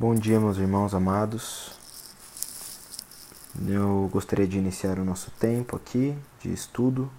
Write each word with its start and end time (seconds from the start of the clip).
Bom 0.00 0.14
dia, 0.14 0.38
meus 0.38 0.58
irmãos 0.58 0.94
amados. 0.94 1.72
Eu 3.66 4.08
gostaria 4.12 4.46
de 4.46 4.56
iniciar 4.56 4.96
o 4.96 5.04
nosso 5.04 5.32
tempo 5.32 5.74
aqui 5.74 6.16
de 6.38 6.52
estudo, 6.52 7.10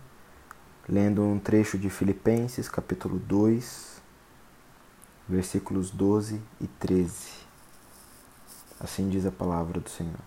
lendo 0.87 1.21
um 1.21 1.37
trecho 1.37 1.77
de 1.77 1.89
Filipenses, 1.89 2.69
capítulo 2.69 3.19
2, 3.19 4.01
versículos 5.27 5.91
12 5.91 6.41
e 6.61 6.67
13. 6.67 7.27
Assim 8.79 9.09
diz 9.09 9.25
a 9.25 9.31
palavra 9.31 9.81
do 9.81 9.89
Senhor. 9.89 10.21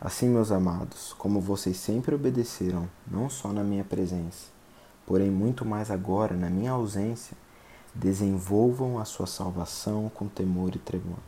Assim, 0.00 0.28
meus 0.28 0.50
amados, 0.50 1.12
como 1.12 1.40
vocês 1.40 1.76
sempre 1.76 2.12
obedeceram, 2.12 2.90
não 3.06 3.30
só 3.30 3.52
na 3.52 3.62
minha 3.62 3.84
presença, 3.84 4.48
porém 5.06 5.30
muito 5.30 5.64
mais 5.64 5.92
agora 5.92 6.34
na 6.34 6.50
minha 6.50 6.72
ausência, 6.72 7.36
desenvolvam 7.94 8.98
a 8.98 9.04
sua 9.04 9.28
salvação 9.28 10.10
com 10.12 10.26
temor 10.26 10.74
e 10.74 10.80
tremor 10.80 11.18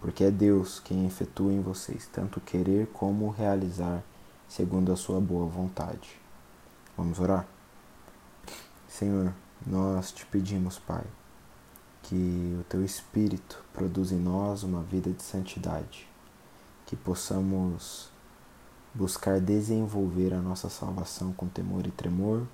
porque 0.00 0.24
é 0.24 0.30
Deus 0.30 0.80
quem 0.80 1.06
efetua 1.06 1.52
em 1.52 1.60
vocês 1.60 2.08
tanto 2.12 2.40
querer 2.40 2.86
como 2.88 3.30
realizar 3.30 4.02
segundo 4.48 4.92
a 4.92 4.96
sua 4.96 5.20
boa 5.20 5.46
vontade. 5.46 6.18
Vamos 6.96 7.20
orar? 7.20 7.46
Senhor, 8.88 9.32
nós 9.64 10.10
te 10.10 10.26
pedimos, 10.26 10.78
Pai, 10.78 11.04
que 12.02 12.58
o 12.60 12.64
teu 12.64 12.84
Espírito 12.84 13.62
produza 13.72 14.14
em 14.14 14.18
nós 14.18 14.62
uma 14.62 14.82
vida 14.82 15.10
de 15.10 15.22
santidade, 15.22 16.08
que 16.86 16.96
possamos 16.96 18.10
buscar 18.92 19.38
desenvolver 19.38 20.34
a 20.34 20.40
nossa 20.40 20.68
salvação 20.68 21.32
com 21.32 21.46
temor 21.46 21.86
e 21.86 21.90
tremor, 21.90 22.46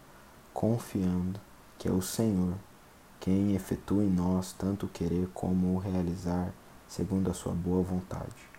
confiando 0.53 1.41
que 1.79 1.89
é 1.89 1.93
o 1.93 2.03
Senhor 2.03 2.55
quem 3.19 3.55
efetua 3.55 4.05
em 4.05 4.11
nós 4.11 4.53
tanto 4.53 4.87
querer 4.87 5.29
como 5.33 5.79
realizar 5.79 6.53
segundo 6.89 7.31
a 7.31 7.35
sua 7.35 7.53
boa 7.53 7.83
vontade. 7.83 8.51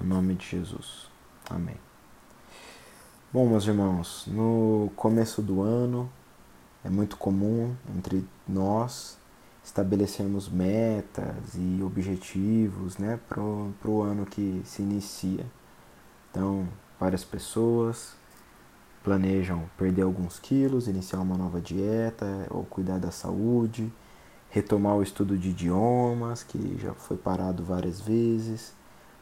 Em 0.00 0.06
nome 0.06 0.34
de 0.34 0.46
Jesus. 0.46 1.08
Amém. 1.48 1.76
Bom, 3.32 3.48
meus 3.48 3.66
irmãos, 3.66 4.24
no 4.26 4.90
começo 4.96 5.40
do 5.40 5.62
ano 5.62 6.10
é 6.84 6.90
muito 6.90 7.16
comum 7.16 7.74
entre 7.96 8.26
nós 8.46 9.16
estabelecermos 9.64 10.48
metas 10.48 11.54
e 11.54 11.82
objetivos 11.82 12.98
né, 12.98 13.18
para 13.28 13.40
o 13.40 14.02
ano 14.02 14.26
que 14.26 14.60
se 14.64 14.82
inicia. 14.82 15.46
Então, 16.30 16.68
várias 16.98 17.24
pessoas 17.24 18.14
planejam 19.04 19.68
perder 19.76 20.02
alguns 20.02 20.38
quilos, 20.38 20.88
iniciar 20.88 21.20
uma 21.20 21.36
nova 21.36 21.60
dieta 21.60 22.46
ou 22.50 22.64
cuidar 22.64 22.98
da 22.98 23.10
saúde 23.10 23.92
retomar 24.52 24.96
o 24.96 25.02
estudo 25.02 25.36
de 25.36 25.48
idiomas, 25.48 26.42
que 26.42 26.78
já 26.78 26.92
foi 26.92 27.16
parado 27.16 27.64
várias 27.64 28.02
vezes, 28.02 28.74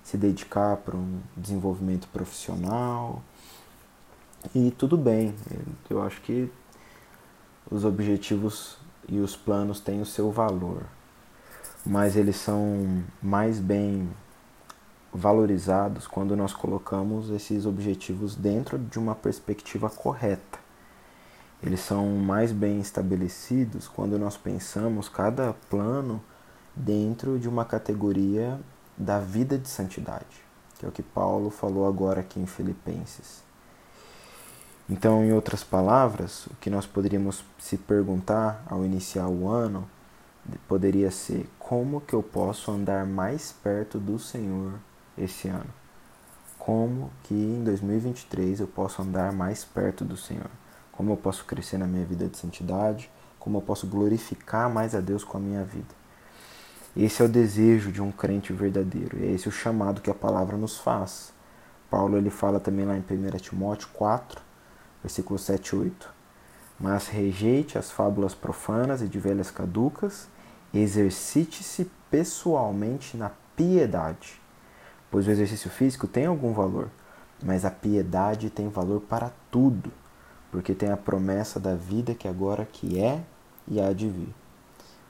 se 0.03 0.17
dedicar 0.17 0.77
para 0.79 0.97
um 0.97 1.21
desenvolvimento 1.37 2.09
profissional. 2.09 3.23
E 4.53 4.73
tudo 4.73 4.97
bem, 4.97 5.33
eu 5.89 6.03
acho 6.03 6.21
que 6.23 6.51
os 7.71 7.85
objetivos 7.85 8.77
e 9.09 9.21
os 9.21 9.37
planos 9.37 9.79
têm 9.79 10.01
o 10.01 10.07
seu 10.07 10.33
valor, 10.33 10.83
mas 11.87 12.17
eles 12.17 12.35
são 12.35 13.05
mais 13.23 13.61
bem 13.61 14.11
valorizados 15.15 16.09
quando 16.09 16.37
nós 16.37 16.53
colocamos 16.53 17.31
esses 17.31 17.67
objetivos 17.67 18.35
dentro 18.35 18.77
de 18.77 18.99
uma 18.99 19.15
perspectiva 19.15 19.89
correta. 19.89 20.59
Eles 21.63 21.81
são 21.81 22.07
mais 22.17 22.53
bem 22.53 22.81
estabelecidos 22.81 23.87
quando 23.87 24.19
nós 24.19 24.37
pensamos 24.37 25.09
cada 25.09 25.53
plano 25.69 26.23
dentro 26.75 27.39
de 27.39 27.49
uma 27.49 27.65
categoria 27.65 28.59
da 28.97 29.19
vida 29.19 29.59
de 29.59 29.69
santidade, 29.69 30.45
que 30.79 30.87
é 30.87 30.89
o 30.89 30.93
que 30.93 31.03
Paulo 31.03 31.51
falou 31.51 31.87
agora 31.87 32.21
aqui 32.21 32.41
em 32.41 32.47
Filipenses. 32.47 33.43
Então, 34.89 35.23
em 35.25 35.33
outras 35.33 35.63
palavras, 35.63 36.47
o 36.47 36.55
que 36.57 36.71
nós 36.71 36.87
poderíamos 36.87 37.45
se 37.59 37.77
perguntar 37.77 38.65
ao 38.69 38.85
iniciar 38.85 39.29
o 39.29 39.49
ano 39.49 39.89
poderia 40.67 41.11
ser: 41.11 41.49
como 41.59 42.01
que 42.01 42.15
eu 42.15 42.23
posso 42.23 42.71
andar 42.71 43.07
mais 43.07 43.53
perto 43.53 43.99
do 43.99 44.19
Senhor 44.19 44.75
esse 45.17 45.49
ano? 45.49 45.73
Como 46.59 47.11
que 47.23 47.35
em 47.35 47.63
2023 47.63 48.61
eu 48.61 48.67
posso 48.67 49.03
andar 49.03 49.33
mais 49.33 49.65
perto 49.65 50.05
do 50.05 50.17
Senhor? 50.17 50.51
Como 51.01 51.13
eu 51.13 51.17
posso 51.17 51.47
crescer 51.47 51.79
na 51.79 51.87
minha 51.87 52.05
vida 52.05 52.29
de 52.29 52.37
santidade, 52.37 53.11
como 53.39 53.57
eu 53.57 53.63
posso 53.63 53.87
glorificar 53.87 54.69
mais 54.69 54.95
a 54.95 55.01
Deus 55.01 55.25
com 55.25 55.39
a 55.39 55.41
minha 55.41 55.65
vida. 55.65 55.95
Esse 56.95 57.23
é 57.23 57.25
o 57.25 57.29
desejo 57.29 57.91
de 57.91 58.03
um 58.03 58.13
crente 58.13 58.53
verdadeiro, 58.53 59.17
e 59.19 59.25
é 59.25 59.31
esse 59.33 59.49
o 59.49 59.51
chamado 59.51 60.03
que 60.03 60.11
a 60.11 60.15
palavra 60.15 60.59
nos 60.59 60.77
faz. 60.77 61.33
Paulo 61.89 62.19
ele 62.19 62.29
fala 62.29 62.61
também 62.61 62.85
lá 62.85 62.99
em 62.99 63.01
1 63.01 63.39
Timóteo 63.39 63.89
4, 63.95 64.43
versículo 65.03 65.39
7 65.39 65.69
e 65.69 65.77
8. 65.79 66.11
Mas 66.79 67.09
rejeite 67.09 67.79
as 67.79 67.91
fábulas 67.91 68.35
profanas 68.35 69.01
e 69.01 69.09
de 69.09 69.19
velhas 69.19 69.51
caducas, 69.51 70.29
exercite-se 70.75 71.91
pessoalmente 72.11 73.17
na 73.17 73.31
piedade, 73.57 74.39
pois 75.11 75.27
o 75.27 75.31
exercício 75.31 75.71
físico 75.71 76.07
tem 76.07 76.27
algum 76.27 76.53
valor, 76.53 76.91
mas 77.43 77.65
a 77.65 77.71
piedade 77.71 78.51
tem 78.51 78.69
valor 78.69 79.01
para 79.01 79.33
tudo 79.51 79.91
porque 80.51 80.75
tem 80.75 80.91
a 80.91 80.97
promessa 80.97 81.61
da 81.61 81.75
vida 81.75 82.15
que 82.15 82.27
agora 82.27 82.65
que 82.65 83.01
é 83.01 83.23
e 83.69 83.81
há 83.81 83.93
de 83.93 84.09
vir. 84.09 84.35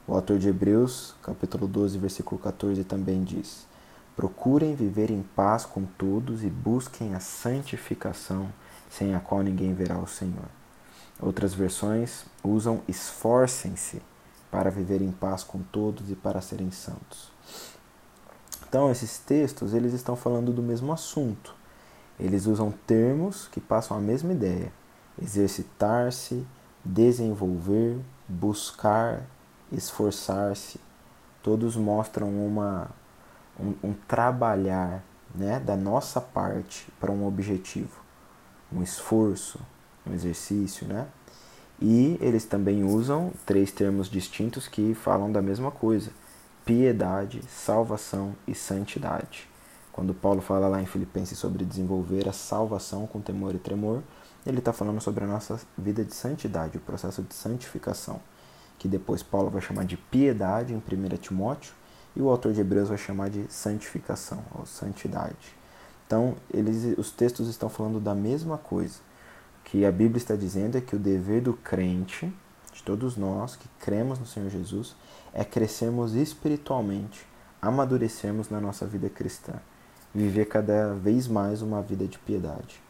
O 0.06 0.14
autor 0.14 0.38
de 0.38 0.48
Hebreus, 0.48 1.14
capítulo 1.22 1.66
12, 1.66 1.98
versículo 1.98 2.40
14, 2.40 2.84
também 2.84 3.22
diz: 3.22 3.66
Procurem 4.14 4.74
viver 4.74 5.10
em 5.10 5.22
paz 5.22 5.64
com 5.64 5.84
todos 5.84 6.42
e 6.44 6.50
busquem 6.50 7.14
a 7.14 7.20
santificação, 7.20 8.52
sem 8.90 9.14
a 9.14 9.20
qual 9.20 9.42
ninguém 9.42 9.72
verá 9.72 9.98
o 9.98 10.06
Senhor. 10.06 10.48
Outras 11.20 11.54
versões 11.54 12.24
usam 12.42 12.82
esforcem-se 12.88 14.02
para 14.50 14.70
viver 14.70 15.00
em 15.00 15.12
paz 15.12 15.44
com 15.44 15.60
todos 15.60 16.10
e 16.10 16.16
para 16.16 16.40
serem 16.40 16.70
santos. 16.70 17.30
Então, 18.68 18.90
esses 18.90 19.18
textos, 19.18 19.74
eles 19.74 19.92
estão 19.92 20.16
falando 20.16 20.52
do 20.52 20.62
mesmo 20.62 20.92
assunto. 20.92 21.54
Eles 22.18 22.46
usam 22.46 22.72
termos 22.86 23.48
que 23.48 23.60
passam 23.60 23.96
a 23.96 24.00
mesma 24.00 24.32
ideia 24.32 24.72
exercitar-se, 25.20 26.46
desenvolver, 26.84 27.98
buscar, 28.28 29.22
esforçar-se, 29.72 30.80
todos 31.42 31.76
mostram 31.76 32.28
uma, 32.28 32.90
um, 33.58 33.74
um 33.82 33.92
trabalhar 33.92 35.02
né, 35.34 35.60
da 35.60 35.76
nossa 35.76 36.20
parte 36.20 36.88
para 36.98 37.10
um 37.10 37.26
objetivo, 37.26 38.00
um 38.72 38.82
esforço, 38.82 39.60
um 40.06 40.12
exercício, 40.12 40.86
né? 40.86 41.06
E 41.80 42.18
eles 42.20 42.44
também 42.44 42.84
usam 42.84 43.32
três 43.46 43.72
termos 43.72 44.08
distintos 44.08 44.68
que 44.68 44.94
falam 44.94 45.32
da 45.32 45.40
mesma 45.40 45.70
coisa: 45.70 46.10
piedade, 46.64 47.42
salvação 47.48 48.34
e 48.46 48.54
santidade. 48.54 49.48
Quando 49.90 50.12
Paulo 50.12 50.42
fala 50.42 50.68
lá 50.68 50.80
em 50.80 50.86
Filipenses 50.86 51.38
sobre 51.38 51.64
desenvolver 51.64 52.28
a 52.28 52.32
salvação 52.32 53.06
com 53.06 53.20
temor 53.20 53.54
e 53.54 53.58
tremor, 53.58 54.02
ele 54.46 54.58
está 54.58 54.72
falando 54.72 55.00
sobre 55.00 55.24
a 55.24 55.26
nossa 55.26 55.60
vida 55.76 56.04
de 56.04 56.14
santidade, 56.14 56.78
o 56.78 56.80
processo 56.80 57.22
de 57.22 57.34
santificação, 57.34 58.20
que 58.78 58.88
depois 58.88 59.22
Paulo 59.22 59.50
vai 59.50 59.60
chamar 59.60 59.84
de 59.84 59.96
piedade 59.96 60.72
em 60.72 60.76
1 60.76 61.16
Timóteo 61.18 61.74
e 62.16 62.22
o 62.22 62.28
autor 62.28 62.52
de 62.52 62.60
Hebreus 62.60 62.88
vai 62.88 62.98
chamar 62.98 63.28
de 63.28 63.44
santificação, 63.52 64.42
ou 64.54 64.64
santidade. 64.64 65.54
Então, 66.06 66.34
eles, 66.52 66.98
os 66.98 67.12
textos 67.12 67.48
estão 67.48 67.68
falando 67.68 68.00
da 68.00 68.14
mesma 68.14 68.58
coisa. 68.58 68.98
O 69.60 69.64
que 69.64 69.84
a 69.84 69.92
Bíblia 69.92 70.18
está 70.18 70.34
dizendo 70.34 70.76
é 70.76 70.80
que 70.80 70.96
o 70.96 70.98
dever 70.98 71.42
do 71.42 71.52
crente, 71.54 72.32
de 72.72 72.82
todos 72.82 73.16
nós 73.16 73.54
que 73.54 73.68
cremos 73.78 74.18
no 74.18 74.26
Senhor 74.26 74.48
Jesus, 74.50 74.96
é 75.32 75.44
crescermos 75.44 76.14
espiritualmente, 76.14 77.24
amadurecermos 77.62 78.48
na 78.48 78.60
nossa 78.60 78.86
vida 78.86 79.08
cristã, 79.08 79.52
viver 80.12 80.46
cada 80.46 80.94
vez 80.94 81.28
mais 81.28 81.62
uma 81.62 81.80
vida 81.80 82.06
de 82.06 82.18
piedade. 82.18 82.82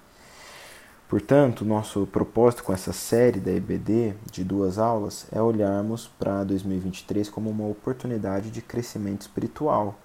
Portanto, 1.10 1.64
nosso 1.64 2.06
propósito 2.06 2.62
com 2.62 2.72
essa 2.72 2.92
série 2.92 3.40
da 3.40 3.50
EBD 3.50 4.14
de 4.30 4.44
duas 4.44 4.78
aulas 4.78 5.26
é 5.32 5.42
olharmos 5.42 6.06
para 6.06 6.44
2023 6.44 7.28
como 7.28 7.50
uma 7.50 7.66
oportunidade 7.66 8.48
de 8.48 8.62
crescimento 8.62 9.22
espiritual. 9.22 9.96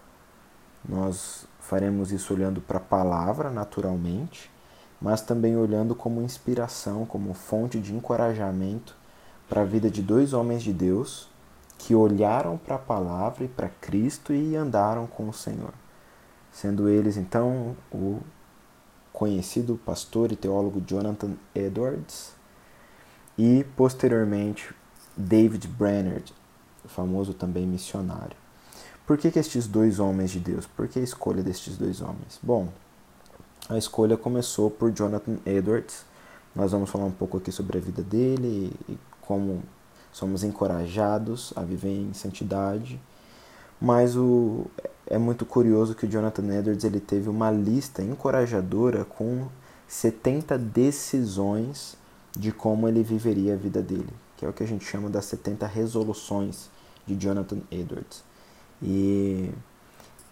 Nós 0.84 1.46
faremos 1.60 2.12
isso 2.12 2.34
olhando 2.34 2.60
para 2.60 2.78
a 2.78 2.82
palavra 2.82 3.52
naturalmente, 3.52 4.50
mas 5.00 5.22
também 5.22 5.56
olhando 5.56 5.94
como 5.94 6.24
inspiração, 6.24 7.06
como 7.06 7.36
fonte 7.36 7.80
de 7.80 7.94
encorajamento 7.94 8.96
para 9.48 9.62
a 9.62 9.66
vida 9.66 9.92
de 9.92 10.02
dois 10.02 10.34
homens 10.34 10.64
de 10.64 10.74
Deus 10.74 11.30
que 11.78 11.94
olharam 11.94 12.58
para 12.58 12.78
a 12.78 12.80
palavra 12.80 13.44
e 13.44 13.48
para 13.48 13.70
Cristo 13.70 14.34
e 14.34 14.56
andaram 14.56 15.06
com 15.06 15.30
o 15.30 15.34
Senhor. 15.34 15.74
Sendo 16.52 16.90
eles 16.90 17.16
então 17.16 17.76
o 17.92 18.22
conhecido 19.16 19.80
pastor 19.86 20.34
e 20.34 20.36
teólogo 20.36 20.84
Jonathan 20.86 21.36
Edwards 21.56 22.34
e 23.38 23.66
posteriormente 23.76 24.76
David 25.16 25.68
Brainerd, 25.70 26.34
famoso 26.86 27.34
também 27.34 27.66
missionário. 27.66 28.36
Por 29.08 29.18
que, 29.18 29.32
que 29.32 29.40
estes 29.40 29.68
dois 29.68 30.00
homens 30.00 30.32
de 30.32 30.40
Deus? 30.40 30.68
Por 30.68 30.90
que 30.90 31.00
a 31.00 31.02
escolha 31.02 31.42
destes 31.42 31.78
dois 31.78 32.02
homens? 32.02 32.38
Bom, 32.44 32.68
a 33.70 33.78
escolha 33.78 34.18
começou 34.18 34.70
por 34.70 34.92
Jonathan 34.92 35.38
Edwards. 35.46 36.06
Nós 36.54 36.74
vamos 36.74 36.90
falar 36.90 37.06
um 37.06 37.12
pouco 37.12 37.38
aqui 37.38 37.54
sobre 37.54 37.78
a 37.78 37.82
vida 37.82 38.04
dele 38.04 38.74
e 38.90 38.98
como 39.22 39.64
somos 40.12 40.44
encorajados 40.44 41.54
a 41.56 41.62
viver 41.62 42.02
em 42.02 42.14
santidade. 42.14 43.00
Mas 43.80 44.16
o, 44.16 44.66
é 45.08 45.18
muito 45.18 45.46
curioso 45.46 45.96
que 45.96 46.06
o 46.06 46.10
Jonathan 46.10 46.48
Edwards 46.58 46.84
ele 46.84 47.00
teve 47.00 47.30
uma 47.30 47.52
lista 47.52 48.02
encorajadora 48.02 49.06
com 49.06 49.48
70 49.88 50.58
decisões 50.58 51.98
de 52.36 52.52
como 52.52 52.88
ele 52.88 53.04
viveria 53.04 53.54
a 53.54 53.58
vida 53.58 53.82
dele, 53.82 54.10
que 54.36 54.46
é 54.46 54.50
o 54.50 54.54
que 54.54 54.64
a 54.64 54.68
gente 54.68 54.86
chama 54.86 55.10
das 55.10 55.26
70 55.26 55.66
resoluções 55.68 56.70
de 57.06 57.16
Jonathan 57.16 57.60
Edwards. 57.72 58.24
E 58.82 59.52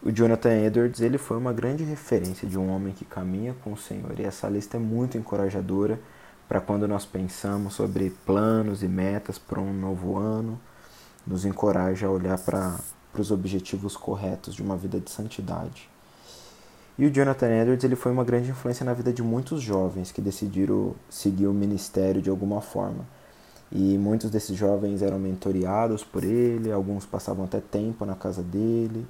o 0.01 0.11
Jonathan 0.11 0.53
Edwards 0.65 0.99
ele 0.99 1.17
foi 1.17 1.37
uma 1.37 1.53
grande 1.53 1.83
referência 1.83 2.47
de 2.47 2.57
um 2.57 2.69
homem 2.69 2.93
que 2.93 3.05
caminha 3.05 3.55
com 3.63 3.73
o 3.73 3.77
Senhor. 3.77 4.19
E 4.19 4.23
essa 4.23 4.49
lista 4.49 4.77
é 4.77 4.79
muito 4.79 5.17
encorajadora 5.17 5.99
para 6.47 6.59
quando 6.59 6.87
nós 6.87 7.05
pensamos 7.05 7.73
sobre 7.73 8.09
planos 8.25 8.83
e 8.83 8.87
metas 8.87 9.37
para 9.39 9.61
um 9.61 9.73
novo 9.73 10.17
ano, 10.17 10.59
nos 11.25 11.45
encoraja 11.45 12.07
a 12.07 12.11
olhar 12.11 12.37
para 12.37 12.77
os 13.21 13.31
objetivos 13.31 13.95
corretos 13.95 14.55
de 14.55 14.61
uma 14.61 14.75
vida 14.75 14.99
de 14.99 15.09
santidade. 15.09 15.89
E 16.97 17.05
o 17.05 17.11
Jonathan 17.11 17.49
Edwards 17.49 17.83
ele 17.83 17.95
foi 17.95 18.11
uma 18.11 18.23
grande 18.23 18.51
influência 18.51 18.85
na 18.85 18.93
vida 18.93 19.11
de 19.11 19.23
muitos 19.23 19.61
jovens 19.61 20.11
que 20.11 20.21
decidiram 20.21 20.93
seguir 21.09 21.47
o 21.47 21.53
ministério 21.53 22.21
de 22.21 22.29
alguma 22.29 22.61
forma. 22.61 23.05
E 23.71 23.97
muitos 23.97 24.29
desses 24.29 24.55
jovens 24.55 25.01
eram 25.01 25.17
mentoreados 25.17 26.03
por 26.03 26.23
ele, 26.23 26.71
alguns 26.71 27.05
passavam 27.05 27.45
até 27.45 27.59
tempo 27.59 28.05
na 28.05 28.13
casa 28.13 28.43
dele. 28.43 29.07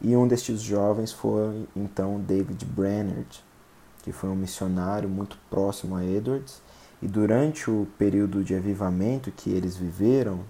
E 0.00 0.14
um 0.14 0.28
destes 0.28 0.60
jovens 0.60 1.10
foi 1.10 1.66
então 1.74 2.20
David 2.20 2.64
Brainerd, 2.64 3.42
que 4.04 4.12
foi 4.12 4.30
um 4.30 4.36
missionário 4.36 5.08
muito 5.08 5.36
próximo 5.50 5.96
a 5.96 6.04
Edwards. 6.04 6.62
E 7.02 7.08
durante 7.08 7.68
o 7.68 7.88
período 7.98 8.44
de 8.44 8.54
avivamento 8.54 9.32
que 9.32 9.50
eles 9.50 9.76
viveram, 9.76 10.40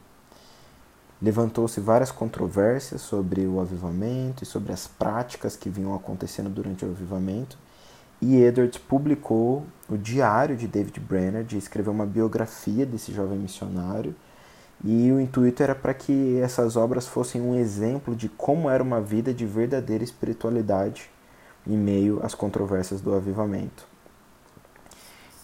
levantou-se 1.20 1.80
várias 1.80 2.10
controvérsias 2.10 3.00
sobre 3.00 3.46
o 3.46 3.60
avivamento 3.60 4.42
e 4.42 4.46
sobre 4.46 4.72
as 4.72 4.86
práticas 4.86 5.56
que 5.56 5.70
vinham 5.70 5.94
acontecendo 5.94 6.50
durante 6.50 6.84
o 6.84 6.90
avivamento. 6.90 7.58
E 8.20 8.36
Edwards 8.36 8.78
publicou 8.78 9.64
o 9.88 9.96
diário 9.96 10.56
de 10.56 10.66
David 10.66 11.00
Brenner, 11.00 11.44
de 11.44 11.58
escrever 11.58 11.90
uma 11.90 12.06
biografia 12.06 12.86
desse 12.86 13.12
jovem 13.12 13.38
missionário. 13.38 14.14
E 14.84 15.10
o 15.10 15.20
intuito 15.20 15.62
era 15.62 15.74
para 15.74 15.94
que 15.94 16.38
essas 16.38 16.76
obras 16.76 17.06
fossem 17.06 17.40
um 17.40 17.54
exemplo 17.54 18.14
de 18.14 18.28
como 18.28 18.68
era 18.68 18.82
uma 18.82 19.00
vida 19.00 19.32
de 19.32 19.46
verdadeira 19.46 20.04
espiritualidade 20.04 21.10
em 21.66 21.76
meio 21.76 22.20
às 22.22 22.34
controvérsias 22.34 23.00
do 23.00 23.14
avivamento. 23.14 23.86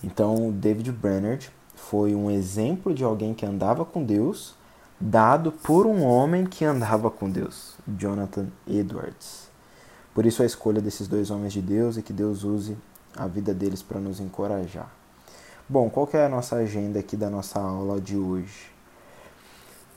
Então, 0.05 0.51
David 0.51 0.93
Brenner 0.93 1.51
foi 1.75 2.15
um 2.15 2.31
exemplo 2.31 2.95
de 2.95 3.05
alguém 3.05 3.35
que 3.35 3.47
andava 3.47 3.85
com 3.85 4.05
Deus, 4.05 4.55
dado 5.02 5.50
por 5.50 5.84
um 5.84 6.04
homem 6.04 6.46
que 6.46 6.64
andava 6.64 7.10
com 7.10 7.28
Deus, 7.28 7.75
Jonathan 7.88 8.46
Edwards. 8.69 9.50
Por 10.14 10.25
isso 10.25 10.44
a 10.44 10.46
escolha 10.46 10.81
desses 10.81 11.08
dois 11.08 11.28
homens 11.28 11.52
de 11.52 11.60
Deus 11.60 11.96
e 11.96 12.02
que 12.02 12.12
Deus 12.12 12.44
use 12.44 12.78
a 13.16 13.26
vida 13.26 13.52
deles 13.52 13.82
para 13.82 13.99
nos 13.99 14.20
encorajar. 14.20 14.88
Bom, 15.69 15.90
qual 15.90 16.08
é 16.12 16.25
a 16.25 16.28
nossa 16.28 16.56
agenda 16.56 17.00
aqui 17.00 17.16
da 17.16 17.28
nossa 17.28 17.58
aula 17.58 18.00
de 18.00 18.16
hoje? 18.16 18.70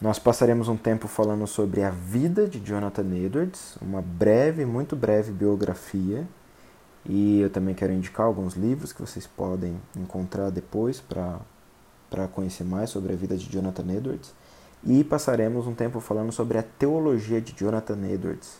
Nós 0.02 0.18
passaremos 0.18 0.68
um 0.68 0.76
tempo 0.76 1.08
falando 1.08 1.46
sobre 1.46 1.84
a 1.84 1.92
vida 1.92 2.48
de 2.48 2.60
Jonathan 2.60 3.16
Edwards, 3.16 3.78
uma 3.82 4.02
breve, 4.02 4.66
muito 4.66 4.96
breve 4.96 5.32
biografia. 5.32 6.28
E 7.06 7.42
eu 7.42 7.50
também 7.52 7.76
quero 7.76 7.94
indicar 7.94 8.26
alguns 8.26 8.56
livros 8.56 8.92
que 8.92 9.02
vocês 9.02 9.28
podem 9.28 9.80
encontrar 9.96 10.50
depois 10.50 11.00
para 11.00 12.28
conhecer 12.34 12.64
mais 12.64 12.90
sobre 12.90 13.14
a 13.14 13.16
vida 13.16 13.38
de 13.38 13.48
Jonathan 13.48 13.94
Edwards. 13.94 14.34
E 14.86 15.04
passaremos 15.04 15.66
um 15.66 15.74
tempo 15.74 16.00
falando 16.00 16.32
sobre 16.32 16.60
a 16.60 16.64
teologia 16.64 17.42
de 17.42 17.54
Jonathan 17.54 17.98
Edwards, 18.08 18.60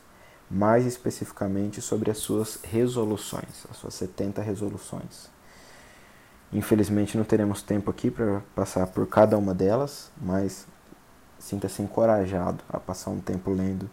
mais 0.50 0.86
especificamente 0.86 1.82
sobre 1.82 2.10
as 2.10 2.18
suas 2.18 2.60
resoluções, 2.64 3.66
as 3.70 3.78
suas 3.78 3.94
70 3.94 4.42
resoluções. 4.42 5.30
Infelizmente 6.52 7.18
não 7.18 7.24
teremos 7.24 7.62
tempo 7.62 7.92
aqui 7.92 8.10
para 8.10 8.42
passar 8.56 8.88
por 8.88 9.06
cada 9.08 9.38
uma 9.38 9.54
delas, 9.54 10.12
mas 10.20 10.66
sinta-se 11.38 11.82
encorajado 11.82 12.64
a 12.70 12.80
passar 12.80 13.12
um 13.12 13.20
tempo 13.20 13.52
lendo 13.52 13.90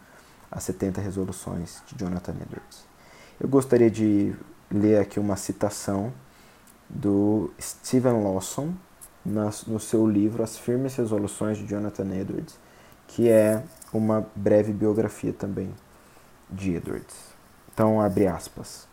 as 0.50 0.62
70 0.64 1.00
resoluções 1.00 1.82
de 1.86 1.98
Jonathan 1.98 2.32
Edwards. 2.32 2.84
Eu 3.38 3.48
gostaria 3.48 3.90
de 3.90 4.34
ler 4.70 5.00
aqui 5.00 5.20
uma 5.20 5.36
citação 5.36 6.12
do 6.88 7.50
Stephen 7.60 8.22
Lawson 8.22 8.72
no 9.24 9.78
seu 9.78 10.06
livro 10.06 10.42
As 10.42 10.58
Firmes 10.58 10.96
Resoluções 10.96 11.58
de 11.58 11.66
Jonathan 11.66 12.12
Edwards, 12.14 12.58
que 13.06 13.28
é 13.28 13.62
uma 13.92 14.26
breve 14.34 14.72
biografia 14.72 15.32
também 15.32 15.72
de 16.50 16.74
Edwards. 16.74 17.14
Então, 17.72 18.00
abre 18.00 18.26
aspas. 18.26 18.86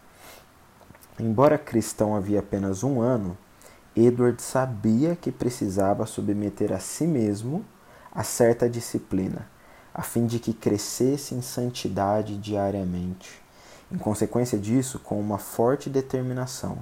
Embora 1.19 1.57
cristão 1.57 2.15
havia 2.15 2.39
apenas 2.39 2.83
um 2.83 3.01
ano, 3.01 3.37
Edward 3.95 4.41
sabia 4.41 5.15
que 5.15 5.31
precisava 5.31 6.05
submeter 6.05 6.71
a 6.71 6.79
si 6.79 7.05
mesmo 7.05 7.65
a 8.11 8.23
certa 8.23 8.69
disciplina, 8.69 9.47
a 9.93 10.01
fim 10.01 10.25
de 10.25 10.39
que 10.39 10.53
crescesse 10.53 11.35
em 11.35 11.41
santidade 11.41 12.37
diariamente. 12.37 13.41
Em 13.91 13.97
consequência 13.97 14.57
disso, 14.57 14.99
com 14.99 15.19
uma 15.19 15.37
forte 15.37 15.89
determinação, 15.89 16.77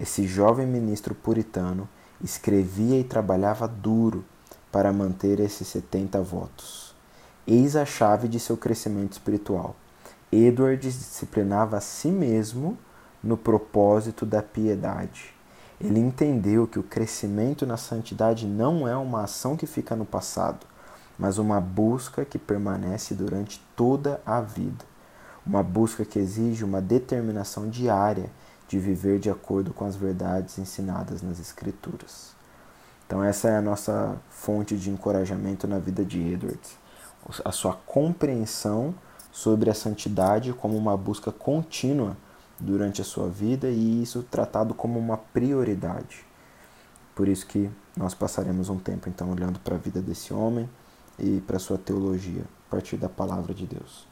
esse 0.00 0.26
jovem 0.26 0.66
ministro 0.66 1.14
puritano 1.14 1.88
escrevia 2.24 2.98
e 2.98 3.04
trabalhava 3.04 3.68
duro 3.68 4.24
para 4.72 4.90
manter 4.90 5.38
esses 5.40 5.68
70 5.68 6.22
votos. 6.22 6.94
Eis 7.46 7.76
a 7.76 7.84
chave 7.84 8.26
de 8.28 8.40
seu 8.40 8.56
crescimento 8.56 9.12
espiritual. 9.12 9.76
Edward 10.32 10.80
disciplinava 10.80 11.76
a 11.76 11.80
si 11.80 12.08
mesmo 12.08 12.78
no 13.22 13.36
propósito 13.36 14.24
da 14.24 14.42
piedade. 14.42 15.34
Ele 15.78 16.00
entendeu 16.00 16.66
que 16.66 16.78
o 16.78 16.82
crescimento 16.82 17.66
na 17.66 17.76
santidade 17.76 18.46
não 18.46 18.88
é 18.88 18.96
uma 18.96 19.24
ação 19.24 19.54
que 19.54 19.66
fica 19.66 19.94
no 19.94 20.06
passado, 20.06 20.66
mas 21.18 21.36
uma 21.36 21.60
busca 21.60 22.24
que 22.24 22.38
permanece 22.38 23.14
durante 23.14 23.60
toda 23.76 24.20
a 24.24 24.40
vida. 24.40 24.84
Uma 25.46 25.62
busca 25.62 26.06
que 26.06 26.18
exige 26.18 26.64
uma 26.64 26.80
determinação 26.80 27.68
diária 27.68 28.30
de 28.68 28.78
viver 28.78 29.18
de 29.18 29.30
acordo 29.30 29.72
com 29.72 29.84
as 29.84 29.96
verdades 29.96 30.58
ensinadas 30.58 31.22
nas 31.22 31.38
Escrituras. 31.38 32.34
Então, 33.06 33.22
essa 33.22 33.48
é 33.48 33.56
a 33.56 33.62
nossa 33.62 34.16
fonte 34.30 34.76
de 34.76 34.90
encorajamento 34.90 35.66
na 35.66 35.78
vida 35.78 36.04
de 36.04 36.20
Edwards. 36.20 36.76
A 37.44 37.52
sua 37.52 37.74
compreensão 37.74 38.94
sobre 39.30 39.68
a 39.68 39.74
santidade 39.74 40.52
como 40.52 40.76
uma 40.76 40.96
busca 40.96 41.30
contínua 41.32 42.16
durante 42.58 43.00
a 43.00 43.04
sua 43.04 43.28
vida 43.28 43.68
e 43.68 44.02
isso 44.02 44.22
tratado 44.22 44.74
como 44.74 44.98
uma 44.98 45.16
prioridade. 45.16 46.24
Por 47.14 47.28
isso 47.28 47.46
que 47.46 47.70
nós 47.96 48.14
passaremos 48.14 48.68
um 48.68 48.78
tempo 48.78 49.08
então 49.08 49.30
olhando 49.30 49.58
para 49.60 49.76
a 49.76 49.78
vida 49.78 50.00
desse 50.00 50.32
homem 50.32 50.68
e 51.18 51.40
para 51.40 51.58
sua 51.58 51.78
teologia 51.78 52.42
a 52.66 52.70
partir 52.70 52.96
da 52.96 53.08
palavra 53.08 53.54
de 53.54 53.66
Deus. 53.66 54.06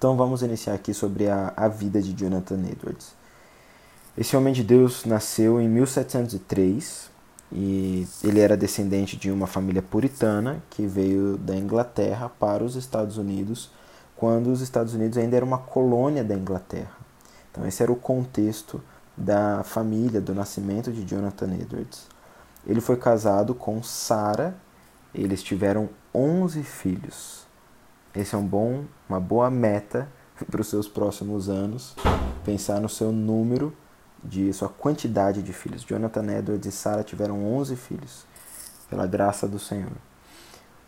Então 0.00 0.16
vamos 0.16 0.40
iniciar 0.40 0.72
aqui 0.72 0.94
sobre 0.94 1.28
a, 1.28 1.52
a 1.54 1.68
vida 1.68 2.00
de 2.00 2.14
Jonathan 2.14 2.58
Edwards. 2.72 3.12
Esse 4.16 4.34
homem 4.34 4.50
de 4.50 4.64
Deus 4.64 5.04
nasceu 5.04 5.60
em 5.60 5.68
1703 5.68 7.10
e 7.52 8.08
ele 8.24 8.40
era 8.40 8.56
descendente 8.56 9.14
de 9.18 9.30
uma 9.30 9.46
família 9.46 9.82
puritana 9.82 10.62
que 10.70 10.86
veio 10.86 11.36
da 11.36 11.54
Inglaterra 11.54 12.30
para 12.30 12.64
os 12.64 12.76
Estados 12.76 13.18
Unidos 13.18 13.70
quando 14.16 14.50
os 14.50 14.62
Estados 14.62 14.94
Unidos 14.94 15.18
ainda 15.18 15.36
era 15.36 15.44
uma 15.44 15.58
colônia 15.58 16.24
da 16.24 16.34
Inglaterra. 16.34 16.96
Então 17.50 17.66
esse 17.66 17.82
era 17.82 17.92
o 17.92 17.96
contexto 17.96 18.82
da 19.14 19.62
família, 19.64 20.18
do 20.18 20.34
nascimento 20.34 20.90
de 20.90 21.04
Jonathan 21.04 21.52
Edwards. 21.52 22.06
Ele 22.66 22.80
foi 22.80 22.96
casado 22.96 23.54
com 23.54 23.82
Sarah, 23.82 24.54
eles 25.14 25.42
tiveram 25.42 25.90
11 26.14 26.62
filhos. 26.62 27.39
Esse 28.14 28.34
é 28.34 28.38
um 28.38 28.46
bom, 28.46 28.84
uma 29.08 29.20
boa 29.20 29.50
meta 29.50 30.08
para 30.50 30.60
os 30.60 30.68
seus 30.68 30.88
próximos 30.88 31.48
anos, 31.48 31.94
pensar 32.44 32.80
no 32.80 32.88
seu 32.88 33.12
número 33.12 33.72
de 34.22 34.52
sua 34.52 34.68
quantidade 34.68 35.42
de 35.42 35.52
filhos. 35.52 35.82
Jonathan 35.82 36.26
Edwards 36.38 36.66
e 36.66 36.76
Sarah 36.76 37.04
tiveram 37.04 37.44
11 37.56 37.76
filhos, 37.76 38.26
pela 38.88 39.06
graça 39.06 39.46
do 39.46 39.58
Senhor. 39.58 39.92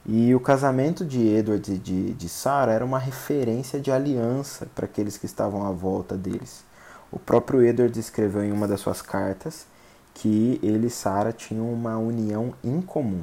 E 0.04 0.34
o 0.34 0.40
casamento 0.40 1.04
de 1.04 1.24
Edward 1.28 1.72
e 1.72 1.78
de, 1.78 2.12
de 2.14 2.28
Sarah 2.28 2.72
era 2.72 2.84
uma 2.84 2.98
referência 2.98 3.80
de 3.80 3.92
aliança 3.92 4.66
para 4.74 4.84
aqueles 4.84 5.16
que 5.16 5.26
estavam 5.26 5.64
à 5.64 5.70
volta 5.70 6.16
deles. 6.16 6.64
O 7.12 7.20
próprio 7.20 7.62
Edward 7.62 7.98
escreveu 8.00 8.42
em 8.42 8.50
uma 8.50 8.66
das 8.66 8.80
suas 8.80 9.00
cartas 9.00 9.66
que 10.12 10.58
ele 10.60 10.88
e 10.88 10.90
Sarah 10.90 11.32
tinham 11.32 11.72
uma 11.72 11.96
união 11.96 12.52
incomum. 12.64 13.22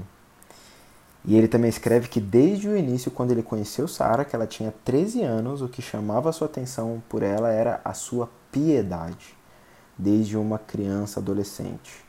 E 1.25 1.35
ele 1.35 1.47
também 1.47 1.69
escreve 1.69 2.07
que 2.07 2.21
desde 2.21 2.69
o 2.69 2.77
início, 2.77 3.11
quando 3.11 3.31
ele 3.31 3.43
conheceu 3.43 3.87
Sara, 3.87 4.23
que 4.23 4.35
ela 4.35 4.47
tinha 4.47 4.73
13 4.85 5.21
anos, 5.23 5.61
o 5.61 5.67
que 5.67 5.81
chamava 5.81 6.31
sua 6.31 6.47
atenção 6.47 7.03
por 7.09 7.23
ela 7.23 7.51
era 7.51 7.81
a 7.83 7.93
sua 7.93 8.29
piedade, 8.51 9.35
desde 9.97 10.37
uma 10.37 10.57
criança 10.57 11.19
adolescente. 11.19 12.03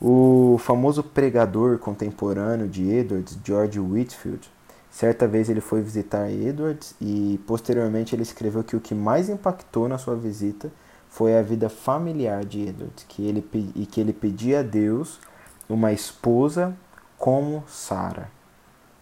O 0.00 0.56
famoso 0.58 1.02
pregador 1.02 1.78
contemporâneo 1.78 2.68
de 2.68 2.90
Edwards, 2.90 3.38
George 3.44 3.78
Whitfield, 3.78 4.50
certa 4.90 5.26
vez 5.26 5.48
ele 5.48 5.60
foi 5.60 5.82
visitar 5.82 6.30
Edwards 6.30 6.94
e 7.00 7.40
posteriormente 7.46 8.14
ele 8.14 8.22
escreveu 8.22 8.64
que 8.64 8.76
o 8.76 8.80
que 8.80 8.94
mais 8.94 9.28
impactou 9.28 9.88
na 9.88 9.98
sua 9.98 10.16
visita 10.16 10.70
foi 11.08 11.38
a 11.38 11.42
vida 11.42 11.68
familiar 11.68 12.44
de 12.44 12.68
Edwards, 12.68 13.04
que 13.08 13.26
ele, 13.26 13.72
e 13.74 13.86
que 13.86 14.00
ele 14.00 14.12
pedia 14.12 14.60
a 14.60 14.62
Deus 14.62 15.20
uma 15.68 15.92
esposa 15.92 16.76
como 17.18 17.64
Sara. 17.68 18.30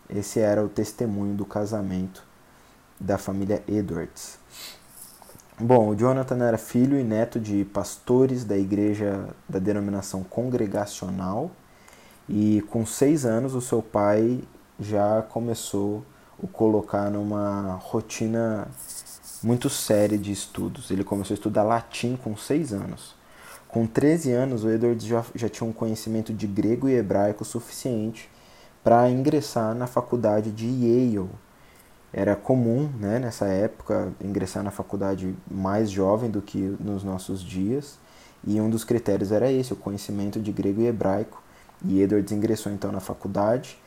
Esse 0.09 0.41
era 0.41 0.65
o 0.65 0.69
testemunho 0.69 1.35
do 1.35 1.45
casamento 1.45 2.25
da 3.01 3.19
família 3.19 3.63
Edwards. 3.67 4.39
Bom, 5.59 5.91
o 5.91 5.97
Jonathan 5.97 6.45
era 6.45 6.59
filho 6.59 6.99
e 6.99 7.05
neto 7.05 7.39
de 7.39 7.65
pastores 7.65 8.45
da 8.45 8.57
igreja 8.57 9.29
da 9.49 9.59
denominação 9.59 10.25
congregacional 10.25 11.51
e 12.29 12.63
com 12.71 12.87
seis 12.87 13.25
anos 13.25 13.55
o 13.55 13.61
seu 13.61 13.83
pai 13.83 14.43
já 14.81 15.23
começou 15.23 16.05
o 16.39 16.49
colocar 16.49 17.11
numa 17.11 17.77
rotina 17.83 18.67
muito 19.43 19.69
séria 19.69 20.19
de 20.19 20.33
estudos. 20.33 20.91
Ele 20.91 21.05
começou 21.05 21.35
a 21.35 21.37
estudar 21.37 21.63
latim 21.63 22.17
com 22.17 22.37
seis 22.37 22.73
anos. 22.73 23.15
Com 23.73 23.87
13 23.87 24.31
anos, 24.33 24.65
o 24.65 24.71
Edwards 24.71 25.03
já, 25.03 25.25
já 25.35 25.49
tinha 25.49 25.67
um 25.67 25.73
conhecimento 25.73 26.31
de 26.31 26.47
grego 26.47 26.91
e 26.91 26.95
hebraico 26.95 27.43
suficiente 27.43 28.29
para 28.85 29.09
ingressar 29.09 29.75
na 29.75 29.87
faculdade 29.87 30.53
de 30.53 30.67
Yale. 30.67 31.31
Era 32.13 32.37
comum, 32.37 32.91
né, 33.01 33.19
nessa 33.19 33.47
época, 33.47 34.13
ingressar 34.23 34.63
na 34.63 34.71
faculdade 34.71 35.35
mais 35.51 35.91
jovem 35.91 36.31
do 36.31 36.43
que 36.43 36.77
nos 36.79 37.03
nossos 37.03 37.43
dias, 37.43 37.99
e 38.47 38.61
um 38.61 38.69
dos 38.69 38.85
critérios 38.85 39.33
era 39.33 39.51
esse, 39.51 39.73
o 39.73 39.77
conhecimento 39.77 40.39
de 40.39 40.53
grego 40.53 40.83
e 40.83 40.87
hebraico. 40.87 41.43
E 41.83 42.03
Edwards 42.03 42.31
ingressou 42.31 42.71
então 42.71 42.93
na 42.93 43.01
faculdade, 43.01 43.79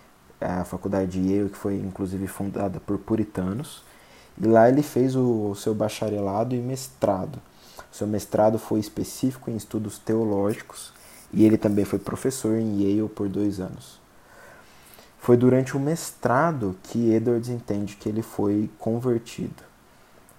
a 0.41 0.65
faculdade 0.65 1.11
de 1.11 1.31
Yale, 1.31 1.49
que 1.51 1.57
foi 1.57 1.75
inclusive 1.75 2.25
fundada 2.25 2.79
por 2.79 2.97
puritanos, 2.97 3.83
e 4.41 4.47
lá 4.47 4.67
ele 4.67 4.81
fez 4.81 5.15
o, 5.15 5.51
o 5.51 5.55
seu 5.55 5.75
bacharelado 5.75 6.55
e 6.55 6.59
mestrado. 6.59 7.39
Seu 7.95 8.05
mestrado 8.05 8.59
foi 8.59 8.81
específico 8.81 9.49
em 9.49 9.55
estudos 9.55 9.97
teológicos 9.97 10.91
e 11.31 11.45
ele 11.45 11.57
também 11.57 11.85
foi 11.85 11.97
professor 11.97 12.57
em 12.57 12.81
Yale 12.81 13.07
por 13.07 13.29
dois 13.29 13.61
anos. 13.61 14.01
Foi 15.17 15.37
durante 15.37 15.77
o 15.77 15.79
mestrado 15.79 16.75
que 16.83 17.13
Edwards 17.13 17.47
entende 17.47 17.95
que 17.95 18.09
ele 18.09 18.21
foi 18.21 18.69
convertido. 18.77 19.63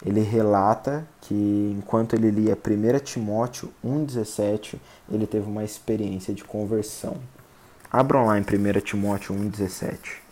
Ele 0.05 0.21
relata 0.21 1.09
que 1.23 1.75
enquanto 1.79 2.13
ele 2.13 2.31
lia 2.31 2.55
1 2.55 2.99
Timóteo 2.99 3.73
1,17, 3.83 4.79
ele 5.11 5.27
teve 5.27 5.49
uma 5.49 5.65
experiência 5.65 6.35
de 6.35 6.45
conversão. 6.45 7.17
Abram 7.91 8.27
lá 8.27 8.39
em 8.39 8.43
1 8.43 8.81
Timóteo 8.83 9.35
1,17. 9.35 10.26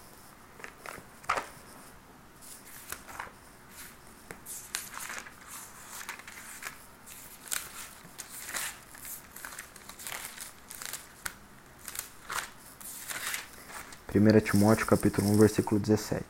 1 14.16 14.40
Timóteo 14.42 14.86
capítulo 14.86 15.28
1, 15.30 15.38
versículo 15.38 15.80
17. 15.80 16.24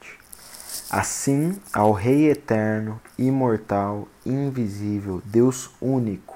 Assim, 0.88 1.60
ao 1.70 1.92
Rei 1.92 2.30
eterno, 2.30 2.98
imortal, 3.18 4.08
invisível, 4.24 5.20
Deus 5.22 5.68
único, 5.82 6.34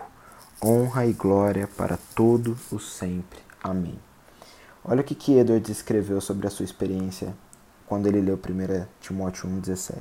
honra 0.63 1.07
e 1.07 1.15
glória 1.15 1.67
para 1.67 1.99
todo 2.15 2.55
o 2.71 2.79
sempre. 2.79 3.39
Amém. 3.65 3.99
Olha 4.85 5.01
o 5.01 5.05
que, 5.05 5.15
que 5.15 5.39
Edwards 5.39 5.71
escreveu 5.71 6.21
sobre 6.21 6.47
a 6.47 6.51
sua 6.51 6.67
experiência 6.67 7.35
quando 7.87 8.09
ele 8.09 8.21
leu 8.21 8.35
1 8.35 8.87
Timóteo 9.01 9.49
1,17. 9.49 9.95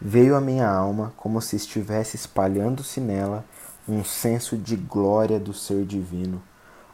Veio 0.00 0.34
a 0.34 0.40
minha 0.40 0.66
alma 0.66 1.12
como 1.14 1.42
se 1.42 1.56
estivesse 1.56 2.16
espalhando-se 2.16 3.02
nela 3.02 3.44
um 3.86 4.02
senso 4.02 4.56
de 4.56 4.76
glória 4.76 5.38
do 5.38 5.52
ser 5.52 5.84
divino 5.84 6.42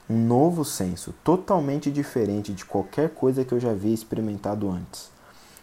um 0.09 0.19
novo 0.19 0.67
senso, 0.67 1.15
totalmente 1.25 1.91
diferente 1.91 2.53
de 2.53 2.65
qualquer 2.65 3.11
coisa 3.11 3.43
que 3.43 3.53
eu 3.53 3.61
já 3.61 3.71
havia 3.71 3.95
experimentado 3.95 4.69
antes. 4.69 5.09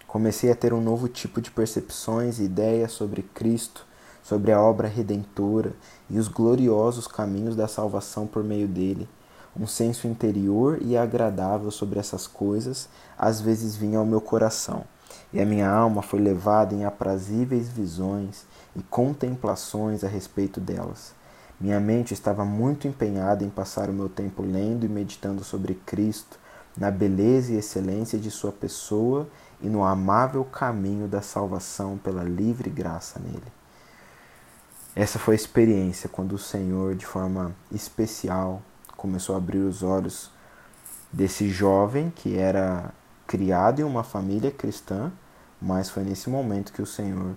Comecei 0.07 0.51
a 0.51 0.55
ter 0.55 0.73
um 0.73 0.81
novo 0.81 1.07
tipo 1.07 1.39
de 1.39 1.51
percepções 1.51 2.39
e 2.39 2.43
ideias 2.43 2.91
sobre 2.91 3.21
Cristo, 3.21 3.85
sobre 4.23 4.51
a 4.51 4.59
obra 4.59 4.87
redentora 4.87 5.73
e 6.09 6.17
os 6.17 6.27
gloriosos 6.27 7.07
caminhos 7.07 7.55
da 7.55 7.67
salvação 7.67 8.25
por 8.25 8.43
meio 8.43 8.67
dele. 8.67 9.07
Um 9.55 9.67
senso 9.67 10.07
interior 10.07 10.79
e 10.81 10.97
agradável 10.97 11.69
sobre 11.69 11.99
essas 11.99 12.25
coisas 12.25 12.89
às 13.17 13.39
vezes 13.39 13.75
vinha 13.75 13.99
ao 13.99 14.05
meu 14.05 14.21
coração, 14.21 14.85
e 15.31 15.39
a 15.39 15.45
minha 15.45 15.69
alma 15.69 16.01
foi 16.01 16.19
levada 16.19 16.73
em 16.73 16.83
aprazíveis 16.83 17.69
visões 17.69 18.45
e 18.75 18.81
contemplações 18.81 20.03
a 20.03 20.07
respeito 20.07 20.59
delas. 20.59 21.13
Minha 21.61 21.79
mente 21.79 22.11
estava 22.11 22.43
muito 22.43 22.87
empenhada 22.87 23.45
em 23.45 23.49
passar 23.49 23.87
o 23.87 23.93
meu 23.93 24.09
tempo 24.09 24.41
lendo 24.41 24.83
e 24.83 24.89
meditando 24.89 25.43
sobre 25.43 25.75
Cristo, 25.75 26.39
na 26.75 26.89
beleza 26.89 27.53
e 27.53 27.57
excelência 27.57 28.17
de 28.17 28.31
Sua 28.31 28.51
pessoa 28.51 29.29
e 29.61 29.67
no 29.67 29.83
amável 29.83 30.43
caminho 30.43 31.07
da 31.07 31.21
salvação 31.21 31.99
pela 31.99 32.23
livre 32.23 32.67
graça 32.67 33.19
nele. 33.19 33.43
Essa 34.95 35.19
foi 35.19 35.35
a 35.35 35.37
experiência 35.37 36.09
quando 36.09 36.33
o 36.33 36.39
Senhor, 36.39 36.95
de 36.95 37.05
forma 37.05 37.55
especial, 37.71 38.63
começou 38.97 39.35
a 39.35 39.37
abrir 39.37 39.59
os 39.59 39.83
olhos 39.83 40.31
desse 41.13 41.47
jovem 41.47 42.09
que 42.09 42.39
era 42.39 42.91
criado 43.27 43.81
em 43.81 43.83
uma 43.83 44.03
família 44.03 44.49
cristã, 44.49 45.11
mas 45.61 45.91
foi 45.91 46.03
nesse 46.03 46.27
momento 46.27 46.73
que 46.73 46.81
o 46.81 46.87
Senhor 46.87 47.35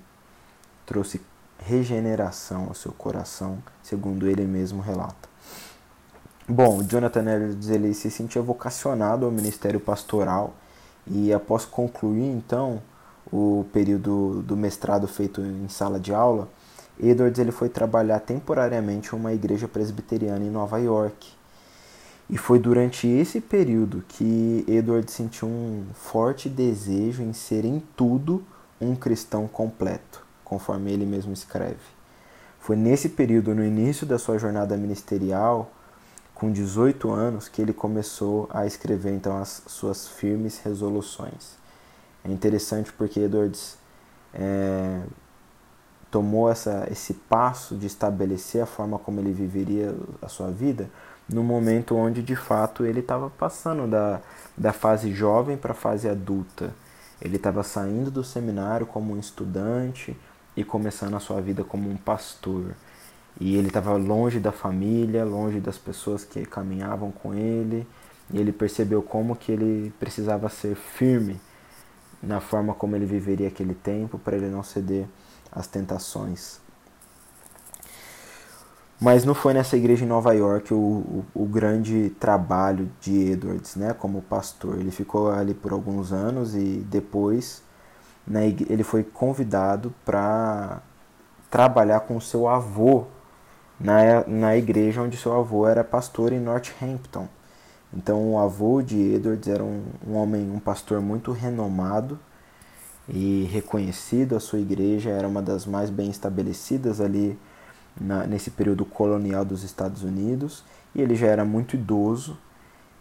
trouxe 0.87 1.21
regeneração 1.67 2.67
ao 2.69 2.75
seu 2.75 2.93
coração, 2.93 3.59
segundo 3.83 4.29
ele 4.29 4.45
mesmo 4.45 4.83
relata. 4.83 5.29
Bom, 6.47 6.83
Jonathan 6.83 7.23
Edwards 7.23 7.71
ele 7.71 7.95
se 7.95 8.11
sentia 8.11 8.43
vocacionado 8.43 9.25
ao 9.25 9.33
ministério 9.33 9.81
pastoral 9.81 10.53
e 11.07 11.33
após 11.33 11.65
concluir 11.65 12.27
então 12.27 12.83
o 13.33 13.65
período 13.73 14.43
do 14.43 14.55
mestrado 14.55 15.09
feito 15.09 15.41
em 15.41 15.67
sala 15.71 15.99
de 15.99 16.13
aula, 16.13 16.49
Edwards 17.01 17.39
ele 17.39 17.51
foi 17.51 17.71
trabalhar 17.71 18.21
temporariamente 18.21 19.15
em 19.15 19.19
uma 19.19 19.33
igreja 19.33 19.67
presbiteriana 19.67 20.45
em 20.45 20.51
Nova 20.51 20.79
York. 20.79 21.33
E 22.29 22.37
foi 22.37 22.59
durante 22.59 23.07
esse 23.07 23.41
período 23.41 24.05
que 24.07 24.65
Edwards 24.69 25.15
sentiu 25.15 25.49
um 25.49 25.87
forte 25.95 26.49
desejo 26.49 27.23
em 27.23 27.33
ser 27.33 27.65
em 27.65 27.83
tudo 27.97 28.43
um 28.81 28.95
cristão 28.95 29.49
completo 29.49 30.24
conforme 30.45 30.93
ele 30.93 31.07
mesmo 31.07 31.33
escreve. 31.33 31.95
Foi 32.61 32.77
nesse 32.77 33.11
período, 33.11 33.55
no 33.55 33.65
início 33.65 34.07
da 34.07 34.19
sua 34.19 34.39
jornada 34.39 34.77
ministerial, 34.77 35.71
com 36.35 36.51
18 36.51 37.11
anos, 37.11 37.49
que 37.49 37.61
ele 37.63 37.73
começou 37.73 38.49
a 38.53 38.67
escrever 38.67 39.13
então 39.15 39.39
as 39.39 39.63
suas 39.67 40.09
firmes 40.09 40.59
resoluções. 40.59 41.57
É 42.25 42.31
interessante 42.31 42.93
porque 42.93 43.21
Edwards 43.21 43.77
é, 44.33 45.01
tomou 46.11 46.51
essa, 46.51 46.87
esse 46.91 47.15
passo 47.15 47.77
de 47.77 47.87
estabelecer 47.87 48.63
a 48.63 48.67
forma 48.67 48.99
como 48.99 49.21
ele 49.21 49.33
viveria 49.33 49.95
a 50.23 50.29
sua 50.29 50.51
vida 50.51 50.89
no 51.29 51.43
momento 51.43 51.97
onde 51.97 52.23
de 52.23 52.37
fato 52.37 52.85
ele 52.85 53.01
estava 53.01 53.31
passando 53.31 53.89
da, 53.89 54.21
da 54.57 54.73
fase 54.73 55.13
jovem 55.13 55.57
para 55.57 55.73
a 55.73 55.75
fase 55.75 56.09
adulta. 56.09 56.75
Ele 57.21 57.37
estava 57.37 57.63
saindo 57.63 58.11
do 58.11 58.23
seminário 58.23 58.87
como 58.87 59.15
um 59.15 59.19
estudante, 59.19 60.17
e 60.57 60.63
começando 60.65 61.15
a 61.15 61.21
sua 61.21 61.41
vida 61.41 61.65
como 61.65 61.91
um 61.91 61.97
pastor. 61.97 62.75
E 63.41 63.57
ele 63.57 63.69
estava 63.69 63.97
longe 63.97 64.39
da 64.39 64.53
família, 64.53 65.25
longe 65.25 65.61
das 65.61 65.77
pessoas 65.77 66.25
que 66.25 66.45
caminhavam 66.47 67.11
com 67.11 67.35
ele, 67.35 67.87
e 68.31 68.39
ele 68.39 68.53
percebeu 68.53 69.03
como 69.03 69.35
que 69.35 69.53
ele 69.53 69.93
precisava 69.99 70.49
ser 70.49 70.77
firme 70.77 71.41
na 72.23 72.41
forma 72.41 72.75
como 72.75 72.97
ele 72.97 73.05
viveria 73.05 73.49
aquele 73.49 73.75
tempo 73.75 74.19
para 74.19 74.37
ele 74.37 74.49
não 74.49 74.63
ceder 74.63 75.07
às 75.53 75.67
tentações. 75.67 76.61
Mas 79.01 79.25
não 79.25 79.35
foi 79.35 79.53
nessa 79.53 79.77
igreja 79.77 80.05
em 80.05 80.09
Nova 80.09 80.33
York 80.33 80.73
o, 80.73 80.77
o, 80.77 81.25
o, 81.35 81.45
grande 81.45 82.11
trabalho 82.19 82.91
de 83.01 83.33
Edwards 83.33 83.75
né, 83.77 83.93
como 83.93 84.23
pastor. 84.23 84.79
Ele 84.79 84.91
ficou 84.91 85.31
ali 85.31 85.53
por 85.53 85.73
alguns 85.73 86.13
anos 86.13 86.55
e 86.55 86.85
depois 86.89 87.63
na 88.27 88.45
ele 88.45 88.83
foi 88.83 89.03
convidado 89.03 89.95
para 90.05 90.81
trabalhar 91.51 92.01
com 92.01 92.21
seu 92.21 92.49
avô 92.49 93.05
na, 93.79 94.25
na 94.27 94.57
igreja 94.57 95.03
onde 95.03 95.17
seu 95.17 95.33
avô 95.39 95.67
era 95.67 95.85
pastor 95.85 96.33
em 96.33 96.41
Northampton. 96.41 97.29
Então 97.93 98.33
o 98.33 98.39
avô 98.39 98.83
de 98.83 99.15
Edwards 99.15 99.47
era 99.47 99.63
um, 99.63 99.85
um 100.07 100.15
homem, 100.17 100.51
um 100.51 100.59
pastor 100.59 101.01
muito 101.01 101.31
renomado 101.33 102.19
e 103.09 103.49
reconhecido. 103.53 104.37
A 104.37 104.41
sua 104.41 104.59
igreja 104.59 105.11
era 105.11 105.29
uma 105.29 105.41
das 105.41 105.65
mais 105.67 105.91
bem 105.91 106.11
estabelecidas 106.11 107.01
ali 107.01 107.39
na, 108.01 108.27
nesse 108.27 108.51
período 108.51 108.85
colonial 108.85 109.45
dos 109.45 109.63
Estados 109.63 110.03
Unidos. 110.03 110.65
E 110.95 111.01
ele 111.01 111.15
já 111.15 111.27
era 111.27 111.45
muito 111.45 111.77
idoso, 111.77 112.37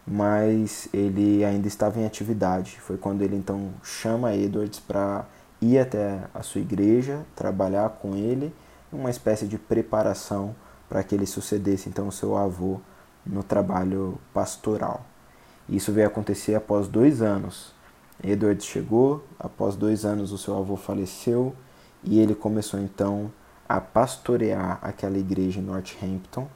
mas 0.06 0.88
ele 0.94 1.44
ainda 1.46 1.68
estava 1.68 2.00
em 2.00 2.06
atividade. 2.06 2.80
Foi 2.82 2.98
quando 2.98 3.22
ele 3.22 3.36
então 3.36 3.72
chama 3.82 4.36
Edwards 4.36 4.80
para 4.80 5.26
ir 5.62 5.80
até 5.80 6.22
a 6.34 6.42
sua 6.44 6.62
igreja, 6.62 7.26
trabalhar 7.36 7.90
com 7.90 8.16
ele, 8.16 8.54
uma 8.92 9.10
espécie 9.10 9.48
de 9.48 9.58
preparação 9.58 10.56
para 10.90 11.04
que 11.04 11.16
ele 11.16 11.26
sucedesse 11.26 11.90
então 11.90 12.12
seu 12.12 12.38
avô 12.38 12.80
no 13.26 13.42
trabalho 13.42 14.20
pastoral. 14.34 15.06
Isso 15.68 15.92
veio 15.92 16.08
acontecer 16.08 16.56
após 16.56 16.88
dois 16.88 17.22
anos. 17.22 17.74
Edward 18.22 18.62
chegou, 18.64 19.24
após 19.40 19.76
dois 19.76 20.06
anos 20.06 20.32
o 20.32 20.38
seu 20.38 20.58
avô 20.58 20.76
faleceu 20.76 21.56
e 22.04 22.20
ele 22.20 22.36
começou 22.36 22.80
então 22.80 23.32
a 23.68 23.80
pastorear 23.80 24.78
aquela 24.82 25.18
igreja 25.18 25.60
em 25.60 25.64
Northampton, 25.64 26.48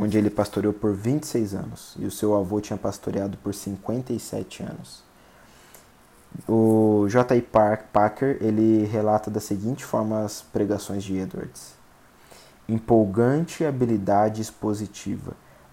onde 0.00 0.16
ele 0.16 0.30
pastoreou 0.30 0.72
por 0.72 0.94
26 0.94 1.54
anos 1.54 1.94
e 1.98 2.06
o 2.06 2.10
seu 2.10 2.36
avô 2.36 2.60
tinha 2.60 2.76
pastoreado 2.76 3.36
por 3.38 3.52
57 3.52 4.62
anos. 4.62 5.02
O 6.46 7.06
J.I. 7.08 7.42
Packer 7.92 8.38
ele 8.40 8.84
relata 8.84 9.30
da 9.30 9.40
seguinte 9.40 9.84
forma 9.84 10.24
as 10.24 10.42
pregações 10.42 11.02
de 11.02 11.16
Edwards: 11.16 11.72
empolgante 12.68 13.64
habilidade 13.64 14.42
expositiva, 14.42 15.32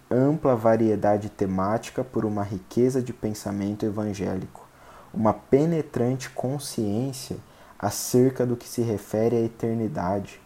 ampla 0.10 0.55
variedade 0.55 1.29
temática 1.29 2.03
por 2.03 2.25
uma 2.25 2.44
riqueza 2.44 3.01
de 3.01 3.13
pensamento 3.13 3.86
evangélico, 3.86 4.65
uma 5.13 5.34
penetrante 5.34 6.29
consciência 6.29 7.38
acerca 7.77 8.46
do 8.46 8.55
que 8.55 8.67
se 8.67 8.82
refere 8.82 9.36
à 9.36 9.41
eternidade 9.41 10.39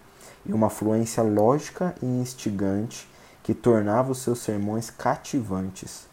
e 0.46 0.52
uma 0.52 0.70
fluência 0.70 1.22
lógica 1.22 1.96
e 2.02 2.06
instigante 2.06 3.08
que 3.44 3.54
tornava 3.54 4.12
os 4.12 4.20
seus 4.20 4.40
sermões 4.40 4.90
cativantes, 4.90 6.08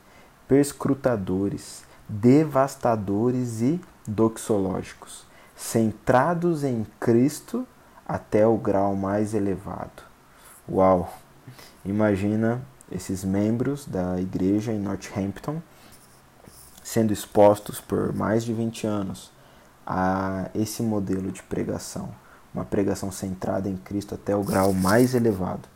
perscrutadores, 0.49 1.85
devastadores 2.09 3.61
e 3.61 3.81
doxológicos, 4.07 5.27
centrados 5.55 6.65
em 6.65 6.87
Cristo 7.01 7.67
até 8.07 8.47
o 8.47 8.57
grau 8.57 8.95
mais 8.95 9.35
elevado. 9.35 10.03
Uau! 10.69 11.13
Imagina 11.85 12.63
esses 12.91 13.25
membros 13.25 13.87
da 13.87 14.21
igreja 14.21 14.73
em 14.73 14.79
Northampton 14.79 15.61
sendo 16.87 17.13
expostos 17.13 17.81
por 17.81 18.13
mais 18.15 18.45
de 18.45 18.53
20 18.53 18.87
anos 18.87 19.33
a 19.85 20.49
esse 20.55 20.85
modelo 20.85 21.33
de 21.33 21.43
pregação, 21.43 22.11
uma 22.55 22.65
pregação 22.65 23.11
centrada 23.11 23.69
em 23.69 23.77
Cristo 23.77 24.15
até 24.15 24.37
o 24.37 24.45
grau 24.45 24.73
mais 24.73 25.13
elevado. 25.13 25.69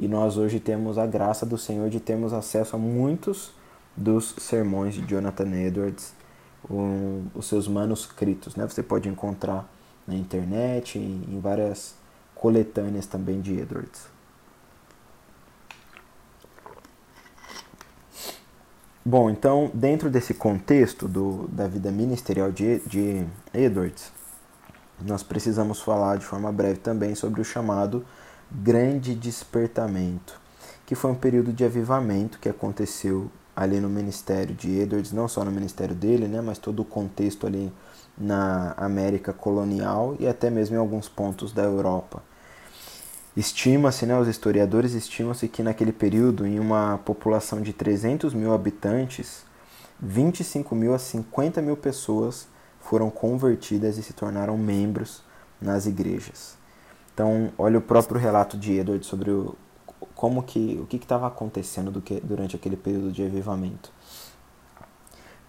E 0.00 0.08
nós 0.08 0.38
hoje 0.38 0.58
temos 0.58 0.96
a 0.96 1.06
graça 1.06 1.44
do 1.44 1.58
Senhor 1.58 1.90
de 1.90 2.00
termos 2.00 2.32
acesso 2.32 2.74
a 2.74 2.78
muitos 2.78 3.52
dos 3.94 4.34
sermões 4.38 4.94
de 4.94 5.02
Jonathan 5.02 5.54
Edwards, 5.54 6.14
um, 6.70 7.26
os 7.34 7.46
seus 7.46 7.68
manuscritos. 7.68 8.56
Né? 8.56 8.66
Você 8.66 8.82
pode 8.82 9.10
encontrar 9.10 9.70
na 10.08 10.14
internet, 10.14 10.98
em, 10.98 11.22
em 11.28 11.38
várias 11.38 11.94
coletâneas 12.34 13.04
também 13.04 13.42
de 13.42 13.60
Edwards. 13.60 14.08
Bom, 19.04 19.28
então, 19.28 19.70
dentro 19.74 20.08
desse 20.08 20.32
contexto 20.32 21.06
do, 21.06 21.46
da 21.48 21.68
vida 21.68 21.90
ministerial 21.90 22.50
de, 22.50 22.78
de 22.86 23.26
Edwards, 23.52 24.10
nós 25.02 25.22
precisamos 25.22 25.78
falar 25.82 26.16
de 26.16 26.24
forma 26.24 26.50
breve 26.50 26.78
também 26.78 27.14
sobre 27.14 27.42
o 27.42 27.44
chamado 27.44 28.02
Grande 28.52 29.14
Despertamento, 29.14 30.40
que 30.84 30.96
foi 30.96 31.12
um 31.12 31.14
período 31.14 31.52
de 31.52 31.64
avivamento 31.64 32.38
que 32.40 32.48
aconteceu 32.48 33.30
ali 33.54 33.78
no 33.78 33.88
ministério 33.88 34.54
de 34.54 34.80
Edwards, 34.80 35.12
não 35.12 35.28
só 35.28 35.44
no 35.44 35.52
ministério 35.52 35.94
dele, 35.94 36.26
né, 36.26 36.40
mas 36.40 36.58
todo 36.58 36.80
o 36.80 36.84
contexto 36.84 37.46
ali 37.46 37.72
na 38.18 38.72
América 38.76 39.32
colonial 39.32 40.16
e 40.18 40.26
até 40.26 40.50
mesmo 40.50 40.74
em 40.74 40.78
alguns 40.78 41.08
pontos 41.08 41.52
da 41.52 41.62
Europa. 41.62 42.22
Estima-se, 43.36 44.04
né, 44.04 44.18
os 44.18 44.26
historiadores 44.26 44.94
estimam-se 44.94 45.46
que 45.46 45.62
naquele 45.62 45.92
período, 45.92 46.44
em 46.44 46.58
uma 46.58 46.98
população 47.04 47.62
de 47.62 47.72
300 47.72 48.34
mil 48.34 48.52
habitantes, 48.52 49.44
25 50.00 50.74
mil 50.74 50.92
a 50.92 50.98
50 50.98 51.62
mil 51.62 51.76
pessoas 51.76 52.48
foram 52.80 53.10
convertidas 53.10 53.96
e 53.96 54.02
se 54.02 54.12
tornaram 54.12 54.58
membros 54.58 55.22
nas 55.60 55.86
igrejas. 55.86 56.59
Então, 57.20 57.52
olha 57.58 57.78
o 57.78 57.82
próprio 57.82 58.18
relato 58.18 58.56
de 58.56 58.78
Edward 58.78 59.04
sobre 59.04 59.30
o, 59.30 59.54
como 60.14 60.42
que 60.42 60.80
o 60.82 60.86
que 60.86 60.96
estava 60.96 61.26
acontecendo 61.26 61.90
do 61.90 62.00
que, 62.00 62.18
durante 62.18 62.56
aquele 62.56 62.78
período 62.78 63.12
de 63.12 63.22
avivamento. 63.22 63.92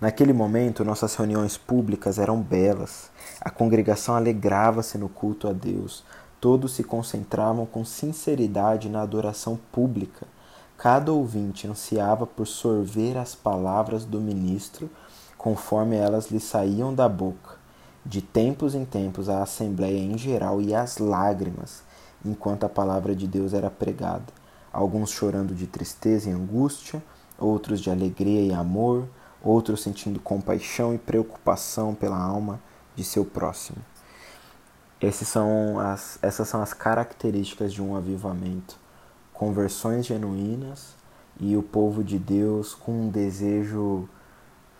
Naquele 0.01 0.33
momento, 0.33 0.83
nossas 0.83 1.15
reuniões 1.15 1.55
públicas 1.55 2.19
eram 2.19 2.41
belas. 2.41 3.09
A 3.39 3.49
congregação 3.49 4.17
alegrava-se 4.17 4.97
no 4.97 5.07
culto 5.07 5.47
a 5.47 5.53
Deus. 5.53 6.03
Todos 6.41 6.73
se 6.73 6.83
concentravam 6.83 7.65
com 7.65 7.85
sinceridade 7.85 8.89
na 8.89 9.01
adoração 9.01 9.57
pública. 9.71 10.27
Cada 10.77 11.13
ouvinte 11.13 11.69
ansiava 11.69 12.27
por 12.27 12.47
sorver 12.47 13.17
as 13.17 13.33
palavras 13.33 14.03
do 14.03 14.19
ministro 14.19 14.89
conforme 15.37 15.95
elas 15.95 16.29
lhe 16.29 16.39
saíam 16.41 16.93
da 16.93 17.07
boca. 17.07 17.60
De 18.05 18.21
tempos 18.21 18.73
em 18.73 18.83
tempos 18.83 19.29
a 19.29 19.43
assembleia 19.43 19.99
em 19.99 20.17
geral 20.17 20.59
ia 20.59 20.81
às 20.81 20.97
lágrimas 20.97 21.83
enquanto 22.25 22.63
a 22.63 22.69
palavra 22.69 23.15
de 23.15 23.27
Deus 23.27 23.53
era 23.53 23.69
pregada, 23.69 24.25
alguns 24.71 25.11
chorando 25.11 25.53
de 25.53 25.67
tristeza 25.67 26.29
e 26.29 26.33
angústia, 26.33 27.01
outros 27.37 27.79
de 27.79 27.89
alegria 27.89 28.41
e 28.41 28.53
amor, 28.53 29.07
outros 29.43 29.81
sentindo 29.81 30.19
compaixão 30.19 30.93
e 30.93 30.97
preocupação 30.97 31.95
pela 31.95 32.17
alma 32.17 32.59
de 32.95 33.03
seu 33.03 33.25
próximo. 33.25 33.79
São 35.11 35.79
as, 35.79 36.19
essas 36.21 36.47
são 36.47 36.61
as 36.61 36.73
características 36.73 37.73
de 37.73 37.81
um 37.81 37.95
avivamento. 37.95 38.77
Conversões 39.33 40.05
genuínas 40.05 40.95
e 41.39 41.57
o 41.57 41.63
povo 41.63 42.03
de 42.03 42.19
Deus 42.19 42.75
com 42.75 42.91
um 42.91 43.09
desejo 43.09 44.07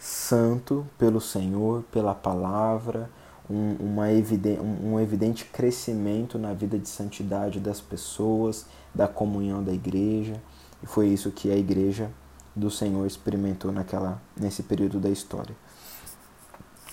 santo 0.01 0.87
pelo 0.97 1.21
Senhor, 1.21 1.83
pela 1.91 2.15
palavra, 2.15 3.07
um, 3.47 3.75
uma 3.79 4.11
evidente, 4.11 4.59
um, 4.59 4.99
evidente 4.99 5.45
crescimento 5.45 6.39
na 6.39 6.53
vida 6.53 6.79
de 6.79 6.89
santidade 6.89 7.59
das 7.59 7.79
pessoas, 7.79 8.65
da 8.95 9.07
comunhão 9.07 9.63
da 9.63 9.71
igreja. 9.71 10.41
E 10.81 10.87
foi 10.87 11.07
isso 11.07 11.29
que 11.29 11.51
a 11.51 11.55
igreja 11.55 12.09
do 12.55 12.71
Senhor 12.71 13.05
experimentou 13.05 13.71
naquela, 13.71 14.19
nesse 14.35 14.63
período 14.63 14.99
da 14.99 15.09
história. 15.09 15.55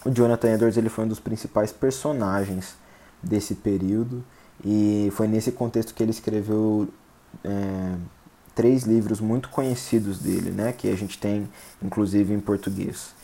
O 0.05 0.11
Jonathan 0.11 0.51
Edwards 0.51 0.77
ele 0.77 0.91
foi 0.91 1.07
um 1.07 1.09
dos 1.09 1.19
principais 1.19 1.73
personagens 1.73 2.77
desse 3.23 3.55
período 3.55 4.23
e 4.63 5.11
foi 5.13 5.27
nesse 5.27 5.51
contexto 5.53 5.95
que 5.95 6.03
ele 6.03 6.11
escreveu 6.11 6.89
é, 7.43 7.95
três 8.59 8.83
livros 8.83 9.21
muito 9.21 9.51
conhecidos 9.51 10.19
dele, 10.19 10.51
né, 10.51 10.73
que 10.73 10.89
a 10.89 10.97
gente 10.97 11.17
tem 11.17 11.49
inclusive 11.81 12.35
em 12.35 12.41
português. 12.41 13.15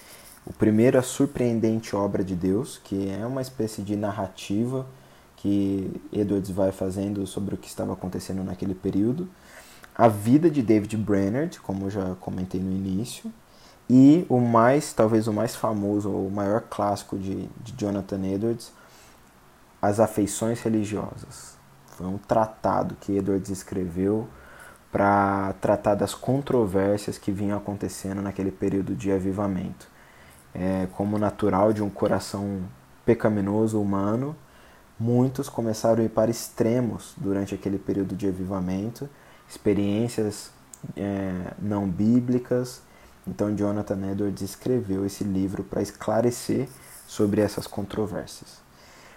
O 0.46 0.52
primeiro 0.52 0.96
é 0.96 1.00
a 1.00 1.02
surpreendente 1.02 1.96
obra 1.96 2.22
de 2.22 2.36
Deus, 2.36 2.80
que 2.84 3.10
é 3.10 3.26
uma 3.26 3.42
espécie 3.42 3.82
de 3.82 3.96
narrativa 3.96 4.86
que 5.36 5.90
Edwards 6.12 6.52
vai 6.52 6.70
fazendo 6.70 7.26
sobre 7.26 7.56
o 7.56 7.58
que 7.58 7.66
estava 7.66 7.94
acontecendo 7.94 8.44
naquele 8.44 8.76
período. 8.76 9.28
A 9.92 10.06
vida 10.06 10.48
de 10.48 10.62
David 10.62 10.96
Brainerd, 10.98 11.58
como 11.58 11.86
eu 11.86 11.90
já 11.90 12.14
comentei 12.20 12.60
no 12.60 12.70
início, 12.70 13.32
e 13.90 14.24
o 14.28 14.38
mais, 14.38 14.92
talvez 14.92 15.26
o 15.26 15.32
mais 15.32 15.56
famoso, 15.56 16.10
o 16.10 16.30
maior 16.30 16.60
clássico 16.60 17.18
de, 17.18 17.48
de 17.60 17.74
Jonathan 17.76 18.24
Edwards, 18.24 18.72
as 19.82 19.98
afeições 19.98 20.60
religiosas. 20.60 21.56
Foi 21.88 22.06
um 22.06 22.18
tratado 22.18 22.94
que 23.00 23.16
Edwards 23.16 23.50
escreveu 23.50 24.28
para 24.94 25.52
tratar 25.60 25.96
das 25.96 26.14
controvérsias 26.14 27.18
que 27.18 27.32
vinham 27.32 27.58
acontecendo 27.58 28.22
naquele 28.22 28.52
período 28.52 28.94
de 28.94 29.10
avivamento. 29.10 29.88
É, 30.54 30.86
como 30.92 31.18
natural 31.18 31.72
de 31.72 31.82
um 31.82 31.90
coração 31.90 32.60
pecaminoso 33.04 33.82
humano, 33.82 34.36
muitos 34.96 35.48
começaram 35.48 36.00
a 36.00 36.04
ir 36.06 36.10
para 36.10 36.30
extremos 36.30 37.12
durante 37.16 37.56
aquele 37.56 37.76
período 37.76 38.14
de 38.14 38.28
avivamento, 38.28 39.10
experiências 39.48 40.52
é, 40.96 41.54
não 41.58 41.88
bíblicas. 41.88 42.80
Então, 43.26 43.52
Jonathan 43.52 44.12
Edwards 44.12 44.42
escreveu 44.42 45.04
esse 45.04 45.24
livro 45.24 45.64
para 45.64 45.82
esclarecer 45.82 46.68
sobre 47.04 47.40
essas 47.40 47.66
controvérsias. 47.66 48.63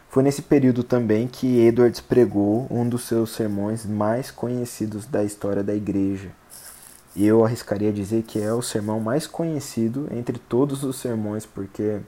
Foi 0.09 0.23
nesse 0.23 0.41
período 0.41 0.83
também 0.83 1.27
que 1.27 1.59
Edwards 1.59 1.99
pregou 1.99 2.65
um 2.71 2.87
dos 2.87 3.03
seus 3.03 3.31
sermões 3.31 3.85
mais 3.85 4.31
conhecidos 4.31 5.05
da 5.05 5.23
história 5.23 5.63
da 5.63 5.75
igreja. 5.75 6.31
E 7.15 7.25
eu 7.25 7.43
arriscaria 7.43 7.91
dizer 7.91 8.23
que 8.23 8.39
é 8.39 8.53
o 8.53 8.61
sermão 8.61 8.99
mais 8.99 9.27
conhecido 9.27 10.07
entre 10.11 10.37
todos 10.37 10.83
os 10.83 10.97
sermões, 10.97 11.45
porque 11.45 11.99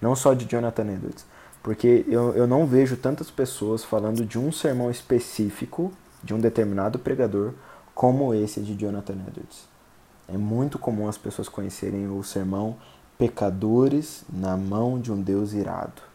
não 0.00 0.14
só 0.14 0.34
de 0.34 0.44
Jonathan 0.44 0.92
Edwards, 0.92 1.24
porque 1.62 2.04
eu, 2.08 2.34
eu 2.34 2.46
não 2.46 2.66
vejo 2.66 2.96
tantas 2.96 3.30
pessoas 3.30 3.84
falando 3.84 4.24
de 4.24 4.38
um 4.38 4.52
sermão 4.52 4.90
específico 4.90 5.92
de 6.22 6.34
um 6.34 6.38
determinado 6.38 6.98
pregador 6.98 7.52
como 7.94 8.32
esse 8.34 8.60
de 8.60 8.74
Jonathan 8.74 9.14
Edwards. 9.26 9.68
É 10.28 10.36
muito 10.36 10.78
comum 10.78 11.08
as 11.08 11.18
pessoas 11.18 11.48
conhecerem 11.48 12.08
o 12.08 12.22
sermão 12.22 12.76
Pecadores 13.18 14.24
na 14.32 14.56
mão 14.56 14.98
de 14.98 15.12
um 15.12 15.20
Deus 15.20 15.52
irado. 15.52 16.11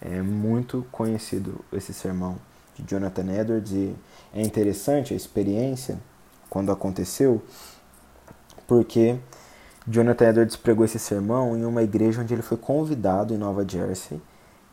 É 0.00 0.20
muito 0.22 0.86
conhecido 0.92 1.64
esse 1.72 1.92
sermão 1.92 2.36
de 2.74 2.84
Jonathan 2.86 3.32
Edwards 3.32 3.72
e 3.72 3.94
é 4.34 4.42
interessante 4.42 5.14
a 5.14 5.16
experiência 5.16 5.98
quando 6.50 6.70
aconteceu, 6.70 7.42
porque 8.66 9.18
Jonathan 9.88 10.30
Edwards 10.30 10.56
pregou 10.56 10.84
esse 10.84 10.98
sermão 10.98 11.56
em 11.56 11.64
uma 11.64 11.82
igreja 11.82 12.20
onde 12.20 12.34
ele 12.34 12.42
foi 12.42 12.56
convidado 12.56 13.32
em 13.32 13.38
Nova 13.38 13.66
Jersey 13.66 14.20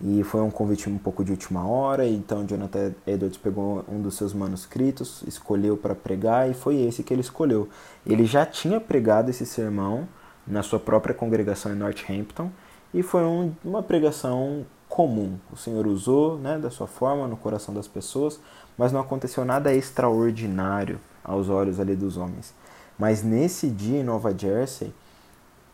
e 0.01 0.23
foi 0.23 0.41
um 0.41 0.51
convite 0.51 0.89
um 0.89 0.97
pouco 0.97 1.23
de 1.23 1.31
última 1.31 1.65
hora, 1.65 2.05
então 2.05 2.45
Jonathan 2.45 2.93
Edwards 3.07 3.37
pegou 3.37 3.85
um 3.87 4.01
dos 4.01 4.15
seus 4.15 4.33
manuscritos, 4.33 5.23
escolheu 5.25 5.77
para 5.77 5.95
pregar 5.95 6.49
e 6.49 6.53
foi 6.53 6.81
esse 6.81 7.03
que 7.03 7.13
ele 7.13 7.21
escolheu. 7.21 7.69
Ele 8.05 8.25
já 8.25 8.45
tinha 8.45 8.81
pregado 8.81 9.29
esse 9.29 9.45
sermão 9.45 10.07
na 10.45 10.61
sua 10.61 10.79
própria 10.79 11.15
congregação 11.15 11.71
em 11.71 11.75
Northampton 11.75 12.51
e 12.93 13.01
foi 13.01 13.23
um, 13.23 13.53
uma 13.63 13.81
pregação 13.81 14.65
comum. 14.93 15.39
O 15.51 15.57
Senhor 15.57 15.87
usou 15.87 16.37
né, 16.37 16.59
da 16.59 16.69
sua 16.69 16.85
forma 16.85 17.27
no 17.27 17.35
coração 17.35 17.73
das 17.73 17.87
pessoas, 17.87 18.39
mas 18.77 18.91
não 18.91 18.99
aconteceu 18.99 19.43
nada 19.43 19.73
extraordinário 19.73 20.99
aos 21.23 21.49
olhos 21.49 21.79
ali 21.79 21.95
dos 21.95 22.15
homens. 22.15 22.53
Mas 22.95 23.23
nesse 23.23 23.71
dia 23.71 24.01
em 24.01 24.03
Nova 24.03 24.37
Jersey, 24.37 24.93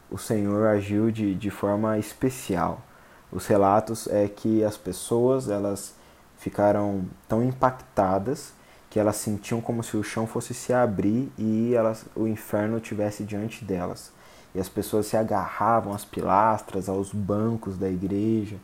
o 0.10 0.18
Senhor 0.18 0.68
agiu 0.68 1.12
de, 1.12 1.36
de 1.36 1.50
forma 1.50 1.98
especial. 1.98 2.82
Os 3.30 3.46
relatos 3.46 4.08
é 4.08 4.26
que 4.30 4.64
as 4.64 4.78
pessoas 4.78 5.50
elas 5.50 5.94
ficaram 6.38 7.04
tão 7.28 7.44
impactadas 7.44 8.54
que 8.90 9.02
elas 9.02 9.18
sentiam 9.18 9.60
como 9.60 9.84
se 9.84 9.98
o 9.98 10.04
chão 10.04 10.26
fosse 10.26 10.54
se 10.54 10.72
abrir 10.72 11.30
e 11.38 11.74
elas, 11.76 12.06
o 12.16 12.26
inferno 12.26 12.80
tivesse 12.80 13.26
diante 13.26 13.66
delas. 13.66 14.14
E 14.56 14.62
as 14.62 14.70
pessoas 14.70 15.08
se 15.08 15.18
agarravam 15.18 15.94
às 15.94 16.06
pilastras, 16.06 16.88
aos 16.88 17.12
bancos 17.12 17.78
da 17.78 17.90
igreja, 17.90 18.56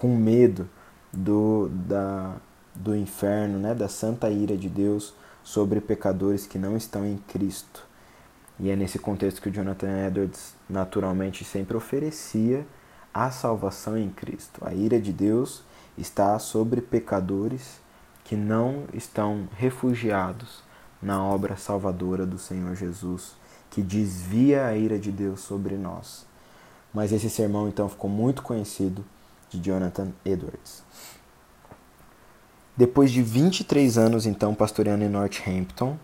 com 0.00 0.16
medo 0.16 0.66
do, 1.12 1.68
da, 1.68 2.36
do 2.74 2.96
inferno, 2.96 3.58
né, 3.58 3.74
da 3.74 3.86
santa 3.86 4.30
ira 4.30 4.56
de 4.56 4.66
Deus 4.66 5.12
sobre 5.44 5.78
pecadores 5.78 6.46
que 6.46 6.58
não 6.58 6.74
estão 6.74 7.04
em 7.04 7.18
Cristo. 7.18 7.84
E 8.58 8.70
é 8.70 8.76
nesse 8.76 8.98
contexto 8.98 9.42
que 9.42 9.50
o 9.50 9.52
Jonathan 9.52 10.06
Edwards 10.06 10.54
naturalmente 10.68 11.44
sempre 11.44 11.76
oferecia 11.76 12.66
a 13.12 13.30
salvação 13.30 13.98
em 13.98 14.08
Cristo. 14.08 14.62
A 14.64 14.72
ira 14.72 14.98
de 14.98 15.12
Deus 15.12 15.62
está 15.98 16.38
sobre 16.38 16.80
pecadores 16.80 17.78
que 18.24 18.36
não 18.36 18.84
estão 18.94 19.48
refugiados 19.54 20.62
na 21.02 21.22
obra 21.22 21.56
salvadora 21.56 22.24
do 22.24 22.38
Senhor 22.38 22.74
Jesus, 22.74 23.34
que 23.68 23.82
desvia 23.82 24.64
a 24.64 24.74
ira 24.74 24.98
de 24.98 25.12
Deus 25.12 25.40
sobre 25.40 25.76
nós. 25.76 26.24
Mas 26.92 27.12
esse 27.12 27.28
sermão 27.28 27.68
então 27.68 27.86
ficou 27.86 28.08
muito 28.08 28.42
conhecido 28.42 29.04
de 29.50 29.60
Jonathan 29.60 30.12
Edwards. 30.24 30.82
Depois 32.76 33.10
de 33.10 33.20
23 33.20 33.98
anos, 33.98 34.24
então, 34.24 34.54
pastoreando 34.54 35.04
em 35.04 35.08
Northampton, 35.08 35.98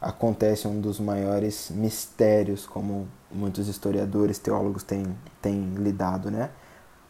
acontece 0.00 0.66
um 0.66 0.80
dos 0.80 0.98
maiores 0.98 1.70
mistérios, 1.70 2.66
como 2.66 3.06
muitos 3.30 3.68
historiadores, 3.68 4.38
teólogos 4.38 4.82
têm, 4.82 5.04
têm 5.42 5.74
lidado, 5.74 6.30
né? 6.30 6.50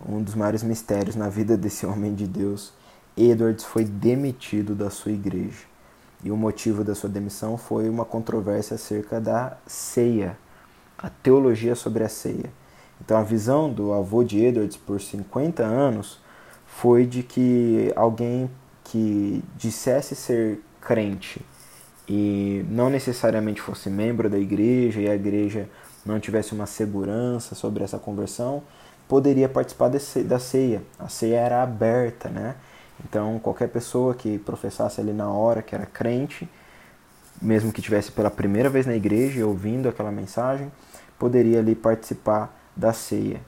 Um 0.05 0.23
dos 0.23 0.35
maiores 0.35 0.63
mistérios 0.63 1.15
na 1.15 1.29
vida 1.29 1.57
desse 1.57 1.85
homem 1.85 2.15
de 2.15 2.27
Deus. 2.27 2.73
Edwards 3.17 3.65
foi 3.65 3.85
demitido 3.85 4.75
da 4.75 4.91
sua 4.91 5.13
igreja. 5.13 5.67
E 6.25 6.31
o 6.31 6.37
motivo 6.37 6.83
da 6.83 6.95
sua 6.95 7.09
demissão 7.09 7.57
foi 7.57 7.89
uma 7.89 8.05
controvérsia 8.05 8.75
acerca 8.75 9.21
da 9.21 9.57
ceia, 9.67 10.37
a 10.97 11.09
teologia 11.09 11.77
sobre 11.77 12.03
a 12.03 12.09
ceia. 12.09 12.51
Então 13.01 13.17
a 13.17 13.23
visão 13.23 13.71
do 13.73 13.93
avô 13.93 14.25
de 14.25 14.45
Edwards 14.45 14.77
por 14.77 15.01
50 15.01 15.63
anos 15.63 16.19
foi 16.67 17.07
de 17.07 17.23
que 17.23 17.93
alguém 17.97 18.51
que 18.85 19.43
dissesse 19.57 20.15
ser 20.15 20.61
crente 20.81 21.45
e 22.09 22.65
não 22.71 22.89
necessariamente 22.89 23.61
fosse 23.61 23.91
membro 23.91 24.31
da 24.31 24.39
igreja 24.39 25.01
e 25.01 25.09
a 25.09 25.15
igreja 25.15 25.69
não 26.05 26.19
tivesse 26.19 26.53
uma 26.55 26.67
segurança 26.67 27.55
sobre 27.55 27.85
essa 27.85 27.99
conversão, 27.99 28.63
poderia 29.07 29.49
participar 29.49 29.91
da 29.91 30.39
ceia. 30.39 30.83
A 30.99 31.09
ceia 31.09 31.37
era 31.37 31.63
aberta, 31.63 32.31
né? 32.31 32.55
Então 33.05 33.39
qualquer 33.39 33.69
pessoa 33.69 34.15
que 34.15 34.39
professasse 34.39 35.01
ali 35.01 35.13
na 35.13 35.29
hora 35.29 35.61
que 35.61 35.75
era 35.75 35.85
crente, 35.85 36.49
mesmo 37.41 37.73
que 37.73 37.83
tivesse 37.83 38.11
pela 38.11 38.31
primeira 38.31 38.71
vez 38.71 38.87
na 38.87 38.95
igreja 38.95 39.47
ouvindo 39.47 39.89
aquela 39.89 40.11
mensagem, 40.11 40.73
poderia 41.19 41.59
ali 41.59 41.75
participar 41.75 42.58
da 42.79 42.93
ceia. 42.93 43.41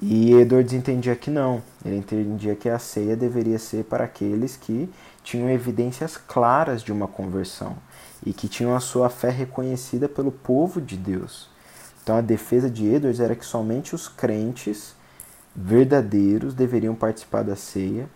E 0.00 0.32
Edwards 0.32 0.72
entendia 0.72 1.14
que 1.14 1.30
não, 1.30 1.62
ele 1.84 1.96
entendia 1.96 2.56
que 2.56 2.68
a 2.68 2.78
ceia 2.78 3.14
deveria 3.14 3.58
ser 3.58 3.84
para 3.84 4.04
aqueles 4.04 4.56
que 4.56 4.90
tinham 5.22 5.50
evidências 5.50 6.16
claras 6.16 6.82
de 6.82 6.92
uma 6.92 7.06
conversão 7.06 7.76
e 8.24 8.32
que 8.32 8.48
tinham 8.48 8.74
a 8.74 8.80
sua 8.80 9.10
fé 9.10 9.30
reconhecida 9.30 10.08
pelo 10.08 10.32
povo 10.32 10.80
de 10.80 10.96
Deus. 10.96 11.48
Então 12.02 12.16
a 12.16 12.20
defesa 12.20 12.70
de 12.70 12.86
Edwards 12.86 13.20
era 13.20 13.36
que 13.36 13.44
somente 13.44 13.94
os 13.94 14.08
crentes 14.08 14.94
verdadeiros 15.54 16.54
deveriam 16.54 16.94
participar 16.94 17.44
da 17.44 17.54
ceia 17.54 18.08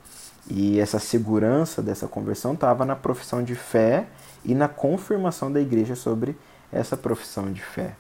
e 0.49 0.81
essa 0.81 0.99
segurança 0.99 1.83
dessa 1.83 2.09
conversão 2.09 2.55
estava 2.55 2.85
na 2.85 2.97
profissão 2.97 3.43
de 3.43 3.55
fé 3.55 4.07
e 4.45 4.55
na 4.55 4.69
confirmação 4.69 5.53
da 5.53 5.61
igreja 5.61 5.95
sobre 5.95 6.37
essa 6.73 6.97
profissão 6.97 7.53
de 7.53 7.63
fé. 7.63 7.95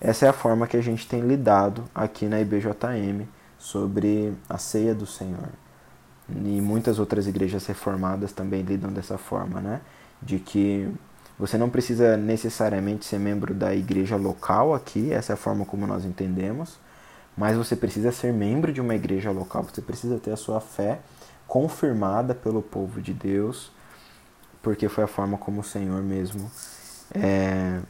Essa 0.00 0.26
é 0.26 0.28
a 0.28 0.32
forma 0.32 0.66
que 0.66 0.76
a 0.76 0.82
gente 0.82 1.08
tem 1.08 1.20
lidado 1.20 1.84
aqui 1.94 2.26
na 2.26 2.40
IBJM 2.40 3.26
sobre 3.58 4.34
a 4.48 4.58
ceia 4.58 4.94
do 4.94 5.06
Senhor. 5.06 5.48
E 6.28 6.60
muitas 6.60 6.98
outras 6.98 7.26
igrejas 7.26 7.66
reformadas 7.66 8.32
também 8.32 8.62
lidam 8.62 8.92
dessa 8.92 9.16
forma, 9.18 9.60
né? 9.60 9.80
De 10.22 10.38
que 10.38 10.90
você 11.38 11.58
não 11.58 11.68
precisa 11.68 12.16
necessariamente 12.16 13.04
ser 13.04 13.18
membro 13.18 13.52
da 13.52 13.74
igreja 13.74 14.16
local 14.16 14.74
aqui, 14.74 15.12
essa 15.12 15.32
é 15.32 15.34
a 15.34 15.36
forma 15.36 15.64
como 15.64 15.86
nós 15.86 16.04
entendemos, 16.04 16.78
mas 17.36 17.56
você 17.56 17.74
precisa 17.74 18.12
ser 18.12 18.32
membro 18.32 18.72
de 18.72 18.80
uma 18.80 18.94
igreja 18.94 19.30
local, 19.30 19.64
você 19.64 19.82
precisa 19.82 20.18
ter 20.18 20.30
a 20.30 20.36
sua 20.36 20.60
fé 20.60 21.00
confirmada 21.46 22.34
pelo 22.34 22.62
povo 22.62 23.02
de 23.02 23.12
Deus, 23.12 23.72
porque 24.62 24.88
foi 24.88 25.04
a 25.04 25.08
forma 25.08 25.36
como 25.36 25.60
o 25.60 25.64
Senhor 25.64 26.02
mesmo 26.02 26.50
é, 27.12 27.80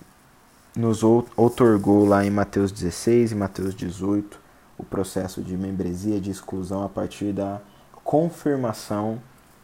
nos 0.76 1.04
outorgou 1.04 2.04
lá 2.04 2.24
em 2.24 2.30
Mateus 2.30 2.72
16 2.72 3.30
e 3.32 3.34
Mateus 3.34 3.74
18 3.74 4.42
o 4.76 4.82
processo 4.82 5.40
de 5.40 5.56
membresia, 5.56 6.20
de 6.20 6.32
exclusão 6.32 6.82
a 6.82 6.88
partir 6.88 7.32
da 7.32 7.60
confirmação 8.02 9.22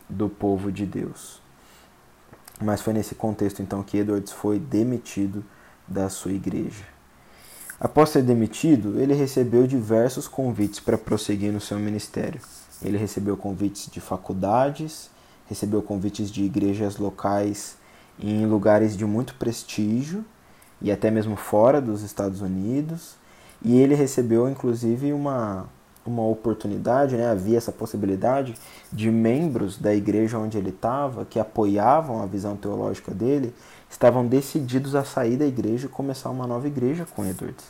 do 0.09 0.29
povo 0.29 0.71
de 0.71 0.87
Deus. 0.87 1.43
Mas 2.63 2.81
foi 2.81 2.93
nesse 2.93 3.17
contexto 3.17 3.61
então 3.61 3.83
que 3.83 3.99
Edwards 3.99 4.31
foi 4.33 4.61
demitido 4.61 5.45
da 5.89 6.09
sua 6.09 6.33
igreja. 6.33 6.85
Após 7.81 8.11
ser 8.11 8.23
demitido, 8.23 9.01
ele 9.01 9.15
recebeu 9.15 9.67
diversos 9.67 10.29
convites 10.29 10.79
para 10.79 10.97
prosseguir 10.97 11.53
no 11.53 11.61
seu 11.61 11.79
ministério. 11.79 12.41
Ele 12.83 12.97
recebeu 12.97 13.37
convites 13.37 13.91
de 13.91 14.01
faculdades, 14.01 15.11
recebeu 15.49 15.83
convites 15.83 16.31
de 16.31 16.45
igrejas 16.45 16.99
locais 16.99 17.77
em 18.19 18.47
lugares 18.47 18.97
de 18.97 19.05
muito 19.05 19.35
prestígio 19.35 20.25
e 20.81 20.91
até 20.91 21.11
mesmo 21.11 21.37
fora 21.37 21.81
dos 21.81 22.03
Estados 22.03 22.41
Unidos. 22.41 23.17
E 23.63 23.77
ele 23.77 23.95
recebeu 23.95 24.49
inclusive 24.49 25.13
uma, 25.13 25.67
uma 26.05 26.27
oportunidade, 26.27 27.17
né? 27.17 27.31
havia 27.31 27.59
essa 27.59 27.73
possibilidade 27.73 28.55
de 28.93 29.11
membros 29.11 29.77
da 29.77 29.95
igreja 29.95 30.39
onde 30.39 30.57
ele 30.57 30.71
estava, 30.71 31.25
que 31.25 31.39
apoiavam 31.39 32.23
a 32.23 32.27
visão 32.27 32.57
teológica 32.57 33.13
dele, 33.13 33.55
estavam 33.91 34.27
decididos 34.27 34.95
a 34.95 35.05
sair 35.05 35.37
da 35.37 35.47
igreja 35.47 35.87
e 35.87 35.91
começar 35.91 36.31
uma 36.31 36.47
nova 36.47 36.67
igreja 36.67 37.07
com 37.15 37.25
Edwards. 37.25 37.65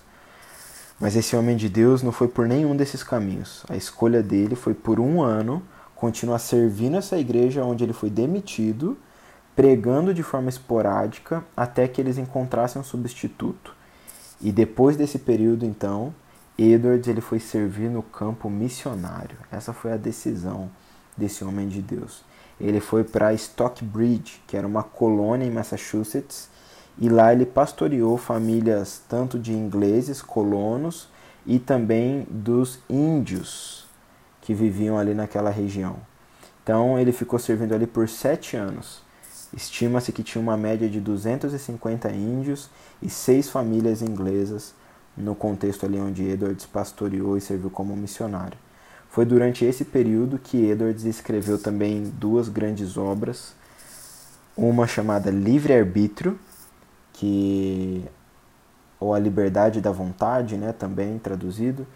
Mas 1.01 1.17
esse 1.17 1.35
homem 1.35 1.57
de 1.57 1.69
Deus 1.69 2.03
não 2.03 2.13
foi 2.13 2.29
por 2.29 2.47
nenhum 2.47 2.77
desses 2.77 3.03
caminhos. 3.03 3.65
A 3.69 3.75
escolha 3.75 4.23
dele 4.23 4.55
foi 4.55 4.75
por 4.75 5.01
um 5.01 5.23
ano 5.23 5.63
continuar 5.97 6.39
servindo 6.39 6.97
essa 6.97 7.19
igreja 7.19 7.65
onde 7.65 7.85
ele 7.85 7.93
foi 7.95 8.11
demitido 8.11 8.99
pregando 9.55 10.15
de 10.15 10.23
forma 10.23 10.49
esporádica 10.49 11.45
até 11.57 11.87
que 11.87 12.01
eles 12.01 12.19
encontrassem 12.19 12.81
um 12.81 12.85
substituto. 12.85 13.75
E 14.41 14.51
depois 14.51 14.97
desse 14.97 15.19
período, 15.19 15.67
então, 15.67 16.15
Edwards 16.59 17.09
ele 17.09 17.21
foi 17.21 17.39
servir 17.39 17.91
no 17.91 18.03
campo 18.03 18.49
missionário. 18.49 19.37
Essa 19.51 19.73
foi 19.73 19.93
a 19.93 19.97
decisão 19.97 20.71
desse 21.17 21.45
homem 21.45 21.69
de 21.69 21.83
Deus. 21.83 22.23
Ele 22.61 22.81
foi 22.81 23.05
para 23.05 23.33
Stockbridge, 23.35 24.43
que 24.47 24.57
era 24.57 24.67
uma 24.67 24.83
colônia 24.83 25.47
em 25.47 25.51
Massachusetts, 25.51 26.49
e 26.99 27.09
lá 27.09 27.33
ele 27.33 27.47
pastoreou 27.47 28.17
famílias 28.19 29.03
tanto 29.09 29.39
de 29.39 29.53
ingleses, 29.53 30.21
colonos, 30.21 31.09
e 31.47 31.59
também 31.59 32.27
dos 32.29 32.79
índios 32.89 33.87
que 34.43 34.53
viviam 34.53 34.99
ali 34.99 35.15
naquela 35.15 35.51
região. 35.51 35.97
Então 36.63 36.99
ele 36.99 37.13
ficou 37.13 37.39
servindo 37.39 37.75
ali 37.75 37.87
por 37.87 38.09
sete 38.09 38.57
anos. 38.57 39.03
Estima-se 39.53 40.13
que 40.13 40.23
tinha 40.23 40.41
uma 40.41 40.57
média 40.57 40.89
de 40.89 41.01
250 41.01 42.11
índios 42.13 42.71
e 43.03 43.11
seis 43.11 43.51
famílias 43.51 44.01
inglesas 44.01 44.75
no 45.17 45.35
contexto 45.35 45.85
ali 45.85 45.99
onde 45.99 46.29
Edwards 46.29 46.67
pastoreou 46.67 47.37
e 47.37 47.41
serviu 47.41 47.71
como 47.71 47.97
missionário. 47.97 48.57
Foi 49.09 49.25
durante 49.25 49.65
esse 49.65 49.85
período 49.85 50.39
que 50.39 50.71
Edwards 50.71 51.05
escreveu 51.05 51.59
também 51.59 52.05
duas 52.05 52.49
grandes 52.49 52.97
obras, 52.97 53.55
uma 54.57 54.87
chamada 54.87 55.31
Livre 55.31 55.73
Arbítrio, 55.75 56.39
que 57.13 58.05
ou 59.01 59.15
a 59.15 59.19
liberdade 59.19 59.81
da 59.81 59.91
vontade, 59.91 60.57
né, 60.57 60.73
também 60.73 61.19
traduzido, 61.19 61.87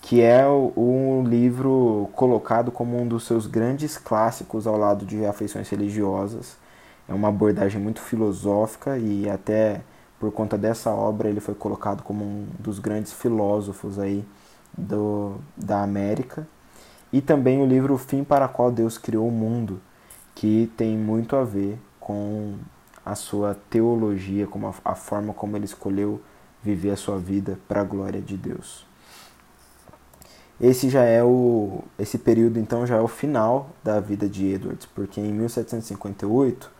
que 0.00 0.20
é 0.20 0.46
um 0.46 1.24
livro 1.24 2.08
colocado 2.14 2.70
como 2.70 3.00
um 3.00 3.06
dos 3.06 3.24
seus 3.24 3.46
grandes 3.46 3.98
clássicos 3.98 4.66
ao 4.66 4.76
lado 4.76 5.04
de 5.04 5.26
Afeições 5.26 5.68
Religiosas. 5.68 6.56
É 7.08 7.14
uma 7.14 7.28
abordagem 7.28 7.80
muito 7.80 8.00
filosófica 8.00 8.96
e 8.98 9.28
até 9.28 9.82
por 10.18 10.30
conta 10.30 10.56
dessa 10.56 10.90
obra 10.90 11.28
ele 11.28 11.40
foi 11.40 11.54
colocado 11.54 12.02
como 12.02 12.24
um 12.24 12.46
dos 12.58 12.78
grandes 12.78 13.12
filósofos 13.12 13.98
aí 13.98 14.24
do, 14.76 15.36
da 15.56 15.82
América. 15.82 16.46
E 17.12 17.20
também 17.20 17.60
o 17.60 17.66
livro 17.66 17.94
O 17.94 17.98
Fim 17.98 18.24
para 18.24 18.48
Qual 18.48 18.70
Deus 18.70 18.96
Criou 18.96 19.28
o 19.28 19.32
Mundo, 19.32 19.80
que 20.34 20.70
tem 20.76 20.96
muito 20.96 21.36
a 21.36 21.44
ver 21.44 21.78
com 22.00 22.54
a 23.04 23.14
sua 23.14 23.56
teologia, 23.68 24.46
com 24.46 24.66
a, 24.66 24.74
a 24.84 24.94
forma 24.94 25.34
como 25.34 25.56
ele 25.56 25.64
escolheu 25.64 26.20
viver 26.62 26.90
a 26.90 26.96
sua 26.96 27.18
vida 27.18 27.58
para 27.66 27.80
a 27.80 27.84
glória 27.84 28.20
de 28.20 28.36
Deus. 28.36 28.86
Esse 30.60 30.88
já 30.88 31.02
é 31.02 31.24
o 31.24 31.82
esse 31.98 32.16
período 32.16 32.60
então 32.60 32.86
já 32.86 32.96
é 32.96 33.00
o 33.00 33.08
final 33.08 33.70
da 33.82 33.98
vida 33.98 34.28
de 34.28 34.46
Edwards, 34.46 34.86
porque 34.86 35.20
em 35.20 35.32
1758, 35.32 36.70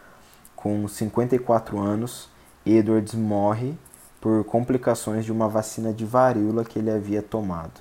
com 0.63 0.87
54 0.87 1.77
anos, 1.81 2.29
Edwards 2.65 3.15
morre 3.15 3.75
por 4.21 4.45
complicações 4.45 5.25
de 5.25 5.33
uma 5.33 5.49
vacina 5.49 5.93
de 5.93 6.05
varíola 6.05 6.65
que 6.65 6.79
ele 6.79 6.89
havia 6.89 7.21
tomado. 7.21 7.81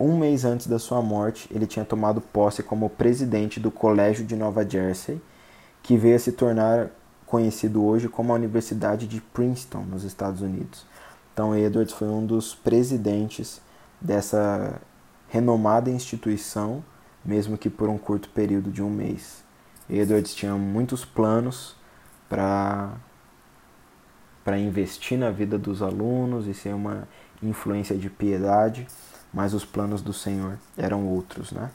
Um 0.00 0.18
mês 0.18 0.44
antes 0.44 0.66
da 0.66 0.80
sua 0.80 1.00
morte, 1.00 1.48
ele 1.54 1.64
tinha 1.64 1.84
tomado 1.84 2.20
posse 2.20 2.60
como 2.60 2.90
presidente 2.90 3.60
do 3.60 3.70
Colégio 3.70 4.24
de 4.24 4.34
Nova 4.34 4.68
Jersey, 4.68 5.22
que 5.80 5.96
veio 5.96 6.16
a 6.16 6.18
se 6.18 6.32
tornar 6.32 6.90
conhecido 7.24 7.84
hoje 7.84 8.08
como 8.08 8.32
a 8.32 8.34
Universidade 8.34 9.06
de 9.06 9.20
Princeton, 9.20 9.82
nos 9.82 10.02
Estados 10.02 10.42
Unidos. 10.42 10.84
Então, 11.32 11.56
Edwards 11.56 11.94
foi 11.94 12.08
um 12.08 12.26
dos 12.26 12.52
presidentes 12.52 13.60
dessa 14.00 14.80
renomada 15.28 15.88
instituição, 15.88 16.82
mesmo 17.24 17.56
que 17.56 17.70
por 17.70 17.88
um 17.88 17.96
curto 17.96 18.28
período 18.30 18.72
de 18.72 18.82
um 18.82 18.90
mês. 18.90 19.44
Edwards 19.88 20.34
tinha 20.34 20.54
muitos 20.54 21.04
planos 21.04 21.80
para 22.32 22.92
para 24.42 24.58
investir 24.58 25.18
na 25.18 25.30
vida 25.30 25.58
dos 25.58 25.82
alunos 25.82 26.48
e 26.48 26.54
ser 26.54 26.74
uma 26.74 27.06
influência 27.42 27.94
de 27.94 28.08
piedade, 28.08 28.88
mas 29.32 29.52
os 29.54 29.64
planos 29.64 30.00
do 30.00 30.12
Senhor 30.12 30.58
eram 30.76 31.06
outros, 31.06 31.52
né? 31.52 31.70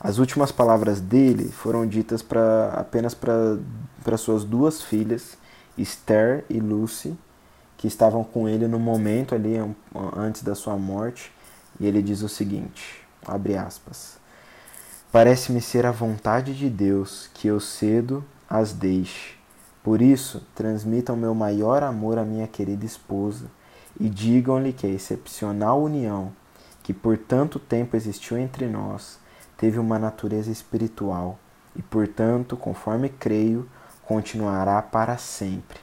As 0.00 0.18
últimas 0.18 0.50
palavras 0.50 1.00
dele 1.00 1.52
foram 1.52 1.86
ditas 1.86 2.22
pra, 2.22 2.72
apenas 2.74 3.14
para 3.14 4.16
suas 4.16 4.42
duas 4.42 4.82
filhas, 4.82 5.38
Esther 5.78 6.44
e 6.50 6.58
Lucy, 6.58 7.16
que 7.76 7.86
estavam 7.86 8.24
com 8.24 8.48
ele 8.48 8.66
no 8.66 8.80
momento 8.80 9.34
ali 9.34 9.54
antes 10.16 10.42
da 10.42 10.56
sua 10.56 10.76
morte, 10.76 11.30
e 11.78 11.86
ele 11.86 12.02
diz 12.02 12.22
o 12.22 12.28
seguinte, 12.28 13.04
abre 13.24 13.56
aspas: 13.56 14.18
Parece-me 15.12 15.60
ser 15.60 15.86
a 15.86 15.92
vontade 15.92 16.52
de 16.52 16.68
Deus 16.68 17.30
que 17.32 17.46
eu 17.46 17.60
cedo 17.60 18.24
as 18.50 18.72
deixe. 18.72 19.41
Por 19.82 20.00
isso, 20.00 20.42
transmitam 20.54 21.16
meu 21.16 21.34
maior 21.34 21.82
amor 21.82 22.18
à 22.18 22.24
minha 22.24 22.46
querida 22.46 22.84
esposa 22.84 23.46
e 23.98 24.08
digam-lhe 24.08 24.72
que 24.72 24.86
a 24.86 24.90
excepcional 24.90 25.82
união 25.82 26.32
que 26.82 26.92
por 26.92 27.16
tanto 27.16 27.58
tempo 27.58 27.96
existiu 27.96 28.36
entre 28.36 28.66
nós 28.66 29.18
teve 29.56 29.78
uma 29.78 29.98
natureza 29.98 30.50
espiritual 30.50 31.38
e, 31.76 31.82
portanto, 31.82 32.56
conforme 32.56 33.08
creio, 33.08 33.68
continuará 34.04 34.82
para 34.82 35.16
sempre 35.16 35.78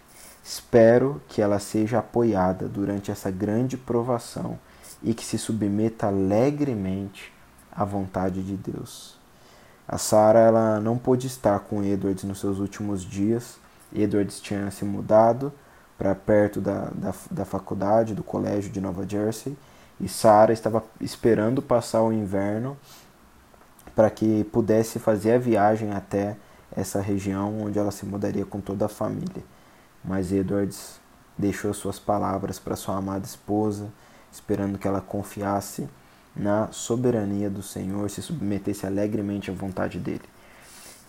Espero 0.50 1.22
que 1.28 1.44
ela 1.44 1.60
seja 1.60 2.00
apoiada 2.00 2.68
durante 2.68 3.12
essa 3.12 3.30
grande 3.30 3.78
provação 3.78 4.58
e 5.04 5.14
que 5.14 5.24
se 5.24 5.38
submeta 5.38 6.08
alegremente 6.08 7.32
à 7.72 7.86
vontade 7.86 8.42
de 8.42 8.58
Deus. 8.58 9.16
A 9.88 10.00
Sarah 10.00 10.40
ela 10.40 10.80
não 10.80 10.98
pôde 10.98 11.28
estar 11.28 11.60
com 11.60 11.84
Edwards 11.84 12.24
nos 12.24 12.40
seus 12.40 12.58
últimos 12.58 13.04
dias. 13.04 13.60
Edwards 13.94 14.40
tinha 14.40 14.70
se 14.72 14.86
mudado 14.86 15.52
para 15.98 16.16
perto 16.16 16.62
da, 16.62 16.90
da, 16.94 17.14
da, 17.30 17.46
faculdade, 17.46 18.16
do 18.16 18.24
colégio 18.24 18.72
de 18.72 18.80
Nova 18.80 19.08
Jersey, 19.08 19.58
e 20.00 20.08
Sarah 20.08 20.54
estava 20.54 20.84
esperando 21.02 21.62
passar 21.62 22.02
o 22.04 22.14
inverno 22.14 22.78
para 23.94 24.10
que 24.10 24.46
pudesse 24.46 24.98
fazer 24.98 25.34
a 25.34 25.38
viagem 25.38 25.92
até 25.92 26.38
essa 26.74 27.02
região 27.02 27.62
onde 27.62 27.78
ela 27.78 27.92
se 27.92 28.06
mudaria 28.06 28.46
com 28.46 28.62
toda 28.62 28.86
a 28.86 28.90
família. 28.90 29.44
Mas 30.04 30.32
Edwards 30.32 31.00
deixou 31.38 31.74
suas 31.74 32.00
palavras 32.00 32.60
para 32.60 32.76
sua 32.76 32.96
amada 32.96 33.26
esposa, 33.26 33.92
esperando 34.32 34.78
que 34.78 34.88
ela 34.88 35.02
confiasse 35.02 35.90
na 36.36 36.72
soberania 36.72 37.50
do 37.50 37.62
Senhor, 37.62 38.10
se 38.10 38.22
submetesse 38.22 38.86
alegremente 38.86 39.52
à 39.52 39.54
vontade 39.54 40.00
dele. 40.00 40.24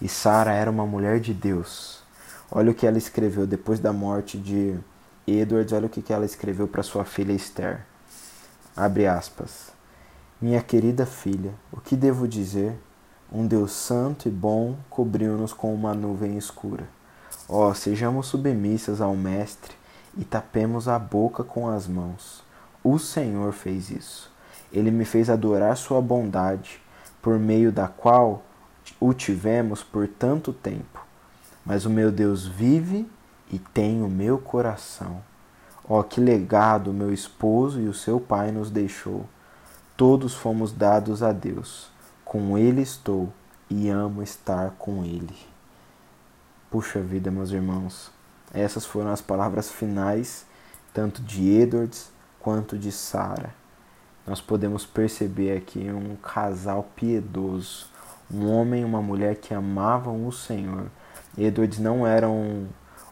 E 0.00 0.08
Sara 0.08 0.52
era 0.52 0.70
uma 0.70 0.86
mulher 0.86 1.20
de 1.20 1.34
Deus. 1.34 1.99
Olha 2.50 2.70
o 2.70 2.74
que 2.74 2.86
ela 2.86 2.98
escreveu 2.98 3.46
depois 3.46 3.78
da 3.78 3.92
morte 3.92 4.36
de 4.38 4.76
Edwards, 5.26 5.72
olha 5.72 5.86
o 5.86 5.90
que 5.90 6.12
ela 6.12 6.24
escreveu 6.24 6.66
para 6.66 6.82
sua 6.82 7.04
filha 7.04 7.32
Esther. 7.32 7.86
Abre 8.76 9.06
aspas. 9.06 9.72
Minha 10.40 10.62
querida 10.62 11.06
filha, 11.06 11.52
o 11.70 11.80
que 11.80 11.94
devo 11.94 12.26
dizer? 12.26 12.76
Um 13.32 13.46
Deus 13.46 13.72
santo 13.72 14.28
e 14.28 14.30
bom 14.30 14.76
cobriu-nos 14.88 15.52
com 15.52 15.72
uma 15.72 15.94
nuvem 15.94 16.36
escura 16.36 16.88
Ó, 17.52 17.68
oh, 17.68 17.74
sejamos 17.74 18.26
submissas 18.26 19.00
ao 19.00 19.16
Mestre 19.16 19.74
e 20.16 20.24
tapemos 20.24 20.86
a 20.86 20.98
boca 21.00 21.42
com 21.42 21.68
as 21.68 21.88
mãos. 21.88 22.44
O 22.82 22.96
Senhor 22.96 23.52
fez 23.52 23.90
isso. 23.90 24.30
Ele 24.72 24.90
me 24.90 25.04
fez 25.04 25.28
adorar 25.28 25.76
Sua 25.76 26.00
bondade, 26.00 26.80
por 27.20 27.40
meio 27.40 27.72
da 27.72 27.88
qual 27.88 28.44
o 29.00 29.12
tivemos 29.12 29.82
por 29.82 30.06
tanto 30.06 30.52
tempo. 30.52 30.99
Mas 31.64 31.84
o 31.84 31.90
meu 31.90 32.10
Deus 32.10 32.46
vive 32.46 33.08
e 33.50 33.58
tem 33.58 34.02
o 34.02 34.08
meu 34.08 34.38
coração. 34.38 35.22
Ó, 35.88 36.00
oh, 36.00 36.04
que 36.04 36.20
legado 36.20 36.92
meu 36.92 37.12
esposo 37.12 37.80
e 37.80 37.88
o 37.88 37.94
seu 37.94 38.20
pai 38.20 38.52
nos 38.52 38.70
deixou. 38.70 39.26
Todos 39.96 40.34
fomos 40.34 40.72
dados 40.72 41.22
a 41.22 41.32
Deus. 41.32 41.90
Com 42.24 42.56
Ele 42.56 42.80
estou 42.80 43.32
e 43.68 43.88
amo 43.88 44.22
estar 44.22 44.70
com 44.78 45.04
Ele. 45.04 45.36
Puxa 46.70 47.00
vida, 47.00 47.30
meus 47.30 47.50
irmãos, 47.50 48.12
essas 48.54 48.86
foram 48.86 49.10
as 49.10 49.20
palavras 49.20 49.70
finais, 49.70 50.46
tanto 50.94 51.20
de 51.22 51.50
Edwards 51.50 52.10
quanto 52.38 52.78
de 52.78 52.92
Sarah. 52.92 53.52
Nós 54.26 54.40
podemos 54.40 54.86
perceber 54.86 55.56
aqui 55.56 55.90
um 55.90 56.14
casal 56.16 56.88
piedoso, 56.94 57.86
um 58.32 58.48
homem 58.48 58.82
e 58.82 58.84
uma 58.84 59.02
mulher 59.02 59.36
que 59.36 59.52
amavam 59.52 60.26
o 60.26 60.32
Senhor. 60.32 60.86
Edwards 61.38 61.78
não 61.78 62.06
era 62.06 62.28
um, 62.28 62.66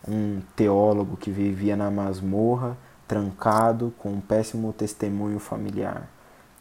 um 0.07 0.41
teólogo 0.57 1.17
que 1.17 1.31
vivia 1.31 1.77
na 1.77 1.91
masmorra, 1.91 2.77
trancado, 3.07 3.93
com 3.99 4.13
um 4.13 4.21
péssimo 4.21 4.73
testemunho 4.73 5.39
familiar. 5.39 6.09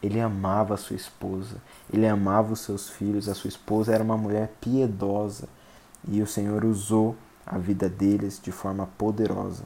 Ele 0.02 0.20
amava 0.20 0.76
a 0.76 0.78
sua 0.78 0.96
esposa, 0.96 1.58
ele 1.92 2.08
amava 2.08 2.54
os 2.54 2.62
seus 2.62 2.90
filhos, 2.90 3.28
a 3.28 3.34
sua 3.34 3.50
esposa 3.50 3.94
era 3.94 4.04
uma 4.04 4.18
mulher 4.18 4.54
piedosa 4.62 5.50
e 6.08 6.22
o 6.22 6.28
Senhor 6.28 6.64
usou 6.64 7.16
a 7.46 7.58
vida 7.58 7.90
deles 7.90 8.40
de 8.42 8.52
forma 8.52 8.88
poderosa. 8.98 9.64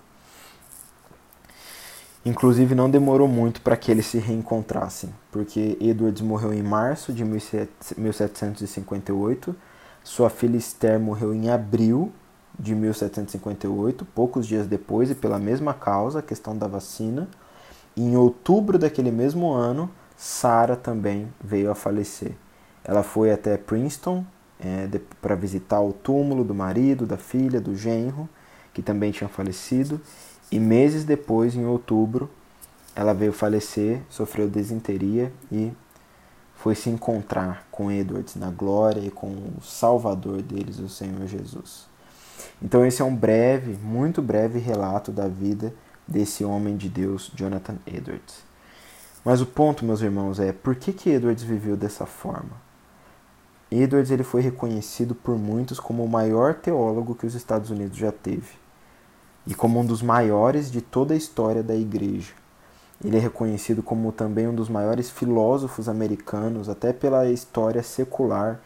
Inclusive, 2.24 2.76
não 2.76 2.88
demorou 2.90 3.28
muito 3.28 3.60
para 3.62 3.76
que 3.76 3.92
eles 3.92 4.06
se 4.06 4.20
reencontrassem, 4.20 5.10
porque 5.32 5.76
Edwards 5.82 6.22
morreu 6.22 6.54
em 6.54 6.62
março 6.62 7.12
de 7.12 7.26
1758, 7.26 9.56
sua 10.04 10.30
filha 10.30 10.58
Esther 10.58 11.00
morreu 11.00 11.34
em 11.34 11.50
abril 11.50 12.12
de 12.58 12.76
1758, 12.76 14.06
poucos 14.06 14.46
dias 14.48 14.68
depois, 14.68 15.10
e 15.10 15.16
pela 15.16 15.40
mesma 15.40 15.74
causa, 15.74 16.20
a 16.20 16.24
questão 16.24 16.58
da 16.58 16.68
vacina. 16.68 17.28
Em 17.96 18.16
outubro 18.16 18.78
daquele 18.78 19.12
mesmo 19.12 19.52
ano, 19.52 19.90
Sarah 20.16 20.76
também 20.76 21.28
veio 21.44 21.72
a 21.72 21.76
falecer. 21.76 22.34
Ela 22.84 23.04
foi 23.04 23.32
até 23.32 23.58
Princeton, 23.58 24.24
é, 24.60 24.88
para 25.20 25.36
visitar 25.36 25.82
o 25.82 25.92
túmulo 25.92 26.44
do 26.44 26.54
marido, 26.54 27.06
da 27.06 27.18
filha, 27.18 27.60
do 27.60 27.76
genro, 27.76 28.30
que 28.74 28.82
também 28.82 29.12
tinha 29.12 29.28
falecido, 29.28 30.00
E 30.52 30.60
meses 30.60 31.06
depois, 31.06 31.56
em 31.56 31.66
outubro, 31.66 32.30
ela 32.94 33.14
veio 33.14 33.32
falecer, 33.32 34.02
sofreu 34.10 34.50
desinteria 34.50 35.32
e 35.50 35.72
foi 36.62 36.76
se 36.76 36.92
encontrar 36.92 37.66
com 37.72 37.92
Edwards 37.92 38.36
na 38.36 38.52
glória 38.52 39.02
e 39.02 39.10
com 39.10 39.28
o 39.28 39.64
Salvador 39.64 40.44
deles, 40.44 40.78
o 40.78 40.88
Senhor 40.88 41.26
Jesus. 41.26 41.88
Então 42.62 42.86
esse 42.86 43.02
é 43.02 43.06
um 43.06 43.16
breve, 43.16 43.76
muito 43.84 44.22
breve 44.22 44.60
relato 44.60 45.12
da 45.12 45.28
vida 45.28 45.74
desse 46.08 46.46
homem 46.46 46.78
de 46.78 46.88
Deus, 46.88 47.32
Jonathan 47.34 47.78
Edwards. 47.88 48.44
Mas 49.26 49.42
o 49.42 49.46
ponto, 49.48 49.84
meus 49.84 50.02
irmãos, 50.02 50.40
é 50.40 50.52
por 50.52 50.76
que, 50.76 50.94
que 50.94 51.10
Edwards 51.10 51.44
viveu 51.44 51.76
dessa 51.76 52.06
forma? 52.06 52.62
Edwards 53.72 54.12
ele 54.12 54.24
foi 54.24 54.42
reconhecido 54.42 55.16
por 55.16 55.40
muitos 55.40 55.80
como 55.80 56.04
o 56.04 56.10
maior 56.10 56.54
teólogo 56.54 57.16
que 57.16 57.26
os 57.26 57.34
Estados 57.34 57.72
Unidos 57.72 57.98
já 57.98 58.12
teve 58.12 58.62
e 59.48 59.56
como 59.56 59.80
um 59.80 59.86
dos 59.86 60.04
maiores 60.04 60.72
de 60.72 60.80
toda 60.80 61.16
a 61.16 61.18
história 61.18 61.64
da 61.64 61.76
igreja. 61.76 62.34
Ele 63.04 63.18
é 63.18 63.20
reconhecido 63.20 63.82
como 63.82 64.12
também 64.12 64.48
um 64.48 64.54
dos 64.54 64.70
maiores 64.70 65.10
filósofos 65.10 65.90
americanos, 65.90 66.70
até 66.70 66.94
pela 66.94 67.28
história 67.30 67.82
secular. 67.82 68.60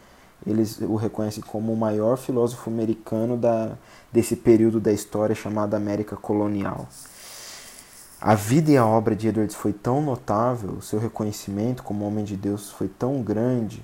Eles 0.46 0.80
o 0.80 0.96
reconhecem 0.96 1.42
como 1.42 1.72
o 1.72 1.76
maior 1.76 2.18
filósofo 2.18 2.68
americano 2.68 3.36
da, 3.36 3.72
desse 4.12 4.36
período 4.36 4.78
da 4.78 4.92
história 4.92 5.34
chamada 5.34 5.76
América 5.76 6.16
Colonial. 6.16 6.86
A 8.20 8.34
vida 8.34 8.70
e 8.70 8.76
a 8.76 8.84
obra 8.84 9.14
de 9.14 9.28
Edwards 9.28 9.54
foi 9.54 9.72
tão 9.72 10.00
notável, 10.00 10.70
o 10.70 10.82
seu 10.82 10.98
reconhecimento 10.98 11.82
como 11.82 12.06
homem 12.06 12.24
de 12.24 12.36
Deus 12.36 12.70
foi 12.70 12.88
tão 12.88 13.22
grande, 13.22 13.82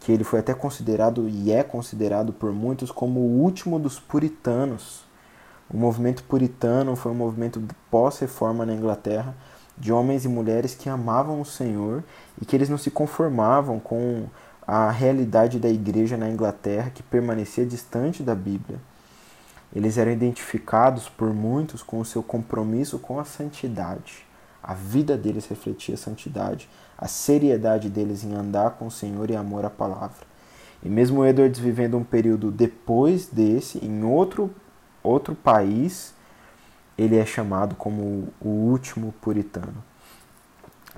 que 0.00 0.10
ele 0.10 0.24
foi 0.24 0.40
até 0.40 0.52
considerado 0.54 1.28
e 1.28 1.52
é 1.52 1.62
considerado 1.62 2.32
por 2.32 2.52
muitos 2.52 2.90
como 2.90 3.20
o 3.20 3.42
último 3.42 3.78
dos 3.78 4.00
puritanos. 4.00 5.04
O 5.72 5.76
movimento 5.76 6.24
puritano 6.24 6.96
foi 6.96 7.12
um 7.12 7.14
movimento 7.14 7.62
pós-reforma 7.90 8.66
na 8.66 8.74
Inglaterra, 8.74 9.36
de 9.80 9.90
homens 9.90 10.26
e 10.26 10.28
mulheres 10.28 10.74
que 10.74 10.90
amavam 10.90 11.40
o 11.40 11.44
Senhor 11.44 12.04
e 12.40 12.44
que 12.44 12.54
eles 12.54 12.68
não 12.68 12.78
se 12.78 12.90
conformavam 12.90 13.80
com 13.80 14.26
a 14.66 14.90
realidade 14.90 15.58
da 15.58 15.70
igreja 15.70 16.18
na 16.18 16.28
Inglaterra 16.28 16.92
que 16.94 17.02
permanecia 17.02 17.64
distante 17.64 18.22
da 18.22 18.34
Bíblia. 18.34 18.78
Eles 19.74 19.96
eram 19.96 20.12
identificados 20.12 21.08
por 21.08 21.32
muitos 21.32 21.82
com 21.82 21.98
o 21.98 22.04
seu 22.04 22.22
compromisso 22.22 22.98
com 22.98 23.18
a 23.18 23.24
santidade. 23.24 24.26
A 24.62 24.74
vida 24.74 25.16
deles 25.16 25.46
refletia 25.46 25.94
a 25.94 25.98
santidade, 25.98 26.68
a 26.98 27.08
seriedade 27.08 27.88
deles 27.88 28.22
em 28.22 28.34
andar 28.34 28.72
com 28.72 28.86
o 28.86 28.90
Senhor 28.90 29.30
e 29.30 29.36
amor 29.36 29.64
à 29.64 29.70
palavra. 29.70 30.28
E 30.82 30.88
mesmo 30.88 31.24
Edwards 31.24 31.58
vivendo 31.58 31.96
um 31.96 32.04
período 32.04 32.50
depois 32.50 33.26
desse, 33.26 33.84
em 33.84 34.04
outro, 34.04 34.50
outro 35.02 35.34
país, 35.34 36.14
ele 36.96 37.16
é 37.16 37.24
chamado 37.24 37.74
como 37.74 38.28
o 38.40 38.48
último 38.48 39.14
puritano. 39.20 39.82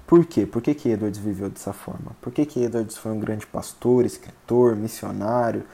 Por 0.06 0.26
quê? 0.26 0.44
Por 0.44 0.60
que, 0.60 0.74
que 0.74 0.90
Edwards 0.90 1.18
viveu 1.18 1.48
dessa 1.48 1.72
forma? 1.72 2.12
Por 2.20 2.32
que, 2.32 2.44
que 2.44 2.62
Edwards 2.62 2.98
foi 2.98 3.12
um 3.12 3.20
grande 3.20 3.46
pastor, 3.46 4.04
escritor, 4.04 4.76
missionário, 4.76 5.64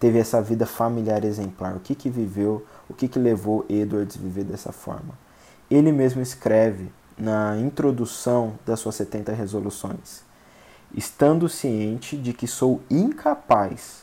teve 0.00 0.18
essa 0.18 0.42
vida 0.42 0.66
familiar 0.66 1.24
exemplar? 1.24 1.76
O 1.76 1.80
que, 1.80 1.94
que 1.94 2.10
viveu, 2.10 2.66
o 2.88 2.94
que, 2.94 3.06
que 3.06 3.18
levou 3.18 3.64
Edwards 3.68 4.16
a 4.16 4.20
viver 4.20 4.44
dessa 4.44 4.72
forma? 4.72 5.14
Ele 5.70 5.92
mesmo 5.92 6.20
escreve 6.20 6.90
na 7.16 7.56
introdução 7.58 8.58
das 8.66 8.80
suas 8.80 8.96
70 8.96 9.32
resoluções: 9.32 10.24
Estando 10.92 11.48
ciente 11.48 12.16
de 12.16 12.32
que 12.32 12.46
sou 12.46 12.82
incapaz 12.90 14.02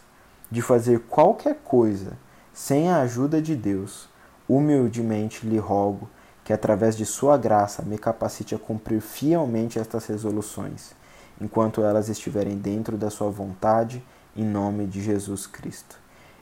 de 0.49 0.61
fazer 0.61 0.99
qualquer 1.01 1.55
coisa 1.63 2.17
sem 2.53 2.89
a 2.89 3.01
ajuda 3.01 3.41
de 3.41 3.55
Deus, 3.55 4.09
Humildemente 4.53 5.47
lhe 5.47 5.57
rogo 5.57 6.09
que, 6.43 6.51
através 6.51 6.97
de 6.97 7.05
Sua 7.05 7.37
graça, 7.37 7.83
me 7.83 7.97
capacite 7.97 8.53
a 8.53 8.59
cumprir 8.59 8.99
fielmente 8.99 9.79
estas 9.79 10.05
resoluções, 10.07 10.91
enquanto 11.39 11.81
elas 11.81 12.09
estiverem 12.09 12.57
dentro 12.57 12.97
da 12.97 13.09
Sua 13.09 13.29
vontade, 13.29 14.03
em 14.35 14.43
nome 14.43 14.85
de 14.85 15.01
Jesus 15.01 15.47
Cristo. 15.47 15.97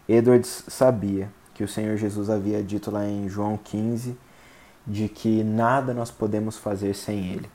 Edwards 0.07 0.63
sabia 0.67 1.29
que 1.53 1.63
o 1.63 1.67
Senhor 1.67 1.97
Jesus 1.97 2.31
havia 2.31 2.63
dito 2.63 2.89
lá 2.89 3.05
em 3.05 3.29
João 3.29 3.59
15 3.63 4.17
de 4.87 5.07
que 5.07 5.43
nada 5.43 5.93
nós 5.93 6.09
podemos 6.09 6.57
fazer 6.57 6.95
sem 6.95 7.27
Ele. 7.31 7.47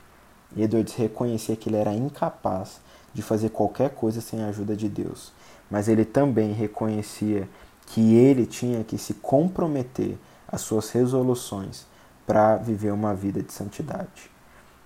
Edwards 0.55 0.95
reconhecia 0.95 1.57
que 1.57 1.67
ele 1.67 1.75
era 1.75 1.91
incapaz 1.91 2.79
de 3.13 3.21
fazer 3.21 3.49
qualquer 3.49 3.89
coisa 3.89 4.21
sem 4.21 4.41
a 4.41 4.47
ajuda 4.47 4.73
de 4.73 4.87
Deus, 4.87 5.33
mas 5.69 5.89
ele 5.89 6.05
também 6.05 6.53
reconhecia 6.53 7.45
que 7.87 8.15
ele 8.15 8.45
tinha 8.45 8.85
que 8.85 8.97
se 8.97 9.15
comprometer 9.15 10.17
as 10.47 10.61
suas 10.61 10.89
resoluções 10.91 11.85
para 12.25 12.57
viver 12.57 12.91
uma 12.91 13.13
vida 13.13 13.41
de 13.41 13.53
santidade. 13.53 14.31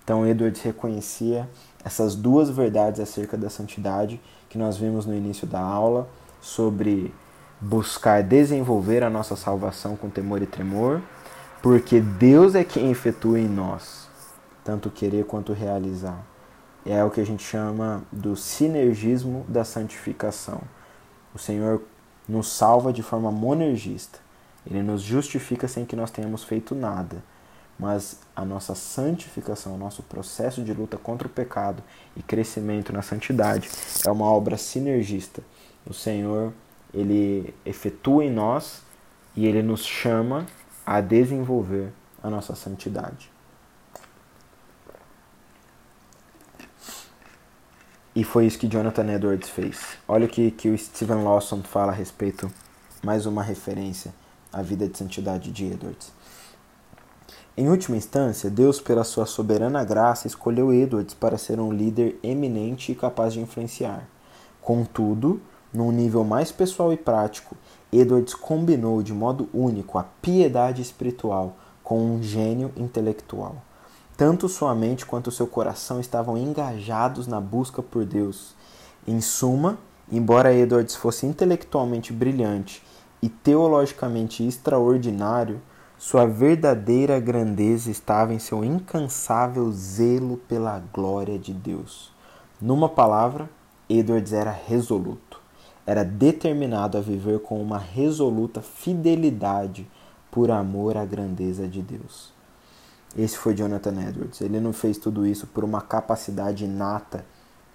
Então, 0.02 0.26
Edwards 0.26 0.62
reconhecia 0.62 1.48
essas 1.84 2.14
duas 2.14 2.50
verdades 2.50 3.00
acerca 3.00 3.36
da 3.36 3.48
santidade 3.48 4.20
que 4.48 4.58
nós 4.58 4.76
vimos 4.76 5.06
no 5.06 5.14
início 5.14 5.46
da 5.46 5.60
aula 5.60 6.08
sobre 6.40 7.14
buscar 7.60 8.22
desenvolver 8.22 9.04
a 9.04 9.10
nossa 9.10 9.36
salvação 9.36 9.96
com 9.96 10.08
temor 10.08 10.42
e 10.42 10.46
tremor, 10.46 11.00
porque 11.62 12.00
Deus 12.00 12.54
é 12.54 12.64
quem 12.64 12.90
efetua 12.90 13.38
em 13.38 13.48
nós, 13.48 14.08
tanto 14.64 14.90
querer 14.90 15.24
quanto 15.26 15.52
realizar. 15.52 16.24
É 16.84 17.04
o 17.04 17.10
que 17.10 17.20
a 17.20 17.26
gente 17.26 17.42
chama 17.42 18.02
do 18.10 18.34
sinergismo 18.34 19.44
da 19.46 19.64
santificação. 19.64 20.62
O 21.34 21.38
Senhor 21.38 21.82
nos 22.26 22.48
salva 22.50 22.92
de 22.92 23.02
forma 23.02 23.30
monergista. 23.30 24.18
Ele 24.66 24.82
nos 24.82 25.02
justifica 25.02 25.66
sem 25.66 25.84
que 25.84 25.96
nós 25.96 26.10
tenhamos 26.10 26.44
feito 26.44 26.74
nada. 26.74 27.22
Mas 27.78 28.18
a 28.36 28.44
nossa 28.44 28.74
santificação, 28.74 29.74
o 29.74 29.78
nosso 29.78 30.02
processo 30.02 30.62
de 30.62 30.74
luta 30.74 30.98
contra 30.98 31.26
o 31.26 31.30
pecado 31.30 31.82
e 32.14 32.22
crescimento 32.22 32.92
na 32.92 33.00
santidade 33.00 33.70
é 34.06 34.10
uma 34.10 34.26
obra 34.26 34.58
sinergista. 34.58 35.42
O 35.86 35.94
Senhor, 35.94 36.52
ele 36.92 37.54
efetua 37.64 38.24
em 38.24 38.30
nós 38.30 38.82
e 39.34 39.46
ele 39.46 39.62
nos 39.62 39.84
chama 39.84 40.46
a 40.84 41.00
desenvolver 41.00 41.90
a 42.22 42.28
nossa 42.28 42.54
santidade. 42.54 43.30
E 48.14 48.24
foi 48.24 48.44
isso 48.44 48.58
que 48.58 48.68
Jonathan 48.68 49.10
Edwards 49.10 49.48
fez. 49.48 49.96
Olha 50.06 50.26
o 50.26 50.28
que, 50.28 50.50
que 50.50 50.68
o 50.68 50.76
Stephen 50.76 51.22
Lawson 51.22 51.62
fala 51.62 51.92
a 51.92 51.94
respeito, 51.94 52.52
mais 53.02 53.24
uma 53.24 53.42
referência 53.42 54.12
a 54.52 54.62
vida 54.62 54.88
de 54.88 54.96
santidade 54.96 55.50
de 55.50 55.66
Edwards. 55.66 56.12
Em 57.56 57.68
última 57.68 57.96
instância, 57.96 58.48
Deus, 58.48 58.80
pela 58.80 59.04
sua 59.04 59.26
soberana 59.26 59.84
graça, 59.84 60.26
escolheu 60.26 60.72
Edwards 60.72 61.14
para 61.14 61.36
ser 61.36 61.60
um 61.60 61.72
líder 61.72 62.18
eminente 62.22 62.92
e 62.92 62.94
capaz 62.94 63.32
de 63.32 63.40
influenciar. 63.40 64.08
Contudo, 64.62 65.40
num 65.72 65.90
nível 65.90 66.24
mais 66.24 66.50
pessoal 66.50 66.92
e 66.92 66.96
prático, 66.96 67.56
Edwards 67.92 68.34
combinou 68.34 69.02
de 69.02 69.12
modo 69.12 69.48
único 69.52 69.98
a 69.98 70.04
piedade 70.04 70.80
espiritual 70.80 71.56
com 71.82 72.00
um 72.00 72.22
gênio 72.22 72.72
intelectual. 72.76 73.56
Tanto 74.16 74.48
sua 74.48 74.74
mente 74.74 75.04
quanto 75.06 75.30
seu 75.30 75.46
coração 75.46 75.98
estavam 75.98 76.36
engajados 76.36 77.26
na 77.26 77.40
busca 77.40 77.82
por 77.82 78.04
Deus. 78.04 78.54
Em 79.06 79.20
suma, 79.20 79.78
embora 80.10 80.54
Edwards 80.54 80.94
fosse 80.94 81.26
intelectualmente 81.26 82.12
brilhante 82.12 82.82
e 83.22 83.28
teologicamente 83.28 84.46
extraordinário, 84.46 85.60
sua 85.98 86.26
verdadeira 86.26 87.20
grandeza 87.20 87.90
estava 87.90 88.32
em 88.32 88.38
seu 88.38 88.64
incansável 88.64 89.70
zelo 89.70 90.38
pela 90.48 90.82
glória 90.92 91.38
de 91.38 91.52
Deus. 91.52 92.10
Numa 92.60 92.88
palavra, 92.88 93.50
Edwards 93.88 94.32
era 94.32 94.50
resoluto. 94.50 95.40
Era 95.86 96.04
determinado 96.04 96.96
a 96.96 97.00
viver 97.00 97.40
com 97.40 97.60
uma 97.60 97.78
resoluta 97.78 98.62
fidelidade 98.62 99.86
por 100.30 100.50
amor 100.50 100.96
à 100.96 101.04
grandeza 101.04 101.66
de 101.66 101.82
Deus. 101.82 102.32
Esse 103.16 103.36
foi 103.36 103.54
Jonathan 103.54 104.08
Edwards. 104.08 104.40
Ele 104.40 104.60
não 104.60 104.72
fez 104.72 104.96
tudo 104.96 105.26
isso 105.26 105.46
por 105.48 105.64
uma 105.64 105.80
capacidade 105.80 106.64
inata, 106.64 107.26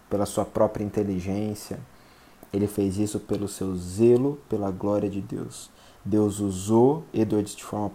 pela 0.10 0.26
sua 0.26 0.46
própria 0.46 0.84
inteligência, 0.84 1.80
ele 2.56 2.68
fez 2.68 2.98
isso 2.98 3.20
pelo 3.20 3.48
seu 3.48 3.76
zelo 3.76 4.40
pela 4.48 4.72
glória 4.72 5.10
de 5.10 5.20
Deus. 5.20 5.70
Deus 6.04 6.40
usou 6.40 7.04
Edwards 7.14 7.56
de 7.56 7.64
forma 7.64 7.92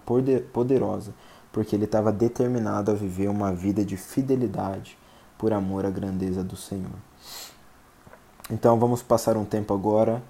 poderosa, 0.52 1.14
porque 1.50 1.74
ele 1.74 1.84
estava 1.84 2.12
determinado 2.12 2.90
a 2.90 2.94
viver 2.94 3.28
uma 3.28 3.52
vida 3.52 3.84
de 3.84 3.96
fidelidade 3.96 4.98
por 5.38 5.52
amor 5.52 5.86
à 5.86 5.90
grandeza 5.90 6.44
do 6.44 6.56
Senhor. 6.56 6.90
Então 8.50 8.78
vamos 8.78 9.02
passar 9.02 9.36
um 9.36 9.44
tempo 9.44 9.72
agora 9.72 10.22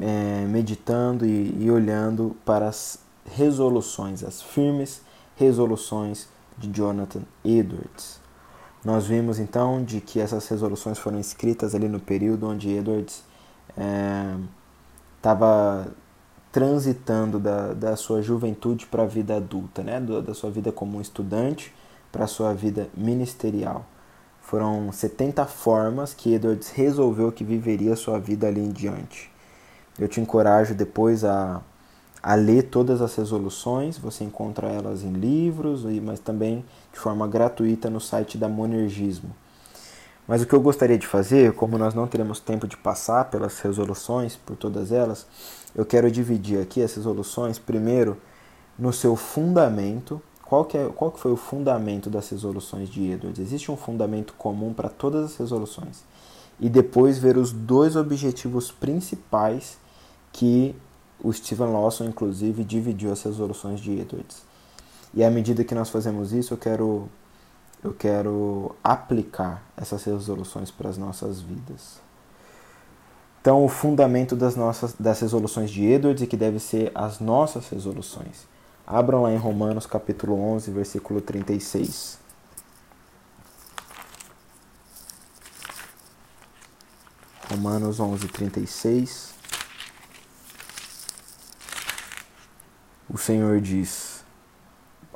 é, 0.00 0.44
meditando 0.46 1.24
e, 1.24 1.64
e 1.64 1.70
olhando 1.70 2.36
para 2.44 2.68
as 2.68 2.98
resoluções, 3.24 4.22
as 4.22 4.42
firmes 4.42 5.00
resoluções 5.36 6.28
de 6.58 6.68
Jonathan 6.70 7.22
Edwards. 7.42 8.20
Nós 8.84 9.06
vimos 9.06 9.38
então 9.38 9.82
de 9.82 10.00
que 10.00 10.20
essas 10.20 10.46
resoluções 10.48 10.98
foram 10.98 11.18
escritas 11.18 11.74
ali 11.74 11.88
no 11.88 12.00
período 12.00 12.48
onde 12.48 12.68
Edwards 12.68 13.22
estava 15.16 15.86
é, 15.86 15.90
transitando 16.50 17.38
da, 17.38 17.72
da 17.72 17.96
sua 17.96 18.20
juventude 18.20 18.86
para 18.86 19.04
a 19.04 19.06
vida 19.06 19.36
adulta, 19.36 19.82
né? 19.82 20.00
da 20.00 20.34
sua 20.34 20.50
vida 20.50 20.70
como 20.70 21.00
estudante 21.00 21.74
para 22.10 22.24
a 22.24 22.28
sua 22.28 22.52
vida 22.52 22.88
ministerial. 22.94 23.86
Foram 24.42 24.92
70 24.92 25.46
formas 25.46 26.12
que 26.12 26.34
Edwards 26.34 26.70
resolveu 26.70 27.32
que 27.32 27.42
viveria 27.42 27.94
a 27.94 27.96
sua 27.96 28.18
vida 28.18 28.46
ali 28.46 28.60
em 28.60 28.70
diante. 28.70 29.32
Eu 29.98 30.08
te 30.08 30.20
encorajo 30.20 30.74
depois 30.74 31.24
a, 31.24 31.62
a 32.22 32.34
ler 32.34 32.64
todas 32.64 33.00
as 33.00 33.14
resoluções, 33.14 33.96
você 33.96 34.24
encontra 34.24 34.68
elas 34.68 35.02
em 35.02 35.12
livros, 35.12 35.84
mas 36.02 36.20
também 36.20 36.64
de 36.92 36.98
forma 36.98 37.26
gratuita 37.26 37.88
no 37.88 38.00
site 38.00 38.36
da 38.36 38.48
Monergismo. 38.48 39.34
Mas 40.26 40.42
o 40.42 40.46
que 40.46 40.54
eu 40.54 40.60
gostaria 40.60 40.96
de 40.96 41.06
fazer, 41.06 41.52
como 41.54 41.76
nós 41.76 41.94
não 41.94 42.06
teremos 42.06 42.38
tempo 42.38 42.66
de 42.66 42.76
passar 42.76 43.30
pelas 43.30 43.58
resoluções, 43.60 44.36
por 44.36 44.56
todas 44.56 44.92
elas, 44.92 45.26
eu 45.74 45.84
quero 45.84 46.10
dividir 46.10 46.60
aqui 46.60 46.82
as 46.82 46.94
resoluções, 46.94 47.58
primeiro, 47.58 48.16
no 48.78 48.92
seu 48.92 49.16
fundamento. 49.16 50.22
Qual 50.44 50.64
que, 50.64 50.76
é, 50.76 50.88
qual 50.94 51.10
que 51.10 51.18
foi 51.18 51.32
o 51.32 51.36
fundamento 51.36 52.10
das 52.10 52.28
resoluções 52.28 52.88
de 52.88 53.10
Edwards? 53.10 53.40
Existe 53.40 53.70
um 53.70 53.76
fundamento 53.76 54.34
comum 54.34 54.72
para 54.72 54.88
todas 54.88 55.24
as 55.24 55.36
resoluções. 55.36 56.04
E 56.60 56.68
depois 56.68 57.18
ver 57.18 57.36
os 57.36 57.52
dois 57.52 57.96
objetivos 57.96 58.70
principais 58.70 59.78
que 60.30 60.74
o 61.22 61.32
Stephen 61.32 61.68
Lawson, 61.68 62.04
inclusive, 62.04 62.64
dividiu 62.64 63.12
as 63.12 63.22
resoluções 63.22 63.80
de 63.80 63.92
Edwards. 63.92 64.42
E 65.14 65.22
à 65.22 65.30
medida 65.30 65.64
que 65.64 65.74
nós 65.74 65.90
fazemos 65.90 66.32
isso, 66.32 66.54
eu 66.54 66.58
quero, 66.58 67.08
eu 67.82 67.92
quero 67.92 68.76
aplicar 68.82 69.62
essas 69.76 70.04
resoluções 70.04 70.70
para 70.70 70.88
as 70.88 70.96
nossas 70.96 71.40
vidas. 71.40 72.00
Então, 73.40 73.64
o 73.64 73.68
fundamento 73.68 74.36
das, 74.36 74.54
nossas, 74.54 74.94
das 74.98 75.20
resoluções 75.20 75.68
de 75.70 75.84
Edwards 75.84 76.22
e 76.22 76.26
que 76.28 76.36
deve 76.36 76.60
ser 76.60 76.92
as 76.94 77.18
nossas 77.18 77.68
resoluções. 77.68 78.46
Abram 78.86 79.22
lá 79.22 79.32
em 79.32 79.36
Romanos 79.36 79.84
capítulo 79.84 80.38
11, 80.38 80.70
versículo 80.70 81.20
36. 81.20 82.18
Romanos 87.50 87.98
11, 87.98 88.28
36. 88.28 89.34
O 93.08 93.18
Senhor 93.18 93.60
diz, 93.60 94.11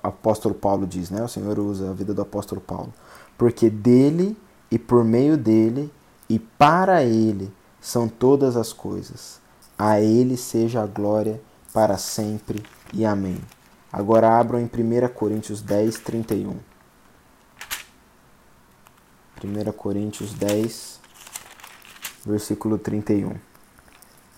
apóstolo 0.09 0.54
Paulo 0.54 0.86
diz, 0.86 1.11
né? 1.11 1.22
O 1.22 1.28
Senhor 1.28 1.59
usa 1.59 1.90
a 1.90 1.92
vida 1.92 2.14
do 2.14 2.22
apóstolo 2.22 2.61
Paulo. 2.61 2.92
Porque 3.36 3.68
dele 3.68 4.36
e 4.70 4.78
por 4.78 5.04
meio 5.04 5.36
dele 5.36 5.92
e 6.28 6.38
para 6.38 7.02
ele 7.04 7.52
são 7.80 8.09
todas 8.09 8.57
as 8.57 8.72
coisas. 8.72 9.40
A 9.78 10.00
Ele 10.00 10.36
seja 10.36 10.82
a 10.82 10.86
glória 10.86 11.40
para 11.72 11.96
sempre 11.98 12.62
e 12.92 13.04
amém. 13.04 13.40
Agora 13.92 14.38
abram 14.38 14.59
em 14.59 14.64
1 14.64 15.09
Coríntios 15.14 15.62
10, 15.62 15.98
31. 15.98 16.57
1 19.44 19.72
Coríntios 19.72 20.32
10, 20.32 21.00
versículo 22.24 22.78
31. 22.78 23.34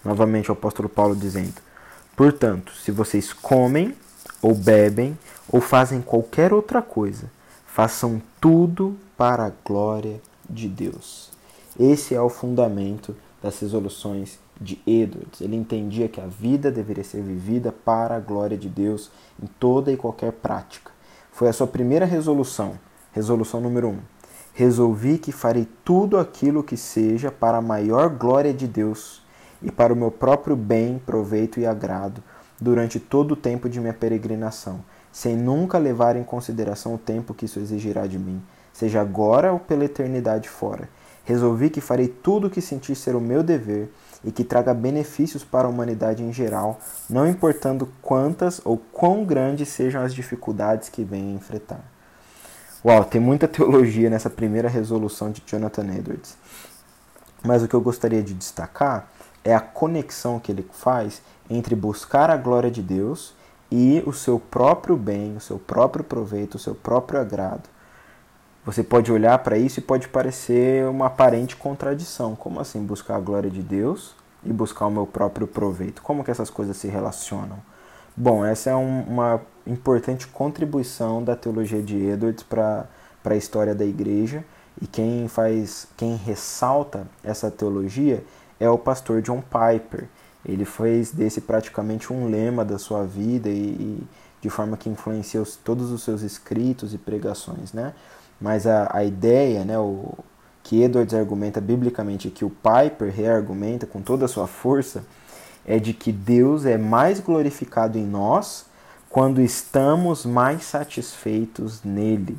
Novamente 0.05 0.51
o 0.51 0.53
apóstolo 0.53 0.89
Paulo 0.89 1.17
dizendo: 1.17 1.55
Portanto, 2.15 2.73
se 2.73 2.91
vocês 2.91 3.33
comem, 3.33 3.97
ou 4.41 4.55
bebem, 4.55 5.19
ou 5.51 5.61
fazem 5.61 6.01
qualquer 6.01 6.53
outra 6.53 6.81
coisa, 6.83 7.31
façam 7.67 8.21
tudo 8.41 8.97
para 9.17 9.47
a 9.47 9.53
glória 9.65 10.21
de 10.49 10.69
Deus. 10.69 11.31
Esse 11.79 12.15
é 12.15 12.21
o 12.21 12.29
fundamento 12.29 13.15
das 13.43 13.59
resoluções 13.61 14.39
de 14.61 14.81
Edwards. 14.87 15.41
Ele 15.41 15.57
entendia 15.57 16.09
que 16.09 16.21
a 16.21 16.27
vida 16.27 16.71
deveria 16.71 17.05
ser 17.05 17.23
vivida 17.23 17.73
para 17.73 18.17
a 18.17 18.21
glória 18.21 18.57
de 18.57 18.69
Deus 18.69 19.11
em 19.43 19.47
toda 19.59 19.93
e 19.93 19.97
qualquer 19.97 20.33
prática. 20.33 20.91
Foi 21.33 21.49
a 21.49 21.53
sua 21.53 21.67
primeira 21.67 22.05
resolução, 22.05 22.79
resolução 23.13 23.61
número 23.61 23.89
1. 23.89 23.91
Um. 23.93 23.99
Resolvi 24.55 25.19
que 25.19 25.31
farei 25.31 25.69
tudo 25.85 26.19
aquilo 26.19 26.65
que 26.65 26.77
seja 26.77 27.31
para 27.31 27.59
a 27.59 27.63
maior 27.63 28.09
glória 28.09 28.53
de 28.53 28.67
Deus 28.67 29.23
e 29.63 29.71
para 29.71 29.93
o 29.93 29.97
meu 29.97 30.11
próprio 30.11 30.57
bem, 30.57 31.01
proveito 31.05 31.61
e 31.61 31.67
agrado 31.67 32.21
durante 32.61 32.99
todo 32.99 33.33
o 33.33 33.37
tempo 33.37 33.69
de 33.69 33.81
minha 33.81 33.95
peregrinação, 33.95 34.85
sem 35.13 35.37
nunca 35.37 35.79
levar 35.79 36.17
em 36.17 36.25
consideração 36.25 36.95
o 36.95 36.99
tempo 36.99 37.35
que 37.35 37.45
isso 37.45 37.59
exigirá 37.59 38.07
de 38.07 38.19
mim, 38.19 38.43
seja 38.73 39.01
agora 39.01 39.53
ou 39.53 39.59
pela 39.59 39.85
eternidade 39.85 40.49
fora 40.49 40.89
Resolvi 41.29 41.69
que 41.69 41.83
farei 41.83 42.09
tudo 42.09 42.47
o 42.47 42.51
que 42.51 42.63
sentir 42.63 42.95
ser 42.95 43.15
o 43.15 43.21
meu 43.21 43.43
dever 43.43 43.91
e 44.25 44.33
que 44.33 44.43
traga 44.43 44.73
benefícios 44.73 45.45
para 45.45 45.69
a 45.69 45.71
humanidade 45.71 46.23
em 46.23 46.33
geral, 46.33 46.81
não 47.07 47.29
importando 47.29 47.87
quantas 48.01 48.63
ou 48.65 48.79
quão 48.79 49.27
grandes 49.27 49.69
sejam 49.69 50.03
as 50.03 50.15
dificuldades 50.15 50.89
que 50.89 51.05
venha 51.05 51.35
enfrentar. 51.35 51.85
Uau, 52.83 53.05
tem 53.05 53.21
muita 53.21 53.45
teologia 53.47 54.09
nessa 54.09 54.31
primeira 54.31 54.71
resolução 54.71 55.31
de 55.31 55.43
Jonathan 55.47 55.95
Edwards. 55.95 56.35
Mas 57.45 57.63
o 57.63 57.69
que 57.69 57.75
eu 57.75 57.83
gostaria 57.83 58.23
de 58.23 58.33
destacar 58.33 59.11
é 59.45 59.55
a 59.55 59.61
conexão 59.61 60.41
que 60.41 60.51
ele 60.51 60.67
faz 60.73 61.21
entre 61.49 61.75
buscar 61.75 62.31
a 62.31 62.37
glória 62.37 62.71
de 62.71 62.83
Deus 62.83 63.35
e 63.71 64.03
o 64.07 64.13
seu 64.13 64.39
próprio 64.39 64.97
bem, 64.97 65.37
o 65.37 65.41
seu 65.41 65.59
próprio 65.59 66.05
proveito, 66.05 66.57
o 66.57 66.59
seu 66.59 66.75
próprio 66.75 67.21
agrado. 67.21 67.69
Você 68.65 68.83
pode 68.83 69.11
olhar 69.11 69.39
para 69.39 69.57
isso 69.57 69.79
e 69.79 69.83
pode 69.83 70.09
parecer 70.09 70.87
uma 70.89 71.07
aparente 71.07 71.57
contradição. 71.57 72.37
Como 72.37 72.61
assim 72.61 72.85
buscar 72.85 73.17
a 73.17 73.21
glória 73.21 73.51
de 73.51 73.63
Deus 73.63 74.15
e 74.45 74.53
buscar 74.53 74.87
o 74.87 74.91
meu 74.91 75.07
próprio 75.07 75.47
proveito? 75.47 76.03
Como 76.03 76.23
que 76.23 76.31
essas 76.31 76.51
coisas 76.51 76.77
se 76.77 76.89
relacionam? 76.89 77.59
Bom, 78.17 78.45
essa 78.45 78.71
é 78.71 78.77
um, 78.77 79.03
uma 79.03 79.41
importante 79.67 80.27
contribuição 80.27 81.23
da 81.23 81.37
teologia 81.37 81.81
de 81.81 81.97
Edwards 81.97 82.43
para 82.43 82.87
a 83.25 83.37
história 83.37 83.75
da 83.75 83.85
igreja 83.85 84.45
e 84.81 84.87
quem 84.87 85.29
faz, 85.29 85.89
quem 85.97 86.17
ressalta 86.17 87.07
essa 87.23 87.51
teologia 87.51 88.25
é 88.61 88.69
o 88.69 88.77
pastor 88.77 89.23
John 89.23 89.41
Piper. 89.43 90.09
Ele 90.49 90.65
fez 90.65 91.13
desse 91.13 91.43
praticamente 91.43 92.13
um 92.13 92.29
lema 92.29 92.65
da 92.65 92.79
sua 92.79 93.05
vida 93.05 93.51
e, 93.51 93.53
e 93.53 94.09
de 94.41 94.49
forma 94.49 94.77
que 94.77 94.89
influenciou 94.89 95.47
todos 95.63 95.91
os 95.91 96.03
seus 96.03 96.23
escritos 96.23 96.95
e 96.95 96.99
pregações, 96.99 97.73
né? 97.73 97.93
Mas 98.41 98.67
a, 98.67 98.89
a 98.93 99.05
ideia, 99.05 99.65
né, 99.65 99.79
o, 99.79 100.15
que 100.63 100.83
Edwards 100.83 101.15
argumenta 101.15 101.61
biblicamente, 101.61 102.31
que 102.31 102.45
o 102.45 102.51
Piper 102.51 103.13
reargumenta 103.13 103.87
com 103.87 104.01
toda 104.01 104.25
a 104.25 104.29
sua 104.29 104.47
força, 104.47 105.05
é 105.67 105.79
de 105.79 105.93
que 105.93 106.11
Deus 106.11 106.65
é 106.65 106.79
mais 106.79 107.21
glorificado 107.21 107.99
em 107.99 108.07
nós 108.07 108.67
quando 109.09 109.41
estamos 109.41 110.25
mais 110.25 110.65
satisfeitos 110.65 111.83
nele. 111.83 112.39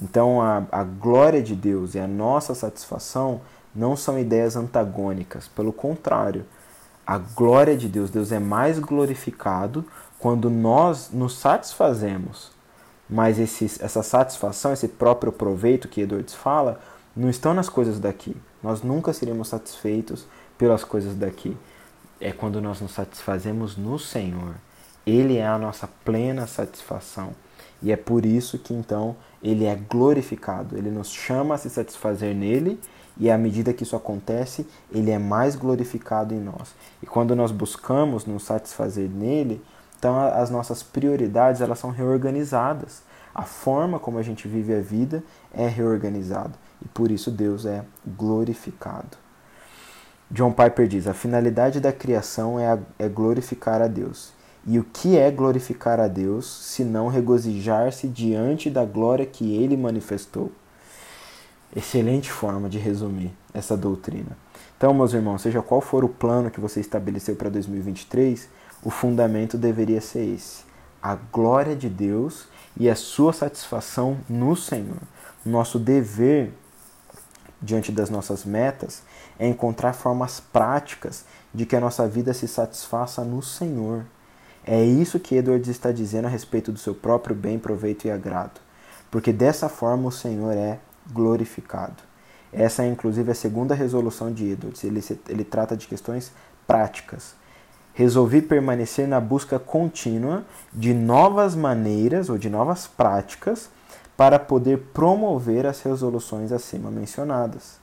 Então, 0.00 0.40
a, 0.40 0.64
a 0.70 0.84
glória 0.84 1.42
de 1.42 1.54
Deus 1.54 1.94
e 1.94 1.98
a 1.98 2.06
nossa 2.06 2.54
satisfação 2.54 3.40
não 3.74 3.96
são 3.96 4.18
ideias 4.18 4.56
antagônicas, 4.56 5.48
pelo 5.48 5.72
contrário, 5.72 6.44
a 7.08 7.18
glória 7.18 7.76
de 7.76 7.88
Deus, 7.88 8.10
Deus 8.10 8.30
é 8.30 8.38
mais 8.38 8.78
glorificado 8.78 9.84
quando 10.18 10.50
nós 10.50 11.10
nos 11.10 11.36
satisfazemos 11.38 12.56
mas 13.08 13.38
esse, 13.38 13.64
essa 13.82 14.02
satisfação, 14.02 14.72
esse 14.72 14.86
próprio 14.86 15.32
proveito 15.32 15.88
que 15.88 16.02
Edwards 16.02 16.34
fala, 16.34 16.80
não 17.16 17.30
estão 17.30 17.54
nas 17.54 17.68
coisas 17.68 17.98
daqui. 17.98 18.36
Nós 18.62 18.82
nunca 18.82 19.12
seremos 19.12 19.48
satisfeitos 19.48 20.26
pelas 20.58 20.84
coisas 20.84 21.14
daqui. 21.14 21.56
É 22.20 22.32
quando 22.32 22.60
nós 22.60 22.80
nos 22.80 22.92
satisfazemos 22.92 23.76
no 23.76 23.98
Senhor. 23.98 24.54
Ele 25.06 25.38
é 25.38 25.46
a 25.46 25.58
nossa 25.58 25.88
plena 26.04 26.46
satisfação. 26.46 27.30
E 27.80 27.90
é 27.92 27.96
por 27.96 28.26
isso 28.26 28.58
que 28.58 28.74
então 28.74 29.16
ele 29.42 29.64
é 29.64 29.74
glorificado. 29.74 30.76
Ele 30.76 30.90
nos 30.90 31.10
chama 31.10 31.54
a 31.54 31.58
se 31.58 31.70
satisfazer 31.70 32.34
nele 32.34 32.78
e 33.18 33.30
à 33.30 33.36
medida 33.36 33.72
que 33.72 33.82
isso 33.82 33.96
acontece, 33.96 34.66
ele 34.92 35.10
é 35.10 35.18
mais 35.18 35.56
glorificado 35.56 36.34
em 36.34 36.40
nós. 36.40 36.74
E 37.02 37.06
quando 37.06 37.34
nós 37.34 37.50
buscamos 37.50 38.24
nos 38.24 38.44
satisfazer 38.44 39.08
nele, 39.08 39.62
então 39.98 40.18
as 40.18 40.50
nossas 40.50 40.82
prioridades 40.82 41.60
elas 41.60 41.78
são 41.78 41.90
reorganizadas. 41.90 43.02
A 43.34 43.42
forma 43.42 43.98
como 43.98 44.18
a 44.18 44.22
gente 44.22 44.46
vive 44.46 44.74
a 44.74 44.80
vida 44.80 45.22
é 45.52 45.66
reorganizada 45.66 46.52
e 46.82 46.88
por 46.88 47.10
isso 47.10 47.30
Deus 47.30 47.66
é 47.66 47.84
glorificado. 48.06 49.16
John 50.30 50.52
Piper 50.52 50.86
diz: 50.86 51.06
a 51.06 51.14
finalidade 51.14 51.80
da 51.80 51.92
criação 51.92 52.58
é, 52.58 52.72
a, 52.72 52.78
é 52.98 53.08
glorificar 53.08 53.80
a 53.80 53.86
Deus. 53.86 54.32
E 54.66 54.78
o 54.78 54.84
que 54.84 55.16
é 55.16 55.30
glorificar 55.30 55.98
a 55.98 56.08
Deus, 56.08 56.46
se 56.46 56.84
não 56.84 57.08
regozijar-se 57.08 58.06
diante 58.06 58.68
da 58.68 58.84
glória 58.84 59.24
que 59.24 59.56
ele 59.56 59.76
manifestou? 59.76 60.52
Excelente 61.74 62.30
forma 62.30 62.68
de 62.68 62.78
resumir 62.78 63.30
essa 63.52 63.76
doutrina. 63.76 64.36
Então, 64.76 64.94
meus 64.94 65.12
irmãos, 65.12 65.42
seja 65.42 65.60
qual 65.60 65.80
for 65.80 66.04
o 66.04 66.08
plano 66.08 66.50
que 66.50 66.60
você 66.60 66.80
estabeleceu 66.80 67.36
para 67.36 67.50
2023, 67.50 68.48
o 68.82 68.90
fundamento 68.90 69.58
deveria 69.58 70.00
ser 70.00 70.34
esse: 70.34 70.62
a 71.02 71.14
glória 71.14 71.76
de 71.76 71.88
Deus 71.88 72.46
e 72.76 72.88
a 72.88 72.94
sua 72.94 73.32
satisfação 73.32 74.18
no 74.28 74.56
Senhor. 74.56 74.98
Nosso 75.44 75.78
dever 75.78 76.52
diante 77.60 77.90
das 77.90 78.08
nossas 78.08 78.44
metas 78.44 79.02
é 79.38 79.46
encontrar 79.46 79.92
formas 79.92 80.40
práticas 80.40 81.24
de 81.52 81.66
que 81.66 81.76
a 81.76 81.80
nossa 81.80 82.06
vida 82.06 82.32
se 82.32 82.46
satisfaça 82.46 83.24
no 83.24 83.42
Senhor. 83.42 84.04
É 84.64 84.82
isso 84.84 85.18
que 85.18 85.36
Edwards 85.36 85.68
está 85.68 85.90
dizendo 85.90 86.26
a 86.26 86.30
respeito 86.30 86.70
do 86.70 86.78
seu 86.78 86.94
próprio 86.94 87.34
bem, 87.34 87.58
proveito 87.58 88.06
e 88.06 88.10
agrado. 88.10 88.60
Porque 89.10 89.32
dessa 89.32 89.68
forma 89.68 90.08
o 90.08 90.12
Senhor 90.12 90.52
é 90.52 90.78
glorificado. 91.12 92.02
Essa 92.52 92.82
é 92.82 92.86
inclusive 92.86 93.30
a 93.30 93.34
segunda 93.34 93.74
resolução 93.74 94.32
de 94.32 94.50
Edwards. 94.50 94.82
Ele, 94.84 95.02
ele 95.28 95.44
trata 95.44 95.76
de 95.76 95.86
questões 95.86 96.32
práticas. 96.66 97.34
Resolvi 97.92 98.40
permanecer 98.40 99.06
na 99.06 99.20
busca 99.20 99.58
contínua 99.58 100.44
de 100.72 100.94
novas 100.94 101.54
maneiras 101.54 102.30
ou 102.30 102.38
de 102.38 102.48
novas 102.48 102.86
práticas 102.86 103.68
para 104.16 104.38
poder 104.38 104.78
promover 104.92 105.66
as 105.66 105.80
resoluções 105.82 106.52
acima 106.52 106.90
mencionadas. 106.90 107.78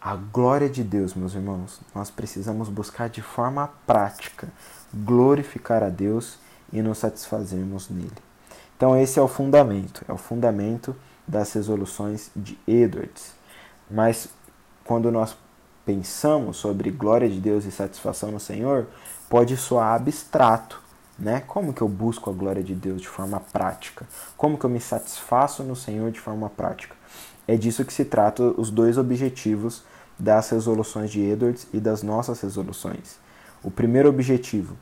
A 0.00 0.16
glória 0.16 0.68
de 0.68 0.82
Deus, 0.82 1.14
meus 1.14 1.34
irmãos, 1.34 1.80
nós 1.94 2.10
precisamos 2.10 2.68
buscar 2.68 3.08
de 3.08 3.22
forma 3.22 3.70
prática 3.86 4.48
glorificar 4.92 5.82
a 5.82 5.88
Deus 5.88 6.38
e 6.72 6.82
nos 6.82 6.98
satisfazermos 6.98 7.88
nele. 7.88 8.10
Então, 8.76 8.96
esse 8.96 9.18
é 9.18 9.22
o 9.22 9.28
fundamento, 9.28 10.04
é 10.08 10.12
o 10.12 10.16
fundamento 10.16 10.94
das 11.32 11.50
resoluções 11.54 12.30
de 12.36 12.58
Edwards. 12.68 13.32
Mas 13.90 14.28
quando 14.84 15.10
nós 15.10 15.34
pensamos 15.84 16.58
sobre 16.58 16.90
glória 16.90 17.26
de 17.26 17.40
Deus 17.40 17.64
e 17.64 17.72
satisfação 17.72 18.30
no 18.30 18.38
Senhor, 18.38 18.86
pode 19.30 19.56
soar 19.56 19.94
abstrato, 19.94 20.78
né? 21.18 21.42
Como 21.46 21.72
que 21.72 21.80
eu 21.80 21.88
busco 21.88 22.28
a 22.28 22.32
glória 22.34 22.62
de 22.62 22.74
Deus 22.74 23.00
de 23.00 23.08
forma 23.08 23.40
prática? 23.40 24.06
Como 24.36 24.58
que 24.58 24.66
eu 24.66 24.70
me 24.70 24.78
satisfaço 24.78 25.62
no 25.62 25.74
Senhor 25.74 26.10
de 26.10 26.20
forma 26.20 26.50
prática? 26.50 26.94
É 27.48 27.56
disso 27.56 27.84
que 27.84 27.94
se 27.94 28.04
trata 28.04 28.42
os 28.42 28.70
dois 28.70 28.98
objetivos 28.98 29.82
das 30.18 30.50
resoluções 30.50 31.10
de 31.10 31.22
Edwards 31.22 31.66
e 31.72 31.80
das 31.80 32.02
nossas 32.02 32.42
resoluções. 32.42 33.18
O 33.62 33.70
primeiro 33.70 34.10
objetivo 34.10 34.76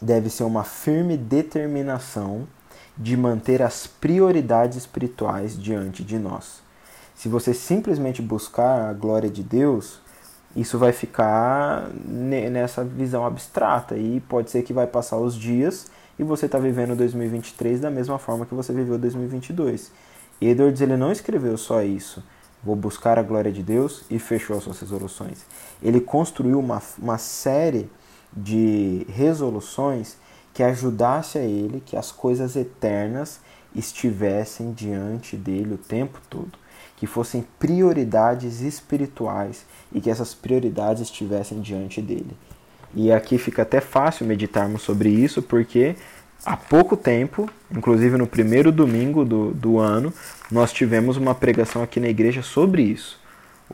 deve 0.00 0.30
ser 0.30 0.44
uma 0.44 0.64
firme 0.64 1.16
determinação 1.16 2.48
de 2.96 3.16
manter 3.16 3.62
as 3.62 3.86
prioridades 3.86 4.78
espirituais 4.78 5.60
diante 5.60 6.02
de 6.02 6.18
nós. 6.18 6.62
Se 7.14 7.28
você 7.28 7.52
simplesmente 7.52 8.22
buscar 8.22 8.90
a 8.90 8.92
glória 8.92 9.28
de 9.28 9.42
Deus, 9.42 10.00
isso 10.54 10.78
vai 10.78 10.92
ficar 10.92 11.90
nessa 12.04 12.82
visão 12.82 13.26
abstrata 13.26 13.96
e 13.96 14.20
pode 14.20 14.50
ser 14.50 14.62
que 14.62 14.72
vai 14.72 14.86
passar 14.86 15.18
os 15.18 15.34
dias 15.34 15.86
e 16.18 16.24
você 16.24 16.46
está 16.46 16.58
vivendo 16.58 16.96
2023 16.96 17.80
da 17.80 17.90
mesma 17.90 18.18
forma 18.18 18.46
que 18.46 18.54
você 18.54 18.72
viveu 18.72 18.98
2022. 18.98 19.92
Edwards 20.40 20.80
ele 20.80 20.96
não 20.96 21.12
escreveu 21.12 21.56
só 21.58 21.82
isso, 21.82 22.22
vou 22.62 22.76
buscar 22.76 23.18
a 23.18 23.22
glória 23.22 23.52
de 23.52 23.62
Deus 23.62 24.04
e 24.10 24.18
fechou 24.18 24.56
as 24.56 24.64
suas 24.64 24.80
resoluções. 24.80 25.44
Ele 25.82 26.00
construiu 26.00 26.58
uma, 26.58 26.82
uma 26.98 27.18
série 27.18 27.90
de 28.34 29.06
resoluções 29.10 30.16
que 30.56 30.62
ajudasse 30.62 31.36
a 31.36 31.42
ele 31.42 31.82
que 31.84 31.98
as 31.98 32.10
coisas 32.10 32.56
eternas 32.56 33.40
estivessem 33.74 34.72
diante 34.72 35.36
dele 35.36 35.74
o 35.74 35.78
tempo 35.78 36.18
todo 36.30 36.52
que 36.96 37.06
fossem 37.06 37.44
prioridades 37.58 38.62
espirituais 38.62 39.66
e 39.92 40.00
que 40.00 40.08
essas 40.08 40.32
prioridades 40.32 41.02
estivessem 41.02 41.60
diante 41.60 42.00
dele. 42.00 42.34
E 42.94 43.12
aqui 43.12 43.36
fica 43.36 43.60
até 43.60 43.82
fácil 43.82 44.24
meditarmos 44.24 44.80
sobre 44.80 45.10
isso, 45.10 45.42
porque 45.42 45.94
há 46.42 46.56
pouco 46.56 46.96
tempo, 46.96 47.50
inclusive 47.70 48.16
no 48.16 48.26
primeiro 48.26 48.72
domingo 48.72 49.26
do, 49.26 49.52
do 49.52 49.78
ano, 49.78 50.10
nós 50.50 50.72
tivemos 50.72 51.18
uma 51.18 51.34
pregação 51.34 51.82
aqui 51.82 52.00
na 52.00 52.08
igreja 52.08 52.40
sobre 52.40 52.80
isso. 52.80 53.20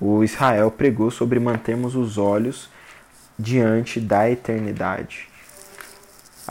O 0.00 0.24
Israel 0.24 0.68
pregou 0.68 1.12
sobre 1.12 1.38
mantermos 1.38 1.94
os 1.94 2.18
olhos 2.18 2.68
diante 3.38 4.00
da 4.00 4.28
eternidade. 4.28 5.30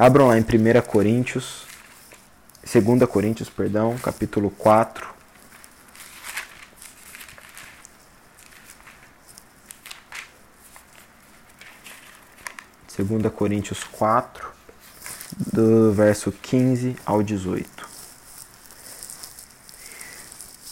Abram 0.01 0.29
lá 0.29 0.35
em 0.35 0.41
1 0.41 0.81
Coríntios, 0.87 1.67
2 2.63 3.07
Coríntios, 3.07 3.51
perdão, 3.51 3.95
capítulo 3.99 4.49
4, 4.49 5.07
2 12.97 13.31
Coríntios 13.31 13.83
4, 13.83 14.49
do 15.53 15.93
verso 15.93 16.31
15 16.31 16.95
ao 17.05 17.21
18. 17.21 17.87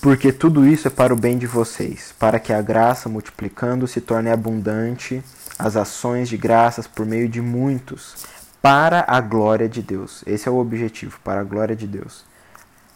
Porque 0.01 0.33
tudo 0.33 0.65
isso 0.65 0.87
é 0.87 0.89
para 0.89 1.13
o 1.13 1.15
bem 1.15 1.37
de 1.37 1.45
vocês, 1.45 2.15
para 2.17 2.39
que 2.39 2.51
a 2.51 2.63
graça, 2.63 3.07
multiplicando, 3.07 3.87
se 3.87 4.01
torne 4.01 4.31
abundante, 4.31 5.23
as 5.59 5.75
ações 5.75 6.29
de 6.29 6.35
graças 6.35 6.87
por 6.87 7.05
meio 7.05 7.29
de 7.29 7.41
muitos, 7.41 8.15
para 8.61 9.05
a 9.07 9.21
glória 9.21 9.69
de 9.69 9.81
Deus. 9.81 10.23
Esse 10.25 10.47
é 10.47 10.51
o 10.51 10.57
objetivo, 10.57 11.19
para 11.23 11.41
a 11.41 11.43
glória 11.43 11.75
de 11.75 11.87
Deus. 11.87 12.25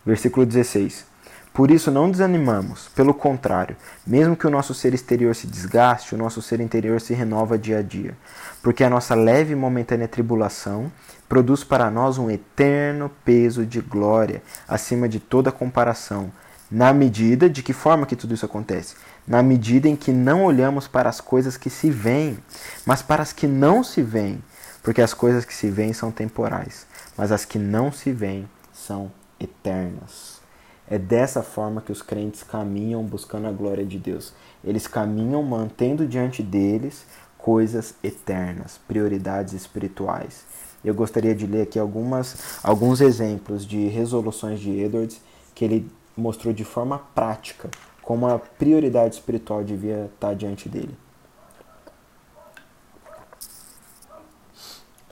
Versículo 0.05 0.45
16. 0.45 1.05
Por 1.53 1.69
isso 1.69 1.91
não 1.91 2.09
desanimamos, 2.09 2.89
pelo 2.95 3.13
contrário, 3.13 3.77
mesmo 4.07 4.35
que 4.35 4.47
o 4.47 4.49
nosso 4.49 4.73
ser 4.73 4.91
exterior 4.95 5.35
se 5.35 5.45
desgaste, 5.45 6.15
o 6.15 6.17
nosso 6.17 6.41
ser 6.41 6.59
interior 6.59 6.99
se 6.99 7.13
renova 7.13 7.59
dia 7.59 7.77
a 7.77 7.81
dia, 7.83 8.17
porque 8.63 8.83
a 8.83 8.89
nossa 8.89 9.13
leve 9.13 9.53
e 9.53 9.55
momentânea 9.55 10.07
tribulação 10.07 10.91
produz 11.29 11.63
para 11.63 11.91
nós 11.91 12.17
um 12.17 12.29
eterno 12.29 13.11
peso 13.23 13.67
de 13.67 13.81
glória, 13.81 14.41
acima 14.67 15.07
de 15.07 15.19
toda 15.19 15.51
comparação, 15.51 16.31
na 16.71 16.91
medida 16.91 17.47
de 17.47 17.61
que 17.61 17.71
forma 17.71 18.07
que 18.07 18.15
tudo 18.15 18.33
isso 18.33 18.47
acontece? 18.47 18.95
Na 19.27 19.43
medida 19.43 19.87
em 19.87 19.95
que 19.95 20.11
não 20.11 20.45
olhamos 20.45 20.87
para 20.87 21.07
as 21.07 21.21
coisas 21.21 21.55
que 21.55 21.69
se 21.69 21.91
veem, 21.91 22.39
mas 22.83 23.03
para 23.03 23.21
as 23.21 23.31
que 23.31 23.45
não 23.45 23.83
se 23.83 24.01
veem, 24.01 24.41
porque 24.83 25.01
as 25.01 25.13
coisas 25.13 25.45
que 25.45 25.53
se 25.53 25.69
veem 25.69 25.93
são 25.93 26.11
temporais, 26.11 26.85
mas 27.17 27.31
as 27.31 27.45
que 27.45 27.57
não 27.57 27.91
se 27.91 28.11
veem 28.11 28.47
são 28.71 29.09
eternas. 29.39 30.41
É 30.87 30.99
dessa 30.99 31.41
forma 31.41 31.81
que 31.81 31.91
os 31.91 32.01
crentes 32.01 32.43
caminham 32.43 33.01
buscando 33.03 33.47
a 33.47 33.51
glória 33.51 33.85
de 33.85 33.97
Deus. 33.97 34.33
Eles 34.63 34.85
caminham 34.85 35.41
mantendo 35.41 36.05
diante 36.05 36.43
deles 36.43 37.05
coisas 37.37 37.95
eternas, 38.03 38.79
prioridades 38.85 39.53
espirituais. 39.53 40.43
Eu 40.83 40.93
gostaria 40.93 41.33
de 41.33 41.47
ler 41.47 41.61
aqui 41.61 41.79
algumas, 41.79 42.59
alguns 42.61 42.99
exemplos 42.99 43.65
de 43.65 43.87
resoluções 43.87 44.59
de 44.59 44.71
Edwards 44.77 45.21
que 45.55 45.63
ele 45.63 45.89
mostrou 46.15 46.53
de 46.53 46.65
forma 46.65 46.99
prática 47.15 47.69
como 48.01 48.27
a 48.27 48.37
prioridade 48.37 49.15
espiritual 49.15 49.63
devia 49.63 50.09
estar 50.13 50.33
diante 50.35 50.67
dele. 50.67 50.95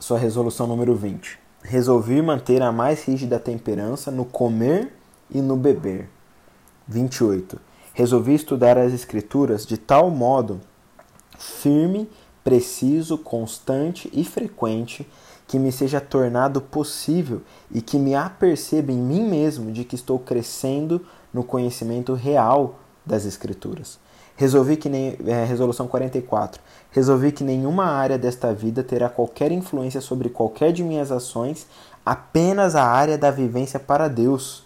Sua 0.02 0.18
resolução 0.18 0.66
número 0.66 0.96
20. 0.96 1.38
Resolvi 1.62 2.20
manter 2.20 2.60
a 2.60 2.72
mais 2.72 3.04
rígida 3.04 3.38
temperança 3.38 4.10
no 4.10 4.24
comer 4.24 4.92
e 5.30 5.40
no 5.40 5.56
beber. 5.56 6.10
28. 6.88 7.56
Resolvi 7.94 8.34
estudar 8.34 8.76
as 8.76 8.92
Escrituras 8.92 9.64
de 9.64 9.76
tal 9.76 10.10
modo 10.10 10.60
firme, 11.38 12.10
preciso, 12.42 13.16
constante 13.16 14.10
e 14.12 14.24
frequente 14.24 15.08
que 15.46 15.56
me 15.56 15.70
seja 15.70 16.00
tornado 16.00 16.60
possível 16.60 17.40
e 17.70 17.80
que 17.80 17.96
me 17.96 18.16
aperceba 18.16 18.90
em 18.90 18.98
mim 18.98 19.22
mesmo 19.22 19.70
de 19.70 19.84
que 19.84 19.94
estou 19.94 20.18
crescendo 20.18 21.06
no 21.32 21.44
conhecimento 21.44 22.12
real 22.14 22.80
das 23.06 23.24
Escrituras. 23.24 24.00
Resolvi 24.36 24.76
que 24.76 24.88
nem 24.88 25.16
é, 25.26 25.44
resolução 25.44 25.86
44. 25.86 26.60
Resolvi 26.90 27.32
que 27.32 27.44
nenhuma 27.44 27.84
área 27.84 28.18
desta 28.18 28.52
vida 28.52 28.82
terá 28.82 29.08
qualquer 29.08 29.52
influência 29.52 30.00
sobre 30.00 30.28
qualquer 30.28 30.72
de 30.72 30.82
minhas 30.82 31.12
ações, 31.12 31.66
apenas 32.04 32.74
a 32.74 32.84
área 32.84 33.16
da 33.16 33.30
vivência 33.30 33.78
para 33.78 34.08
Deus 34.08 34.64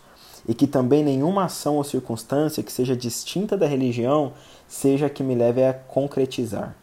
e 0.49 0.55
que 0.55 0.67
também 0.67 1.03
nenhuma 1.03 1.45
ação 1.45 1.77
ou 1.77 1.85
circunstância 1.85 2.63
que 2.63 2.73
seja 2.73 2.97
distinta 2.97 3.57
da 3.57 3.67
religião 3.67 4.33
seja 4.69 5.09
que 5.09 5.23
me 5.23 5.35
leve 5.35 5.65
a 5.65 5.75
concretizar. 5.75 6.75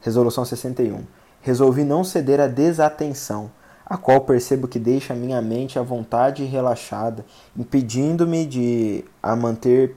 Resolução 0.00 0.44
61. 0.44 1.04
Resolvi 1.42 1.84
não 1.84 2.02
ceder 2.02 2.40
à 2.40 2.46
desatenção, 2.46 3.50
a 3.84 3.96
qual 3.96 4.22
percebo 4.22 4.66
que 4.66 4.78
deixa 4.78 5.14
minha 5.14 5.40
mente 5.40 5.78
à 5.78 5.82
vontade 5.82 6.42
e 6.42 6.46
relaxada, 6.46 7.24
impedindo-me 7.56 8.44
de 8.46 9.04
a 9.22 9.36
manter 9.36 9.94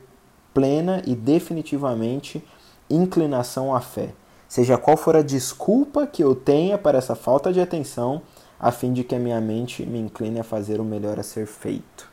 plena 0.60 1.02
e 1.08 1.16
definitivamente 1.16 2.44
inclinação 2.90 3.74
à 3.74 3.80
fé, 3.80 4.10
seja 4.46 4.78
qual 4.78 4.98
for 4.98 5.16
a 5.16 5.22
desculpa 5.22 6.06
que 6.06 6.22
eu 6.22 6.36
tenha 6.36 6.78
para 6.78 6.98
essa 6.98 7.16
falta 7.16 7.54
de 7.54 7.62
atenção, 7.62 8.22
a 8.60 8.70
fim 8.70 8.92
de 8.92 9.06
que 9.06 9.16
a 9.16 9.20
minha 9.20 9.40
mente 9.40 9.86
me 9.86 10.00
incline 10.00 10.38
a 10.38 10.44
fazer 10.44 10.82
o 10.82 10.84
melhor 10.84 11.18
a 11.18 11.24
ser 11.24 11.48
feito. 11.48 12.10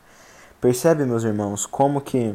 Percebe, 0.61 1.03
meus 1.03 1.25
irmãos, 1.25 1.65
como 1.65 1.99
que 1.99 2.33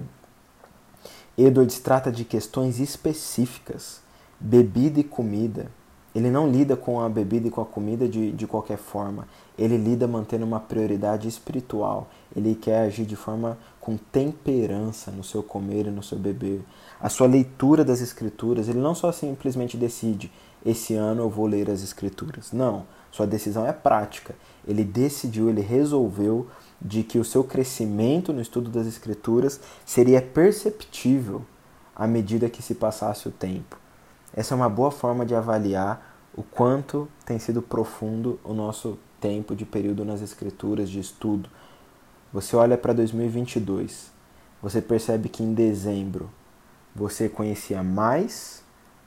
Edwards 1.39 1.79
trata 1.79 2.13
de 2.13 2.27
questões 2.27 2.79
específicas, 2.79 4.03
bebida 4.39 5.01
e 5.01 5.05
comida. 5.05 5.69
Ele 6.15 6.31
não 6.31 6.47
lida 6.47 6.77
com 6.77 7.01
a 7.01 7.09
bebida 7.09 7.49
e 7.49 7.51
com 7.51 7.63
a 7.63 7.65
comida 7.65 8.07
de, 8.07 8.33
de 8.33 8.47
qualquer 8.47 8.77
forma. 8.77 9.27
Ele 9.57 9.79
lida 9.79 10.07
mantendo 10.07 10.45
uma 10.45 10.61
prioridade 10.61 11.27
espiritual. 11.27 12.11
Ele 12.37 12.55
quer 12.55 12.81
agir 12.83 13.07
de 13.07 13.17
forma 13.17 13.57
com 13.83 13.97
temperança 13.97 15.11
no 15.11 15.25
seu 15.25 15.43
comer 15.43 15.89
e 15.89 15.91
no 15.91 16.05
seu 16.05 16.17
beber. 16.17 16.63
A 17.01 17.09
sua 17.09 17.27
leitura 17.27 17.85
das 17.85 18.01
Escrituras, 18.01 18.69
ele 18.69 18.79
não 18.79 18.95
só 18.95 19.11
simplesmente 19.11 19.77
decide, 19.77 20.31
esse 20.65 20.95
ano 20.95 21.23
eu 21.23 21.29
vou 21.29 21.47
ler 21.47 21.69
as 21.69 21.83
Escrituras. 21.83 22.53
Não, 22.53 22.85
sua 23.11 23.27
decisão 23.27 23.67
é 23.67 23.73
prática. 23.73 24.37
Ele 24.65 24.85
decidiu, 24.85 25.51
ele 25.51 25.63
resolveu 25.63 26.47
de 26.81 27.03
que 27.03 27.19
o 27.19 27.25
seu 27.25 27.43
crescimento 27.43 28.33
no 28.33 28.41
estudo 28.41 28.71
das 28.71 28.87
Escrituras 28.87 29.61
seria 29.85 30.23
perceptível 30.23 31.45
à 31.93 32.07
medida 32.07 32.49
que 32.49 32.63
se 32.63 32.77
passasse 32.77 33.27
o 33.27 33.33
tempo. 33.33 33.77
Essa 34.33 34.55
é 34.55 34.57
uma 34.57 34.69
boa 34.69 34.93
forma 34.93 35.27
de 35.27 35.35
avaliar 35.35 36.15
o 36.37 36.45
quanto 36.45 37.09
tem 37.27 37.41
sido 37.41 37.61
profundo 37.61 38.39
o 38.45 38.55
nosso 38.55 38.97
tempo 39.21 39.57
de 39.57 39.65
período 39.65 40.05
nas 40.05 40.23
Escrituras, 40.23 40.89
de 40.89 41.01
estudo. 41.01 41.51
Você 42.33 42.57
olha 42.57 42.79
para 42.79 42.95
2022, 42.95 44.11
você 44.63 44.81
percebe 44.81 45.29
que 45.29 45.43
em 45.43 45.53
dezembro 45.53 46.31
você 46.97 47.29
conhecia 47.29 47.83
mais 47.83 48.63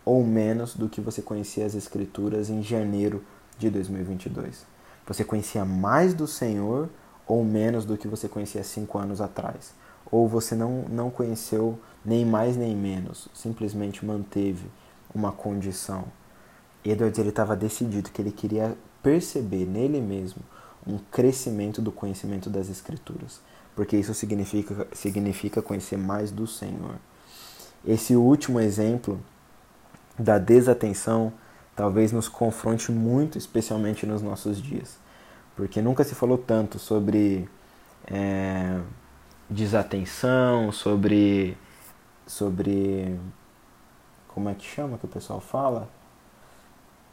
ou 0.06 0.24
menos 0.24 0.76
do 0.76 0.88
que 0.88 1.02
você 1.02 1.24
conhecia 1.24 1.66
as 1.66 1.74
Escrituras 1.74 2.52
em 2.52 2.62
janeiro 2.62 3.24
de 3.58 3.72
2022. 3.72 4.68
Você 5.08 5.24
conhecia 5.24 5.66
mais 5.66 6.14
do 6.14 6.28
Senhor 6.28 6.88
ou 7.26 7.44
menos 7.44 7.84
do 7.84 7.98
que 7.98 8.08
você 8.08 8.30
conhecia 8.30 8.64
cinco 8.64 9.00
anos 9.00 9.20
atrás. 9.20 9.74
Ou 10.12 10.28
você 10.28 10.54
não, 10.54 10.86
não 10.88 11.10
conheceu 11.10 11.80
nem 12.06 12.24
mais 12.24 12.56
nem 12.56 12.76
menos, 12.76 13.28
simplesmente 13.34 14.06
manteve 14.06 14.70
uma 15.16 15.32
condição. 15.32 16.04
Edwards 16.84 17.18
ele 17.18 17.30
estava 17.30 17.56
decidido 17.56 18.12
que 18.12 18.22
ele 18.22 18.32
queria 18.32 18.78
perceber 19.02 19.66
nele 19.66 20.00
mesmo 20.00 20.44
um 20.88 20.98
crescimento 20.98 21.82
do 21.82 21.92
conhecimento 21.92 22.50
das 22.50 22.70
Escrituras, 22.70 23.42
porque 23.76 23.98
isso 23.98 24.14
significa, 24.14 24.88
significa 24.94 25.62
conhecer 25.62 25.98
mais 25.98 26.32
do 26.32 26.46
Senhor. 26.46 26.96
Esse 27.86 28.16
último 28.16 28.60
exemplo 28.60 29.20
da 30.18 30.38
desatenção 30.38 31.34
talvez 31.76 32.12
nos 32.12 32.30
confronte 32.30 32.92
muito, 32.92 33.38
especialmente 33.38 34.06
nos 34.06 34.22
nossos 34.22 34.62
dias, 34.62 34.98
porque 35.56 35.82
nunca 35.82 36.04
se 36.04 36.16
falou 36.16 36.38
tanto 36.38 36.80
sobre 36.80 37.50
é, 38.08 38.80
desatenção, 39.50 40.72
sobre 40.72 41.58
sobre 42.28 43.20
como 44.28 44.50
é 44.50 44.54
que 44.54 44.66
chama 44.66 44.98
que 44.98 45.06
o 45.06 45.08
pessoal 45.08 45.40
fala? 45.40 45.88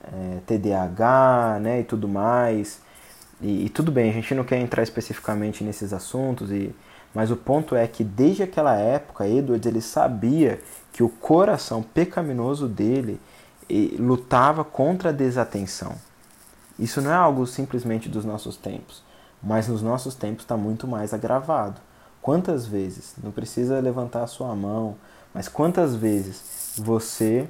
É, 0.03 0.41
TDAH, 0.47 1.61
né, 1.61 1.81
e 1.81 1.85
tudo 1.85 2.09
mais. 2.09 2.83
E, 3.43 3.67
e, 3.67 3.69
tudo 3.69 3.91
bem, 3.91 4.09
a 4.09 4.13
gente 4.13 4.35
não 4.35 4.45
quer 4.45 4.59
entrar 4.59 4.83
especificamente 4.83 5.65
nesses 5.65 5.93
assuntos, 5.93 6.51
e, 6.53 6.75
mas 7.13 7.31
o 7.31 7.37
ponto 7.37 7.75
é 7.75 7.87
que 7.89 8.05
desde 8.05 8.45
aquela 8.45 8.77
época, 8.77 9.27
Edwards 9.27 9.67
ele 9.67 9.81
sabia 9.81 10.61
que 10.93 11.03
o 11.03 11.09
coração 11.09 11.83
pecaminoso 11.83 12.69
dele 12.69 13.21
lutava 13.99 14.65
contra 14.65 15.09
a 15.09 15.13
desatenção. 15.13 15.95
Isso 16.79 17.01
não 17.01 17.11
é 17.11 17.15
algo 17.15 17.47
simplesmente 17.47 18.09
dos 18.09 18.25
nossos 18.25 18.57
tempos, 18.57 19.03
mas 19.43 19.69
nos 19.69 19.83
nossos 19.83 20.15
tempos 20.15 20.45
está 20.45 20.57
muito 20.57 20.87
mais 20.87 21.13
agravado. 21.13 21.81
Quantas 22.21 22.67
vezes, 22.67 23.15
não 23.23 23.33
precisa 23.33 23.81
levantar 23.81 24.23
a 24.23 24.27
sua 24.27 24.55
mão, 24.55 24.97
mas 25.35 25.49
quantas 25.49 25.97
vezes 25.97 26.75
você 26.79 27.49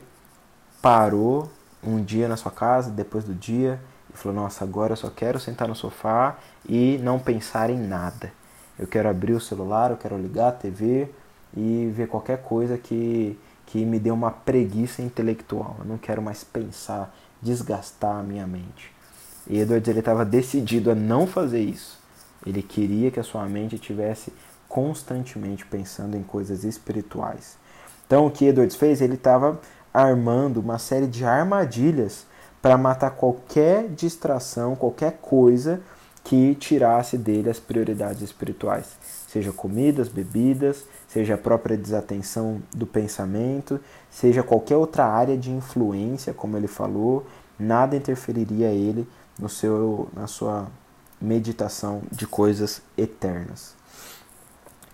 parou 0.81 1.51
um 1.83 2.03
dia 2.03 2.29
na 2.29 2.37
sua 2.37 2.51
casa, 2.51 2.91
depois 2.91 3.25
do 3.25 3.35
dia, 3.35 3.81
e 4.15 4.19
falou: 4.19 4.43
Nossa, 4.43 4.65
agora 4.65 4.93
eu 4.93 4.97
só 4.97 5.11
quero 5.11 5.39
sentar 5.41 5.69
no 5.69 5.75
sofá 5.75 6.39
e 6.69 6.99
não 7.03 7.19
pensar 7.19 7.71
em 7.71 7.79
nada. 7.79 8.33
Eu 8.79 8.87
quero 8.87 9.09
abrir 9.09 9.33
o 9.33 9.41
celular, 9.41 9.91
eu 9.91 9.97
quero 9.97 10.17
ligar 10.17 10.49
a 10.49 10.53
TV 10.53 11.09
e 11.57 11.91
ver 11.95 12.09
qualquer 12.09 12.43
coisa 12.43 12.79
que, 12.79 13.39
que 13.67 13.85
me 13.85 13.99
dê 13.99 14.11
uma 14.11 14.31
preguiça 14.31 15.03
intelectual. 15.03 15.77
Eu 15.81 15.85
não 15.85 15.99
quero 15.99 16.23
mais 16.23 16.43
pensar, 16.43 17.15
desgastar 17.41 18.17
a 18.17 18.23
minha 18.23 18.47
mente. 18.47 18.93
E 19.47 19.59
Edwards 19.59 19.89
ele 19.89 19.99
estava 19.99 20.25
decidido 20.25 20.91
a 20.91 20.95
não 20.95 21.27
fazer 21.27 21.61
isso. 21.61 21.99
Ele 22.47 22.63
queria 22.63 23.11
que 23.11 23.21
a 23.21 23.25
sua 23.25 23.47
mente 23.47 23.75
estivesse 23.75 24.33
constantemente 24.69 25.67
pensando 25.67 26.17
em 26.17 26.23
coisas 26.23 26.65
espirituais. 26.65 27.57
Então 28.07 28.27
o 28.27 28.31
que 28.31 28.47
Edwards 28.47 28.77
fez? 28.77 29.01
Ele 29.01 29.15
estava 29.15 29.61
armando 29.93 30.61
uma 30.61 30.79
série 30.79 31.07
de 31.07 31.25
armadilhas 31.25 32.27
para 32.63 32.79
matar 32.79 33.11
qualquer 33.11 33.89
distração, 33.89 34.77
qualquer 34.77 35.19
coisa 35.21 35.83
que 36.23 36.55
tirasse 36.55 37.19
dele 37.19 37.51
as 37.51 37.59
prioridades 37.59 38.23
espirituais, 38.23 38.97
seja 39.27 39.53
comidas, 39.53 40.09
bebidas, 40.09 40.87
seja 41.09 41.35
a 41.35 41.39
própria 41.39 41.77
desatenção 41.77 42.63
do 42.73 42.87
pensamento, 42.87 43.81
seja 44.09 44.45
qualquer 44.45 44.77
outra 44.77 45.05
área 45.05 45.37
de 45.37 45.51
influência, 45.51 46.33
como 46.33 46.57
ele 46.57 46.69
falou, 46.69 47.27
nada 47.59 47.97
interferiria 47.97 48.69
ele 48.69 49.09
no 49.37 49.49
seu 49.49 50.09
na 50.15 50.29
sua 50.29 50.69
meditação 51.21 52.03
de 52.11 52.27
coisas 52.27 52.81
eternas. 52.97 53.75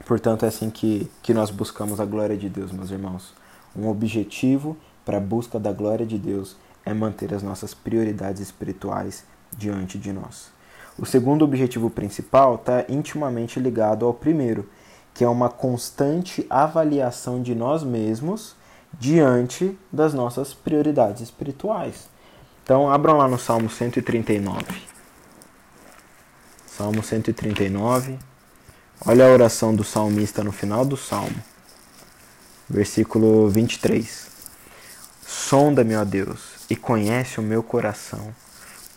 Portanto, 0.07 0.47
é 0.47 0.49
assim 0.49 0.71
que, 0.71 1.11
que 1.23 1.35
nós 1.35 1.51
buscamos 1.51 2.01
a 2.01 2.07
glória 2.07 2.37
de 2.37 2.49
Deus, 2.49 2.73
meus 2.73 2.91
irmãos. 2.91 3.35
Um 3.77 3.89
objetivo 3.89 4.77
para 5.05 5.19
a 5.19 5.21
busca 5.21 5.59
da 5.59 5.73
glória 5.73 6.07
de 6.07 6.19
Deus 6.19 6.57
é 6.89 6.95
manter 6.95 7.35
as 7.35 7.43
nossas 7.43 7.75
prioridades 7.75 8.41
espirituais 8.41 9.25
diante 9.57 9.99
de 9.99 10.13
nós. 10.13 10.51
O 10.99 11.07
segundo 11.07 11.45
objetivo 11.45 11.91
principal 11.91 12.57
está 12.57 12.85
intimamente 12.89 13.61
ligado 13.61 14.05
ao 14.05 14.15
primeiro, 14.15 14.69
que 15.15 15.23
é 15.23 15.29
uma 15.29 15.49
constante 15.49 16.47
avaliação 16.49 17.43
de 17.43 17.55
nós 17.55 17.83
mesmos 17.83 18.57
diante 18.99 19.79
das 19.93 20.15
nossas 20.15 20.55
prioridades 20.55 21.23
espirituais. 21.23 22.09
Então, 22.65 22.91
abram 22.91 23.17
lá 23.17 23.29
no 23.29 23.39
Salmo 23.39 23.71
139. 23.71 24.65
Salmo 26.67 27.03
139. 27.03 28.19
Olha 29.07 29.27
a 29.27 29.31
oração 29.31 29.75
do 29.75 29.85
salmista 29.85 30.43
no 30.43 30.51
final 30.51 30.85
do 30.85 30.97
salmo, 30.97 31.43
versículo 32.69 33.49
23. 33.49 34.27
Sonda-me, 35.25 35.95
ó 35.95 36.05
Deus, 36.05 36.48
e 36.69 36.77
conhece 36.77 37.41
o 37.41 37.43
meu 37.43 37.63
coração. 37.63 38.35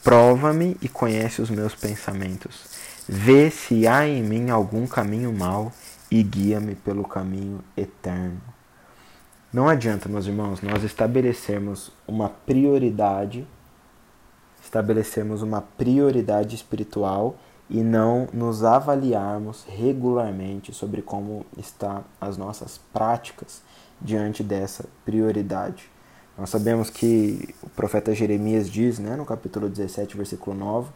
Prova-me 0.04 0.78
e 0.82 0.90
conhece 0.90 1.42
os 1.42 1.50
meus 1.50 1.76
pensamentos. 1.76 2.66
Vê 3.08 3.50
se 3.52 3.88
há 3.88 4.08
em 4.08 4.24
mim 4.24 4.50
algum 4.50 4.88
caminho 4.88 5.32
mau 5.32 5.72
e 6.10 6.22
guia-me 6.24 6.76
pelo 6.76 7.04
caminho 7.04 7.64
eterno. 7.78 8.42
Não 9.54 9.68
adianta, 9.68 10.08
meus 10.08 10.26
irmãos, 10.26 10.62
nós 10.62 10.84
estabelecermos 10.84 11.92
uma 12.08 12.30
prioridade, 12.30 13.48
estabelecermos 14.64 15.42
uma 15.42 15.62
prioridade 15.62 16.56
espiritual 16.56 17.38
e 17.70 17.82
não 17.84 18.28
nos 18.34 18.64
avaliarmos 18.64 19.66
regularmente 19.68 20.74
sobre 20.74 21.02
como 21.02 21.46
estão 21.58 22.04
as 22.20 22.38
nossas 22.38 22.78
práticas 22.92 23.62
diante 24.02 24.42
dessa 24.44 24.86
prioridade. 25.06 25.90
Nós 26.38 26.50
sabemos 26.50 26.90
que 26.90 27.54
o 27.62 27.70
profeta 27.70 28.14
Jeremias 28.16 28.70
diz, 28.70 29.00
né, 29.00 29.16
no 29.16 29.26
capítulo 29.26 29.70
17, 29.70 30.16
versículo 30.16 30.56
9, 30.56 30.90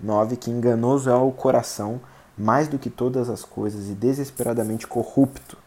9, 0.00 0.36
que 0.36 0.50
enganoso 0.50 1.10
é 1.10 1.14
o 1.14 1.30
coração 1.30 2.00
mais 2.36 2.68
do 2.68 2.78
que 2.78 2.88
todas 2.88 3.28
as 3.28 3.44
coisas 3.44 3.88
e 3.88 3.94
desesperadamente 3.94 4.86
corrupto. 4.86 5.58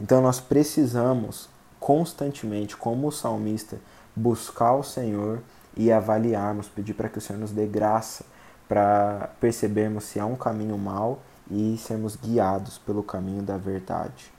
Então 0.00 0.20
nós 0.20 0.40
precisamos 0.40 1.48
constantemente, 1.80 2.76
como 2.76 3.08
o 3.08 3.12
salmista, 3.12 3.78
buscar 4.14 4.74
o 4.74 4.82
Senhor 4.82 5.40
e 5.76 5.92
avaliarmos, 5.92 6.68
pedir 6.68 6.94
para 6.94 7.08
que 7.08 7.18
o 7.18 7.20
Senhor 7.20 7.38
nos 7.38 7.52
dê 7.52 7.66
graça 7.66 8.24
para 8.68 9.30
percebermos 9.40 10.04
se 10.04 10.20
há 10.20 10.26
um 10.26 10.36
caminho 10.36 10.76
mau 10.76 11.22
e 11.50 11.78
sermos 11.78 12.16
guiados 12.16 12.78
pelo 12.78 13.02
caminho 13.02 13.42
da 13.42 13.56
verdade. 13.56 14.30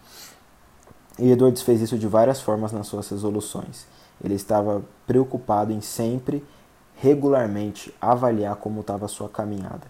E 1.17 1.31
Edwards 1.31 1.63
fez 1.63 1.81
isso 1.81 1.97
de 1.97 2.07
várias 2.07 2.39
formas 2.39 2.71
nas 2.71 2.87
suas 2.87 3.09
resoluções. 3.09 3.87
Ele 4.23 4.35
estava 4.35 4.81
preocupado 5.07 5.71
em 5.71 5.81
sempre, 5.81 6.45
regularmente, 6.95 7.93
avaliar 8.01 8.55
como 8.57 8.81
estava 8.81 9.05
a 9.05 9.09
sua 9.09 9.29
caminhada. 9.29 9.87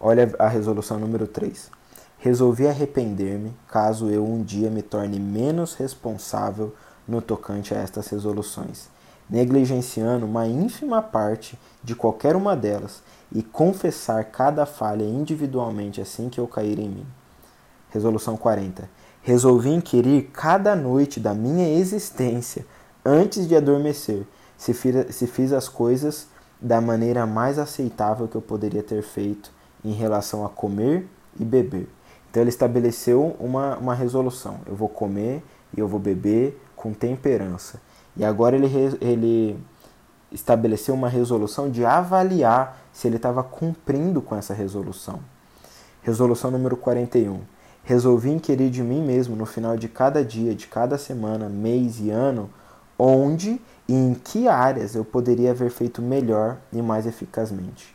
Olha 0.00 0.32
a 0.38 0.46
resolução 0.46 0.98
número 0.98 1.26
3. 1.26 1.70
Resolvi 2.18 2.66
arrepender-me 2.66 3.52
caso 3.68 4.08
eu 4.10 4.24
um 4.24 4.42
dia 4.42 4.70
me 4.70 4.82
torne 4.82 5.20
menos 5.20 5.74
responsável 5.74 6.74
no 7.06 7.22
tocante 7.22 7.74
a 7.74 7.78
estas 7.78 8.08
resoluções, 8.08 8.88
negligenciando 9.30 10.26
uma 10.26 10.46
ínfima 10.46 11.00
parte 11.00 11.58
de 11.82 11.94
qualquer 11.94 12.36
uma 12.36 12.56
delas 12.56 13.02
e 13.32 13.42
confessar 13.42 14.24
cada 14.24 14.66
falha 14.66 15.04
individualmente 15.04 16.00
assim 16.00 16.28
que 16.28 16.40
eu 16.40 16.46
cair 16.46 16.78
em 16.78 16.88
mim. 16.88 17.06
Resolução 17.90 18.36
40. 18.36 18.88
Resolvi 19.22 19.70
inquirir 19.70 20.30
cada 20.32 20.74
noite 20.76 21.18
da 21.20 21.34
minha 21.34 21.68
existência 21.68 22.66
antes 23.08 23.48
de 23.48 23.56
adormecer, 23.56 24.26
se 24.56 24.74
fiz, 24.74 25.14
se 25.14 25.26
fiz 25.26 25.52
as 25.52 25.68
coisas 25.68 26.28
da 26.60 26.80
maneira 26.80 27.24
mais 27.24 27.58
aceitável 27.58 28.28
que 28.28 28.36
eu 28.36 28.42
poderia 28.42 28.82
ter 28.82 29.02
feito 29.02 29.50
em 29.84 29.92
relação 29.92 30.44
a 30.44 30.48
comer 30.48 31.08
e 31.38 31.44
beber. 31.44 31.88
Então 32.30 32.42
ele 32.42 32.50
estabeleceu 32.50 33.36
uma, 33.40 33.76
uma 33.78 33.94
resolução: 33.94 34.60
eu 34.66 34.74
vou 34.74 34.88
comer 34.88 35.42
e 35.74 35.80
eu 35.80 35.88
vou 35.88 35.98
beber 35.98 36.60
com 36.76 36.92
temperança. 36.92 37.80
E 38.16 38.24
agora 38.24 38.56
ele, 38.56 38.68
ele 39.00 39.58
estabeleceu 40.30 40.94
uma 40.94 41.08
resolução 41.08 41.70
de 41.70 41.84
avaliar 41.84 42.78
se 42.92 43.06
ele 43.06 43.16
estava 43.16 43.42
cumprindo 43.42 44.20
com 44.20 44.36
essa 44.36 44.52
resolução. 44.52 45.20
Resolução 46.02 46.50
número 46.50 46.76
41. 46.76 47.40
Resolvi 47.84 48.30
inquirir 48.30 48.70
de 48.70 48.82
mim 48.82 49.02
mesmo 49.02 49.34
no 49.34 49.46
final 49.46 49.76
de 49.76 49.88
cada 49.88 50.22
dia, 50.22 50.54
de 50.54 50.66
cada 50.66 50.98
semana, 50.98 51.48
mês 51.48 52.00
e 52.00 52.10
ano, 52.10 52.50
onde 52.98 53.60
e 53.88 53.94
em 53.94 54.14
que 54.14 54.48
áreas 54.48 54.94
eu 54.94 55.04
poderia 55.04 55.52
haver 55.52 55.70
feito 55.70 56.02
melhor 56.02 56.58
e 56.72 56.82
mais 56.82 57.06
eficazmente. 57.06 57.94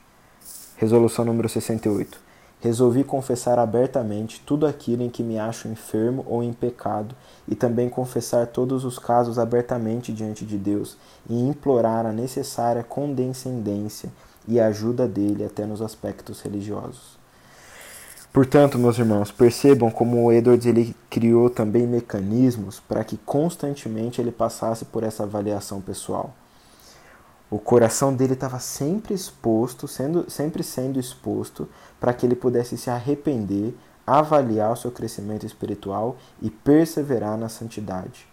Resolução 0.77 1.25
número 1.25 1.47
68. 1.49 2.23
Resolvi 2.61 3.03
confessar 3.03 3.59
abertamente 3.59 4.41
tudo 4.45 4.65
aquilo 4.65 5.03
em 5.03 5.09
que 5.09 5.21
me 5.21 5.37
acho 5.37 5.67
enfermo 5.67 6.25
ou 6.27 6.41
em 6.41 6.53
pecado, 6.53 7.13
e 7.45 7.55
também 7.55 7.89
confessar 7.89 8.47
todos 8.47 8.85
os 8.85 8.97
casos 8.97 9.37
abertamente 9.37 10.13
diante 10.13 10.45
de 10.45 10.57
Deus 10.57 10.97
e 11.29 11.37
implorar 11.37 12.05
a 12.05 12.13
necessária 12.13 12.81
condescendência 12.81 14.09
e 14.47 14.61
ajuda 14.61 15.07
dele 15.07 15.43
até 15.43 15.65
nos 15.65 15.81
aspectos 15.81 16.39
religiosos. 16.39 17.22
Portanto, 18.33 18.79
meus 18.79 18.97
irmãos, 18.97 19.31
percebam 19.31 19.91
como 19.91 20.23
o 20.23 20.31
Edwards 20.31 20.65
ele 20.65 20.95
criou 21.07 21.51
também 21.51 21.85
mecanismos 21.85 22.79
para 22.79 23.03
que 23.03 23.15
constantemente 23.15 24.19
ele 24.19 24.31
passasse 24.31 24.85
por 24.85 25.03
essa 25.03 25.21
avaliação 25.21 25.79
pessoal. 25.79 26.33
O 27.47 27.59
coração 27.59 28.11
dele 28.11 28.33
estava 28.33 28.57
sempre 28.57 29.13
exposto, 29.13 29.87
sendo, 29.87 30.27
sempre 30.31 30.63
sendo 30.63 30.99
exposto, 30.99 31.69
para 31.99 32.11
que 32.11 32.25
ele 32.25 32.35
pudesse 32.35 32.75
se 32.75 32.89
arrepender, 32.89 33.75
avaliar 34.07 34.71
o 34.71 34.75
seu 34.75 34.89
crescimento 34.89 35.45
espiritual 35.45 36.17
e 36.41 36.49
perseverar 36.49 37.37
na 37.37 37.49
santidade. 37.49 38.27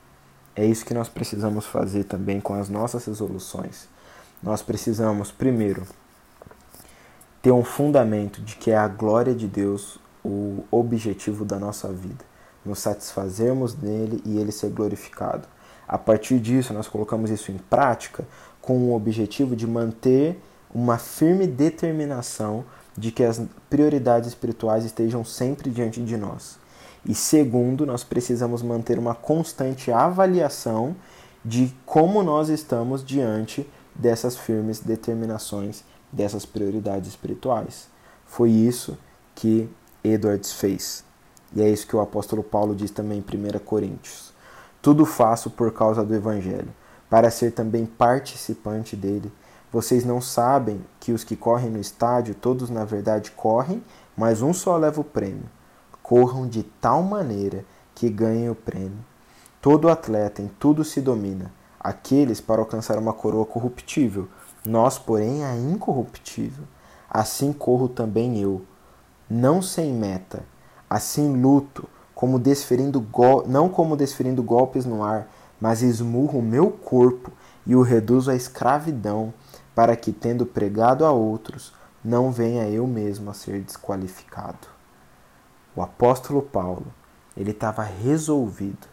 É 0.57 0.64
isso 0.64 0.86
que 0.86 0.94
nós 0.94 1.11
precisamos 1.11 1.66
fazer 1.66 2.05
também 2.05 2.40
com 2.40 2.55
as 2.55 2.70
nossas 2.70 3.05
resoluções. 3.05 3.86
Nós 4.42 4.62
precisamos, 4.62 5.30
primeiro, 5.30 5.86
ter 7.43 7.53
um 7.53 7.64
fundamento 7.64 8.41
de 8.43 8.57
que 8.57 8.70
é 8.70 8.76
a 8.76 8.88
glória 8.88 9.34
de 9.34 9.47
Deus 9.47 9.99
o 10.24 10.64
objetivo 10.70 11.45
da 11.45 11.59
nossa 11.59 11.88
vida, 11.88 12.24
nos 12.64 12.80
satisfazermos 12.80 13.74
nele 13.74 14.22
e 14.24 14.38
ele 14.38 14.53
ser 14.53 14.70
glorificado. 14.70 15.49
A 15.88 15.97
partir 15.97 16.38
disso, 16.38 16.74
nós 16.74 16.86
colocamos 16.86 17.30
isso 17.30 17.51
em 17.51 17.57
prática 17.57 18.24
com 18.61 18.76
o 18.78 18.95
objetivo 18.95 19.57
de 19.57 19.66
manter 19.66 20.38
uma 20.72 20.99
firme 20.99 21.47
determinação 21.47 22.64
de 22.97 23.11
que 23.11 23.24
as 23.24 23.41
prioridades 23.68 24.28
espirituais 24.28 24.84
estejam 24.84 25.24
sempre 25.24 25.70
diante 25.70 26.03
de 26.03 26.16
nós. 26.16 26.59
E 27.05 27.14
segundo, 27.14 27.86
nós 27.86 28.05
precisamos 28.05 28.62
manter 28.62 28.99
uma 28.99 29.14
constante 29.14 29.91
avaliação 29.91 30.95
de 31.43 31.74
como 31.86 32.22
nós 32.22 32.51
estamos 32.51 33.03
diante 33.03 33.66
dessas 33.95 34.36
firmes 34.36 34.80
determinações 34.80 35.82
dessas 36.12 36.44
prioridades 36.44 37.08
espirituais. 37.11 37.88
Foi 38.26 38.50
isso 38.50 38.98
que 39.34 39.68
Edwards 40.02 40.52
fez. 40.52 41.04
E 41.54 41.61
é 41.61 41.68
isso 41.68 41.86
que 41.86 41.96
o 41.96 42.00
apóstolo 42.00 42.42
Paulo 42.42 42.74
diz 42.74 42.90
também 42.90 43.18
em 43.18 43.56
1 43.56 43.58
Coríntios. 43.61 44.32
Tudo 44.80 45.04
faço 45.04 45.50
por 45.50 45.72
causa 45.72 46.04
do 46.04 46.14
Evangelho, 46.14 46.72
para 47.08 47.30
ser 47.30 47.52
também 47.52 47.84
participante 47.84 48.96
dele. 48.96 49.32
Vocês 49.72 50.04
não 50.04 50.20
sabem 50.20 50.80
que 50.98 51.12
os 51.12 51.22
que 51.22 51.36
correm 51.36 51.70
no 51.70 51.80
estádio, 51.80 52.34
todos 52.34 52.70
na 52.70 52.84
verdade 52.84 53.30
correm, 53.32 53.82
mas 54.16 54.42
um 54.42 54.52
só 54.52 54.76
leva 54.76 55.00
o 55.00 55.04
prêmio. 55.04 55.44
Corram 56.02 56.48
de 56.48 56.62
tal 56.62 57.02
maneira 57.02 57.64
que 57.94 58.08
ganhem 58.08 58.48
o 58.48 58.54
prêmio. 58.54 59.04
Todo 59.61 59.90
atleta 59.90 60.40
em 60.40 60.48
tudo 60.58 60.82
se 60.82 61.00
domina, 61.00 61.52
aqueles 61.78 62.40
para 62.40 62.61
alcançar 62.61 62.98
uma 62.98 63.12
coroa 63.12 63.44
corruptível, 63.44 64.28
nós, 64.64 64.98
porém, 64.98 65.44
a 65.44 65.56
incorruptível. 65.56 66.64
Assim 67.08 67.52
corro 67.52 67.88
também 67.88 68.38
eu, 68.38 68.62
não 69.28 69.61
sem 69.61 69.92
meta, 69.92 70.44
assim 70.88 71.40
luto, 71.40 71.88
como 72.14 72.38
desferindo 72.38 73.04
não 73.46 73.68
como 73.68 73.96
desferindo 73.96 74.42
golpes 74.42 74.84
no 74.84 75.02
ar, 75.02 75.28
mas 75.61 75.82
esmurro 75.82 76.38
o 76.38 76.42
meu 76.42 76.70
corpo 76.70 77.32
e 77.66 77.74
o 77.74 77.82
reduzo 77.82 78.30
à 78.30 78.34
escravidão, 78.34 79.32
para 79.74 79.96
que, 79.96 80.12
tendo 80.12 80.44
pregado 80.44 81.04
a 81.04 81.12
outros, 81.12 81.72
não 82.04 82.30
venha 82.30 82.68
eu 82.68 82.86
mesmo 82.86 83.30
a 83.30 83.34
ser 83.34 83.61
desqualificado. 83.61 84.68
O 85.74 85.82
apóstolo 85.82 86.42
Paulo, 86.42 86.86
ele 87.36 87.52
estava 87.52 87.82
resolvido 87.82 88.89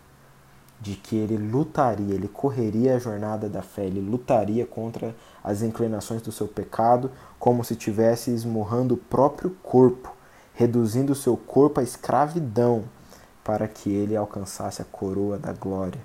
de 0.80 0.96
que 0.96 1.16
ele 1.16 1.38
lutaria, 1.38 2.14
ele 2.14 2.28
correria 2.28 2.96
a 2.96 3.00
jornada 3.00 3.50
da 3.50 3.62
fé, 3.62 3.86
ele 3.86 4.00
lutaria 4.00 4.66
contra 4.66 5.16
as 5.44 5.62
inclinações 5.62 6.22
do 6.22 6.32
seu 6.32 6.48
pecado, 6.48 7.12
como 7.40 7.64
se 7.64 7.74
estivesse 7.74 8.32
esmurrando 8.32 8.94
o 8.94 8.98
próprio 8.98 9.52
corpo, 9.64 10.14
reduzindo 10.54 11.14
o 11.14 11.16
seu 11.16 11.36
corpo 11.36 11.80
à 11.80 11.84
escravidão, 11.84 12.84
para 13.44 13.68
que 13.68 13.90
ele 13.90 14.16
alcançasse 14.16 14.82
a 14.82 14.86
coroa 14.86 15.38
da 15.38 15.54
glória. 15.54 16.02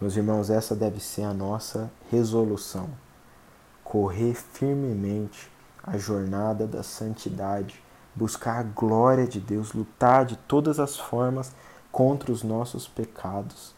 Meus 0.00 0.16
irmãos, 0.16 0.50
essa 0.50 0.74
deve 0.74 1.00
ser 1.00 1.22
a 1.22 1.32
nossa 1.32 1.90
resolução. 2.10 2.88
Correr 3.82 4.34
firmemente 4.34 5.50
a 5.82 5.96
jornada 5.96 6.66
da 6.66 6.82
santidade, 6.82 7.80
buscar 8.14 8.58
a 8.58 8.62
glória 8.62 9.26
de 9.26 9.38
Deus, 9.38 9.72
lutar 9.72 10.26
de 10.26 10.36
todas 10.36 10.80
as 10.80 10.98
formas 10.98 11.52
contra 11.96 12.30
os 12.30 12.42
nossos 12.42 12.86
pecados, 12.86 13.74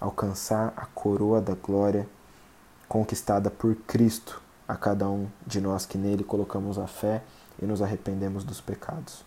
alcançar 0.00 0.72
a 0.74 0.86
coroa 0.86 1.38
da 1.38 1.52
glória 1.54 2.08
conquistada 2.88 3.50
por 3.50 3.74
Cristo 3.86 4.40
a 4.66 4.74
cada 4.74 5.06
um 5.06 5.26
de 5.46 5.60
nós 5.60 5.84
que 5.84 5.98
nele 5.98 6.24
colocamos 6.24 6.78
a 6.78 6.86
fé 6.86 7.22
e 7.60 7.66
nos 7.66 7.82
arrependemos 7.82 8.44
dos 8.44 8.62
pecados. 8.62 9.22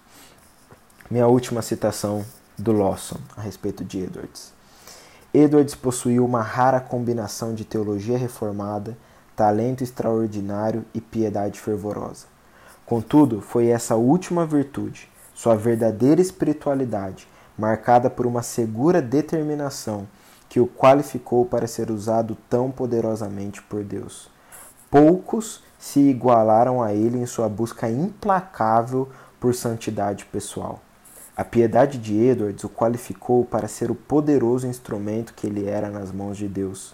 Minha 1.12 1.28
última 1.28 1.62
citação 1.62 2.26
do 2.58 2.72
Lawson 2.72 3.20
a 3.38 3.41
respeito 3.41 3.86
de 3.86 3.99
Edwards. 3.99 4.51
Edwards 5.32 5.76
possuía 5.76 6.24
uma 6.24 6.41
rara 6.41 6.80
combinação 6.80 7.54
de 7.54 7.64
teologia 7.64 8.18
reformada, 8.18 8.97
talento 9.36 9.84
extraordinário 9.84 10.84
e 10.91 10.99
piedade 10.99 11.60
fervorosa. 11.60 12.26
Contudo, 12.84 13.41
foi 13.41 13.68
essa 13.68 13.95
última 13.95 14.43
virtude, 14.43 15.08
sua 15.36 15.56
verdadeira 15.56 16.20
espiritualidade, 16.20 17.28
marcada 17.58 18.10
por 18.10 18.26
uma 18.26 18.41
segura 18.41 19.01
determinação 19.01 20.08
que 20.49 20.60
o 20.60 20.68
qualificou 20.68 21.45
para 21.45 21.68
ser 21.68 21.89
usado 21.89 22.38
tão 22.49 22.70
poderosamente 22.70 23.62
por 23.62 23.84
Deus. 23.84 24.30
Poucos 24.89 25.64
se 25.80 25.99
igualaram 25.99 26.82
a 26.82 26.93
ele 26.93 27.18
em 27.18 27.26
sua 27.26 27.49
busca 27.49 27.89
implacável 27.89 29.10
por 29.39 29.56
santidade 29.56 30.26
pessoal. 30.26 30.80
A 31.36 31.43
piedade 31.43 31.97
de 31.97 32.16
Edwards 32.16 32.64
o 32.64 32.70
qualificou 32.70 33.43
para 33.43 33.68
ser 33.68 33.89
o 33.89 33.95
poderoso 33.95 34.68
instrumento 34.68 35.34
que 35.34 35.47
ele 35.47 35.68
era 35.68 35.89
nas 35.89 36.12
mãos 36.12 36.38
de 36.38 36.47
Deus. 36.47 36.93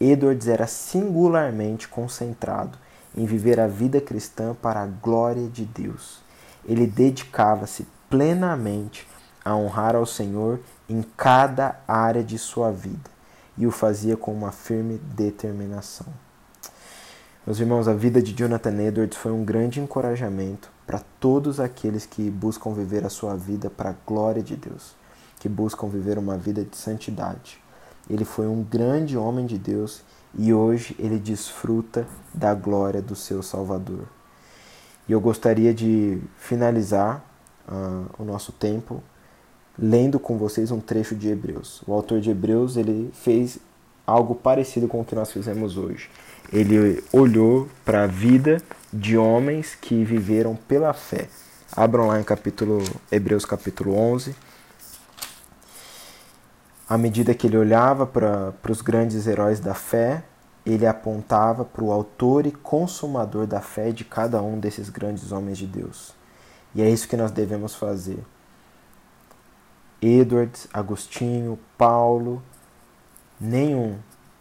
Edwards 0.00 0.46
era 0.46 0.68
singularmente 0.68 1.88
concentrado 1.88 2.78
em 3.16 3.26
viver 3.26 3.58
a 3.58 3.66
vida 3.66 4.00
cristã 4.00 4.54
para 4.54 4.80
a 4.80 4.86
glória 4.86 5.48
de 5.48 5.64
Deus. 5.64 6.20
Ele 6.64 6.86
dedicava-se 6.86 7.86
plenamente 8.08 9.06
a 9.44 9.54
honrar 9.54 9.96
ao 9.96 10.06
Senhor 10.06 10.60
em 10.88 11.02
cada 11.16 11.80
área 11.86 12.22
de 12.22 12.38
sua 12.38 12.70
vida 12.70 13.10
e 13.56 13.66
o 13.66 13.70
fazia 13.70 14.16
com 14.16 14.32
uma 14.32 14.52
firme 14.52 14.98
determinação. 14.98 16.06
Meus 17.44 17.58
irmãos, 17.58 17.88
a 17.88 17.92
vida 17.92 18.22
de 18.22 18.32
Jonathan 18.32 18.80
Edwards 18.82 19.16
foi 19.16 19.32
um 19.32 19.44
grande 19.44 19.80
encorajamento 19.80 20.70
para 20.86 21.00
todos 21.18 21.58
aqueles 21.58 22.06
que 22.06 22.30
buscam 22.30 22.72
viver 22.72 23.04
a 23.04 23.10
sua 23.10 23.36
vida 23.36 23.68
para 23.68 23.90
a 23.90 23.94
glória 24.06 24.42
de 24.42 24.56
Deus, 24.56 24.94
que 25.40 25.48
buscam 25.48 25.88
viver 25.88 26.18
uma 26.18 26.36
vida 26.36 26.64
de 26.64 26.76
santidade. 26.76 27.60
Ele 28.08 28.24
foi 28.24 28.46
um 28.46 28.62
grande 28.62 29.16
homem 29.16 29.44
de 29.44 29.58
Deus 29.58 30.02
e 30.38 30.52
hoje 30.52 30.94
ele 30.98 31.18
desfruta 31.18 32.06
da 32.32 32.54
glória 32.54 33.02
do 33.02 33.16
seu 33.16 33.42
Salvador. 33.42 34.06
E 35.08 35.12
eu 35.12 35.20
gostaria 35.20 35.74
de 35.74 36.22
finalizar 36.36 37.24
uh, 37.68 38.06
o 38.18 38.24
nosso 38.24 38.52
tempo 38.52 39.02
lendo 39.78 40.18
com 40.18 40.36
vocês 40.36 40.70
um 40.70 40.80
trecho 40.80 41.14
de 41.14 41.28
Hebreus. 41.28 41.82
O 41.86 41.92
autor 41.92 42.20
de 42.20 42.30
Hebreus 42.30 42.76
ele 42.76 43.10
fez 43.12 43.58
algo 44.06 44.34
parecido 44.34 44.88
com 44.88 45.00
o 45.00 45.04
que 45.04 45.14
nós 45.14 45.32
fizemos 45.32 45.76
hoje. 45.76 46.10
Ele 46.52 47.02
olhou 47.12 47.68
para 47.84 48.04
a 48.04 48.06
vida 48.06 48.60
de 48.92 49.16
homens 49.16 49.74
que 49.74 50.04
viveram 50.04 50.54
pela 50.54 50.92
fé. 50.92 51.28
Abram 51.74 52.08
lá 52.08 52.20
em 52.20 52.24
capítulo 52.24 52.82
Hebreus 53.10 53.44
capítulo 53.44 53.96
11. 53.96 54.34
À 56.88 56.98
medida 56.98 57.34
que 57.34 57.46
ele 57.46 57.56
olhava 57.56 58.06
para 58.06 58.52
os 58.68 58.82
grandes 58.82 59.26
heróis 59.26 59.60
da 59.60 59.72
fé, 59.72 60.22
ele 60.66 60.86
apontava 60.86 61.64
para 61.64 61.82
o 61.82 61.90
autor 61.90 62.46
e 62.46 62.52
consumador 62.52 63.46
da 63.46 63.60
fé 63.60 63.90
de 63.90 64.04
cada 64.04 64.42
um 64.42 64.58
desses 64.58 64.90
grandes 64.90 65.32
homens 65.32 65.56
de 65.56 65.66
Deus. 65.66 66.14
E 66.74 66.82
é 66.82 66.90
isso 66.90 67.08
que 67.08 67.16
nós 67.16 67.30
devemos 67.30 67.74
fazer. 67.74 68.18
Edward, 70.02 70.52
Agostinho, 70.72 71.56
Paulo, 71.78 72.42
nenhum 73.40 73.96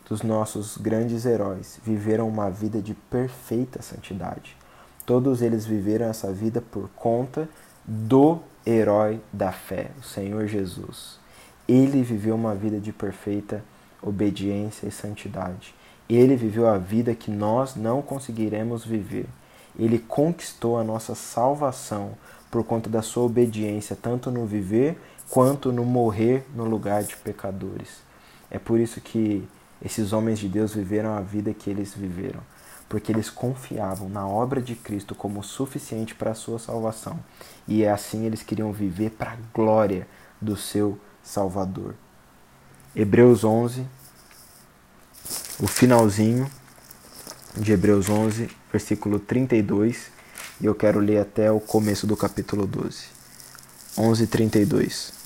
dos 0.10 0.24
nossos 0.24 0.76
grandes 0.76 1.24
heróis 1.24 1.80
viveram 1.86 2.28
uma 2.28 2.50
vida 2.50 2.82
de 2.82 2.96
perfeita 2.96 3.80
santidade. 3.82 4.58
Todos 5.06 5.42
eles 5.42 5.66
viveram 5.66 6.08
essa 6.08 6.34
vida 6.34 6.62
por 6.62 6.90
conta 6.96 7.48
do 7.86 8.40
herói 8.66 9.22
da 9.32 9.52
fé, 9.52 9.92
o 10.00 10.04
Senhor 10.04 10.48
Jesus. 10.48 11.20
Ele 11.68 12.02
viveu 12.02 12.36
uma 12.36 12.56
vida 12.56 12.80
de 12.80 12.92
perfeita 12.92 13.64
obediência 14.02 14.88
e 14.88 14.92
santidade. 14.92 15.76
Ele 16.10 16.36
viveu 16.36 16.68
a 16.68 16.78
vida 16.78 17.14
que 17.14 17.30
nós 17.30 17.76
não 17.76 18.02
conseguiremos 18.02 18.84
viver. 18.84 19.28
Ele 19.78 20.00
conquistou 20.00 20.78
a 20.78 20.84
nossa 20.84 21.14
salvação 21.16 22.14
por 22.50 22.64
conta 22.66 22.90
da 22.90 23.02
sua 23.02 23.24
obediência, 23.24 23.96
tanto 23.96 24.30
no 24.30 24.46
viver 24.46 25.00
quanto 25.32 25.72
no 25.72 25.86
morrer 25.86 26.46
no 26.54 26.66
lugar 26.66 27.04
de 27.04 27.16
pecadores. 27.16 27.88
É 28.50 28.60
por 28.60 28.78
isso 28.78 29.00
que 29.00 29.48
esses 29.82 30.12
homens 30.12 30.38
de 30.38 30.50
Deus 30.50 30.74
viveram 30.74 31.16
a 31.16 31.22
vida 31.22 31.54
que 31.54 31.70
eles 31.70 31.94
viveram, 31.96 32.42
porque 32.90 33.14
eles 33.14 33.30
confiavam 33.30 34.10
na 34.10 34.28
obra 34.28 34.62
de 34.62 34.76
Cristo 34.76 35.16
como 35.16 35.42
suficiente 35.42 36.14
para 36.14 36.32
a 36.32 36.36
sua 36.36 36.60
salvação. 36.60 37.18
E 37.66 37.82
é 37.82 37.90
assim 37.90 38.26
eles 38.26 38.44
queriam 38.44 38.74
viver 38.74 39.12
para 39.12 39.32
a 39.32 39.38
glória 39.54 40.06
do 40.42 40.58
seu 40.58 41.00
Salvador. 41.24 41.96
Hebreus 42.94 43.46
11, 43.46 43.88
o 45.62 45.68
finalzinho 45.68 46.52
de 47.56 47.72
Hebreus 47.72 48.10
11, 48.10 48.50
versículo 48.70 49.18
32, 49.18 50.12
e 50.60 50.66
eu 50.66 50.76
quero 50.76 51.00
ler 51.00 51.20
até 51.20 51.50
o 51.50 51.62
começo 51.62 52.06
do 52.06 52.18
capítulo 52.18 52.68
12. 52.68 53.06
11:32. 53.98 55.21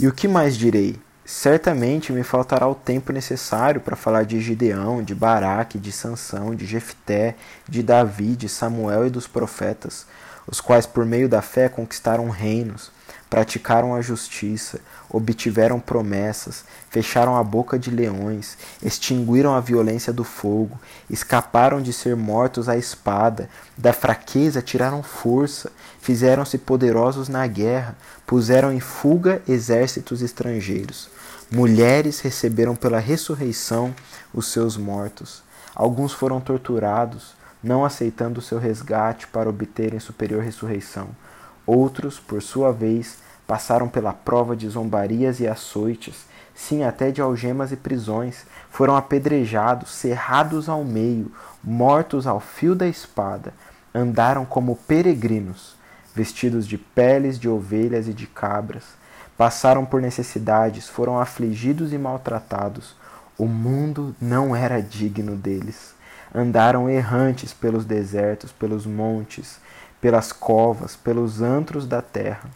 E 0.00 0.06
o 0.06 0.12
que 0.12 0.28
mais 0.28 0.56
direi? 0.56 0.96
Certamente 1.24 2.12
me 2.12 2.22
faltará 2.22 2.68
o 2.68 2.74
tempo 2.74 3.12
necessário 3.12 3.80
para 3.80 3.96
falar 3.96 4.24
de 4.24 4.40
Gideão, 4.40 5.02
de 5.02 5.12
Baraque, 5.12 5.76
de 5.76 5.90
Sansão, 5.90 6.54
de 6.54 6.64
Jefté, 6.64 7.34
de 7.68 7.82
Davi, 7.82 8.36
de 8.36 8.48
Samuel 8.48 9.08
e 9.08 9.10
dos 9.10 9.26
profetas, 9.26 10.06
os 10.46 10.60
quais 10.60 10.86
por 10.86 11.04
meio 11.04 11.28
da 11.28 11.42
fé 11.42 11.68
conquistaram 11.68 12.30
reinos, 12.30 12.92
praticaram 13.28 13.94
a 13.94 14.00
justiça, 14.00 14.80
obtiveram 15.10 15.78
promessas, 15.78 16.64
fecharam 16.88 17.36
a 17.36 17.44
boca 17.44 17.78
de 17.78 17.90
leões, 17.90 18.56
extinguiram 18.82 19.54
a 19.54 19.60
violência 19.60 20.12
do 20.12 20.24
fogo, 20.24 20.78
escaparam 21.10 21.80
de 21.80 21.92
ser 21.92 22.16
mortos 22.16 22.68
à 22.68 22.76
espada, 22.76 23.48
da 23.76 23.92
fraqueza 23.92 24.62
tiraram 24.62 25.02
força, 25.02 25.70
fizeram-se 26.00 26.56
poderosos 26.58 27.28
na 27.28 27.46
guerra, 27.46 27.96
puseram 28.26 28.72
em 28.72 28.80
fuga 28.80 29.42
exércitos 29.46 30.22
estrangeiros. 30.22 31.08
Mulheres 31.50 32.20
receberam 32.20 32.76
pela 32.76 32.98
ressurreição 32.98 33.94
os 34.34 34.48
seus 34.48 34.76
mortos. 34.76 35.42
Alguns 35.74 36.12
foram 36.12 36.40
torturados, 36.40 37.34
não 37.62 37.84
aceitando 37.84 38.40
o 38.40 38.42
seu 38.42 38.58
resgate 38.58 39.26
para 39.26 39.48
obterem 39.48 39.98
superior 39.98 40.42
ressurreição. 40.42 41.08
Outros, 41.68 42.18
por 42.18 42.40
sua 42.40 42.72
vez, 42.72 43.18
passaram 43.46 43.90
pela 43.90 44.14
prova 44.14 44.56
de 44.56 44.66
zombarias 44.66 45.38
e 45.38 45.46
açoites, 45.46 46.24
sim, 46.54 46.82
até 46.82 47.10
de 47.10 47.20
algemas 47.20 47.72
e 47.72 47.76
prisões, 47.76 48.46
foram 48.70 48.96
apedrejados, 48.96 49.90
cerrados 49.90 50.66
ao 50.66 50.82
meio, 50.82 51.30
mortos 51.62 52.26
ao 52.26 52.40
fio 52.40 52.74
da 52.74 52.88
espada, 52.88 53.52
andaram 53.94 54.46
como 54.46 54.76
peregrinos, 54.76 55.76
vestidos 56.14 56.66
de 56.66 56.78
peles 56.78 57.38
de 57.38 57.50
ovelhas 57.50 58.08
e 58.08 58.14
de 58.14 58.26
cabras, 58.26 58.84
passaram 59.36 59.84
por 59.84 60.00
necessidades, 60.00 60.88
foram 60.88 61.20
afligidos 61.20 61.92
e 61.92 61.98
maltratados. 61.98 62.96
O 63.36 63.44
mundo 63.44 64.16
não 64.18 64.56
era 64.56 64.80
digno 64.80 65.36
deles. 65.36 65.94
Andaram 66.34 66.88
errantes 66.88 67.52
pelos 67.52 67.84
desertos, 67.84 68.52
pelos 68.52 68.86
montes, 68.86 69.60
pelas 70.00 70.32
covas, 70.32 70.96
pelos 70.96 71.42
antros 71.42 71.86
da 71.86 72.00
terra 72.00 72.48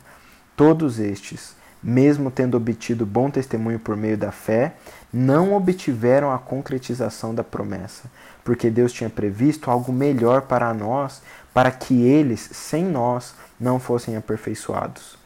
Todos 0.57 0.99
estes, 0.99 1.57
mesmo 1.83 2.31
tendo 2.31 2.57
obtido 2.57 3.07
bom 3.07 3.31
testemunho 3.31 3.79
por 3.79 3.97
meio 3.97 4.17
da 4.17 4.31
fé, 4.31 4.75
não 5.13 5.55
obtiveram 5.55 6.31
a 6.31 6.39
concretização 6.39 7.35
da 7.35 7.43
promessa, 7.43 8.05
porque 8.45 8.71
Deus 8.71 8.93
tinha 8.93 9.11
previsto 9.11 9.71
algo 9.71 9.93
melhor 9.93 10.43
para 10.43 10.73
nós, 10.75 11.23
para 11.55 11.71
que 11.71 12.03
eles, 12.03 12.49
sem 12.53 12.85
nós, 12.85 13.35
não 13.59 13.81
fossem 13.81 14.17
aperfeiçoados. 14.17 15.17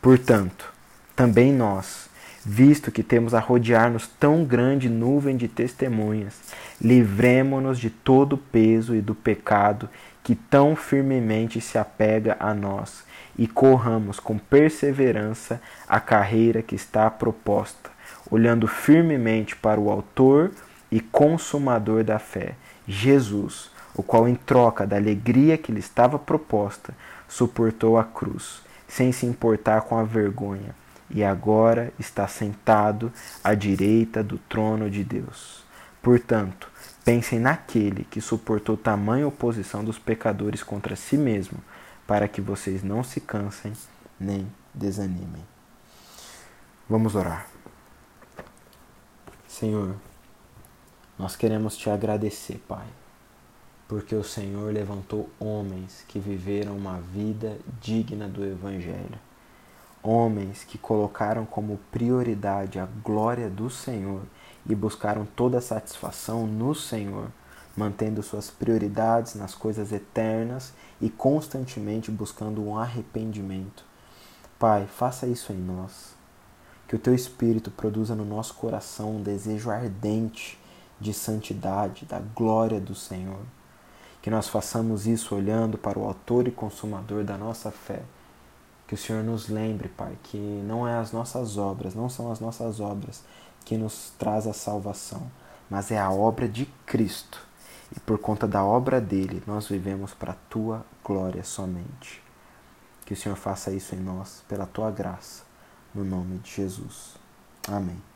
Portanto, 0.00 0.72
também 1.14 1.52
nós, 1.52 2.08
visto 2.44 2.90
que 2.90 3.02
temos 3.02 3.34
a 3.34 3.38
rodear-nos 3.38 4.08
tão 4.18 4.44
grande 4.44 4.88
nuvem 4.88 5.36
de 5.36 5.46
testemunhas, 5.46 6.34
livremo-nos 6.80 7.78
de 7.78 7.90
todo 7.90 8.32
o 8.32 8.38
peso 8.38 8.94
e 8.94 9.00
do 9.00 9.14
pecado 9.14 9.88
que 10.22 10.34
tão 10.34 10.76
firmemente 10.76 11.60
se 11.60 11.78
apega 11.78 12.36
a 12.38 12.54
nós 12.54 13.04
e 13.38 13.46
corramos 13.46 14.20
com 14.20 14.38
perseverança 14.38 15.60
a 15.88 15.98
carreira 15.98 16.62
que 16.62 16.74
está 16.74 17.10
proposta, 17.10 17.90
olhando 18.30 18.66
firmemente 18.66 19.56
para 19.56 19.80
o 19.80 19.90
Autor 19.90 20.50
e 20.90 21.00
Consumador 21.00 22.04
da 22.04 22.18
fé, 22.18 22.54
Jesus, 22.86 23.70
o 23.94 24.02
qual, 24.02 24.28
em 24.28 24.34
troca 24.34 24.86
da 24.86 24.96
alegria 24.96 25.56
que 25.56 25.72
lhe 25.72 25.80
estava 25.80 26.18
proposta, 26.18 26.94
suportou 27.28 27.98
a 27.98 28.04
cruz, 28.04 28.62
sem 28.88 29.12
se 29.12 29.24
importar 29.24 29.82
com 29.82 29.98
a 29.98 30.02
vergonha, 30.02 30.74
e 31.08 31.24
agora 31.24 31.92
está 31.98 32.26
sentado 32.28 33.12
à 33.42 33.54
direita 33.54 34.22
do 34.22 34.38
trono 34.38 34.90
de 34.90 35.02
Deus. 35.02 35.64
Portanto, 36.02 36.69
pensem 37.10 37.40
naquele 37.40 38.04
que 38.04 38.20
suportou 38.20 38.76
tamanha 38.76 39.26
oposição 39.26 39.82
dos 39.82 39.98
pecadores 39.98 40.62
contra 40.62 40.94
si 40.94 41.16
mesmo 41.16 41.58
para 42.06 42.28
que 42.28 42.40
vocês 42.40 42.84
não 42.84 43.02
se 43.02 43.20
cansem 43.20 43.72
nem 44.18 44.46
desanimem. 44.72 45.44
Vamos 46.88 47.16
orar. 47.16 47.48
Senhor, 49.48 49.96
nós 51.18 51.34
queremos 51.34 51.76
te 51.76 51.90
agradecer, 51.90 52.62
Pai, 52.68 52.86
porque 53.88 54.14
o 54.14 54.22
Senhor 54.22 54.72
levantou 54.72 55.28
homens 55.40 56.04
que 56.06 56.20
viveram 56.20 56.76
uma 56.76 57.00
vida 57.00 57.58
digna 57.82 58.28
do 58.28 58.44
Evangelho. 58.44 59.18
Homens 60.00 60.62
que 60.62 60.78
colocaram 60.78 61.44
como 61.44 61.80
prioridade 61.90 62.78
a 62.78 62.86
glória 62.86 63.50
do 63.50 63.68
Senhor 63.68 64.22
e 64.68 64.74
buscaram 64.74 65.26
toda 65.36 65.58
a 65.58 65.62
satisfação 65.62 66.46
no 66.46 66.74
Senhor 66.74 67.30
mantendo 67.76 68.22
suas 68.22 68.50
prioridades 68.50 69.34
nas 69.34 69.54
coisas 69.54 69.92
eternas 69.92 70.72
e 71.00 71.08
constantemente 71.08 72.10
buscando 72.10 72.62
um 72.62 72.76
arrependimento. 72.76 73.84
Pai, 74.58 74.86
faça 74.86 75.26
isso 75.26 75.52
em 75.52 75.56
nós. 75.56 76.14
Que 76.86 76.96
o 76.96 76.98
teu 76.98 77.14
Espírito 77.14 77.70
produza 77.70 78.14
no 78.14 78.24
nosso 78.24 78.54
coração 78.54 79.16
um 79.16 79.22
desejo 79.22 79.70
ardente 79.70 80.58
de 81.00 81.14
santidade, 81.14 82.04
da 82.04 82.18
glória 82.18 82.80
do 82.80 82.94
Senhor. 82.94 83.40
Que 84.20 84.28
nós 84.28 84.48
façamos 84.48 85.06
isso 85.06 85.34
olhando 85.34 85.78
para 85.78 85.98
o 85.98 86.04
Autor 86.04 86.46
e 86.48 86.50
Consumador 86.50 87.24
da 87.24 87.38
nossa 87.38 87.70
fé. 87.70 88.02
Que 88.86 88.94
o 88.94 88.98
Senhor 88.98 89.22
nos 89.22 89.48
lembre, 89.48 89.88
Pai, 89.88 90.18
que 90.24 90.36
não 90.36 90.86
é 90.86 90.98
as 90.98 91.12
nossas 91.12 91.56
obras, 91.56 91.94
não 91.94 92.10
são 92.10 92.30
as 92.30 92.40
nossas 92.40 92.80
obras 92.80 93.22
que 93.64 93.76
nos 93.76 94.12
traz 94.18 94.46
a 94.46 94.52
salvação, 94.52 95.30
mas 95.68 95.90
é 95.90 95.98
a 95.98 96.10
obra 96.10 96.48
de 96.48 96.66
Cristo 96.86 97.50
e 97.94 98.00
por 98.00 98.18
conta 98.18 98.46
da 98.46 98.64
obra 98.64 99.00
dele 99.00 99.42
nós 99.46 99.68
vivemos 99.68 100.14
para 100.14 100.32
a 100.32 100.36
tua 100.48 100.84
glória 101.04 101.42
somente. 101.42 102.22
Que 103.04 103.14
o 103.14 103.16
Senhor 103.16 103.36
faça 103.36 103.72
isso 103.72 103.94
em 103.94 103.98
nós, 103.98 104.44
pela 104.48 104.66
tua 104.66 104.90
graça, 104.90 105.42
no 105.92 106.04
nome 106.04 106.38
de 106.38 106.50
Jesus. 106.52 107.16
Amém. 107.68 108.09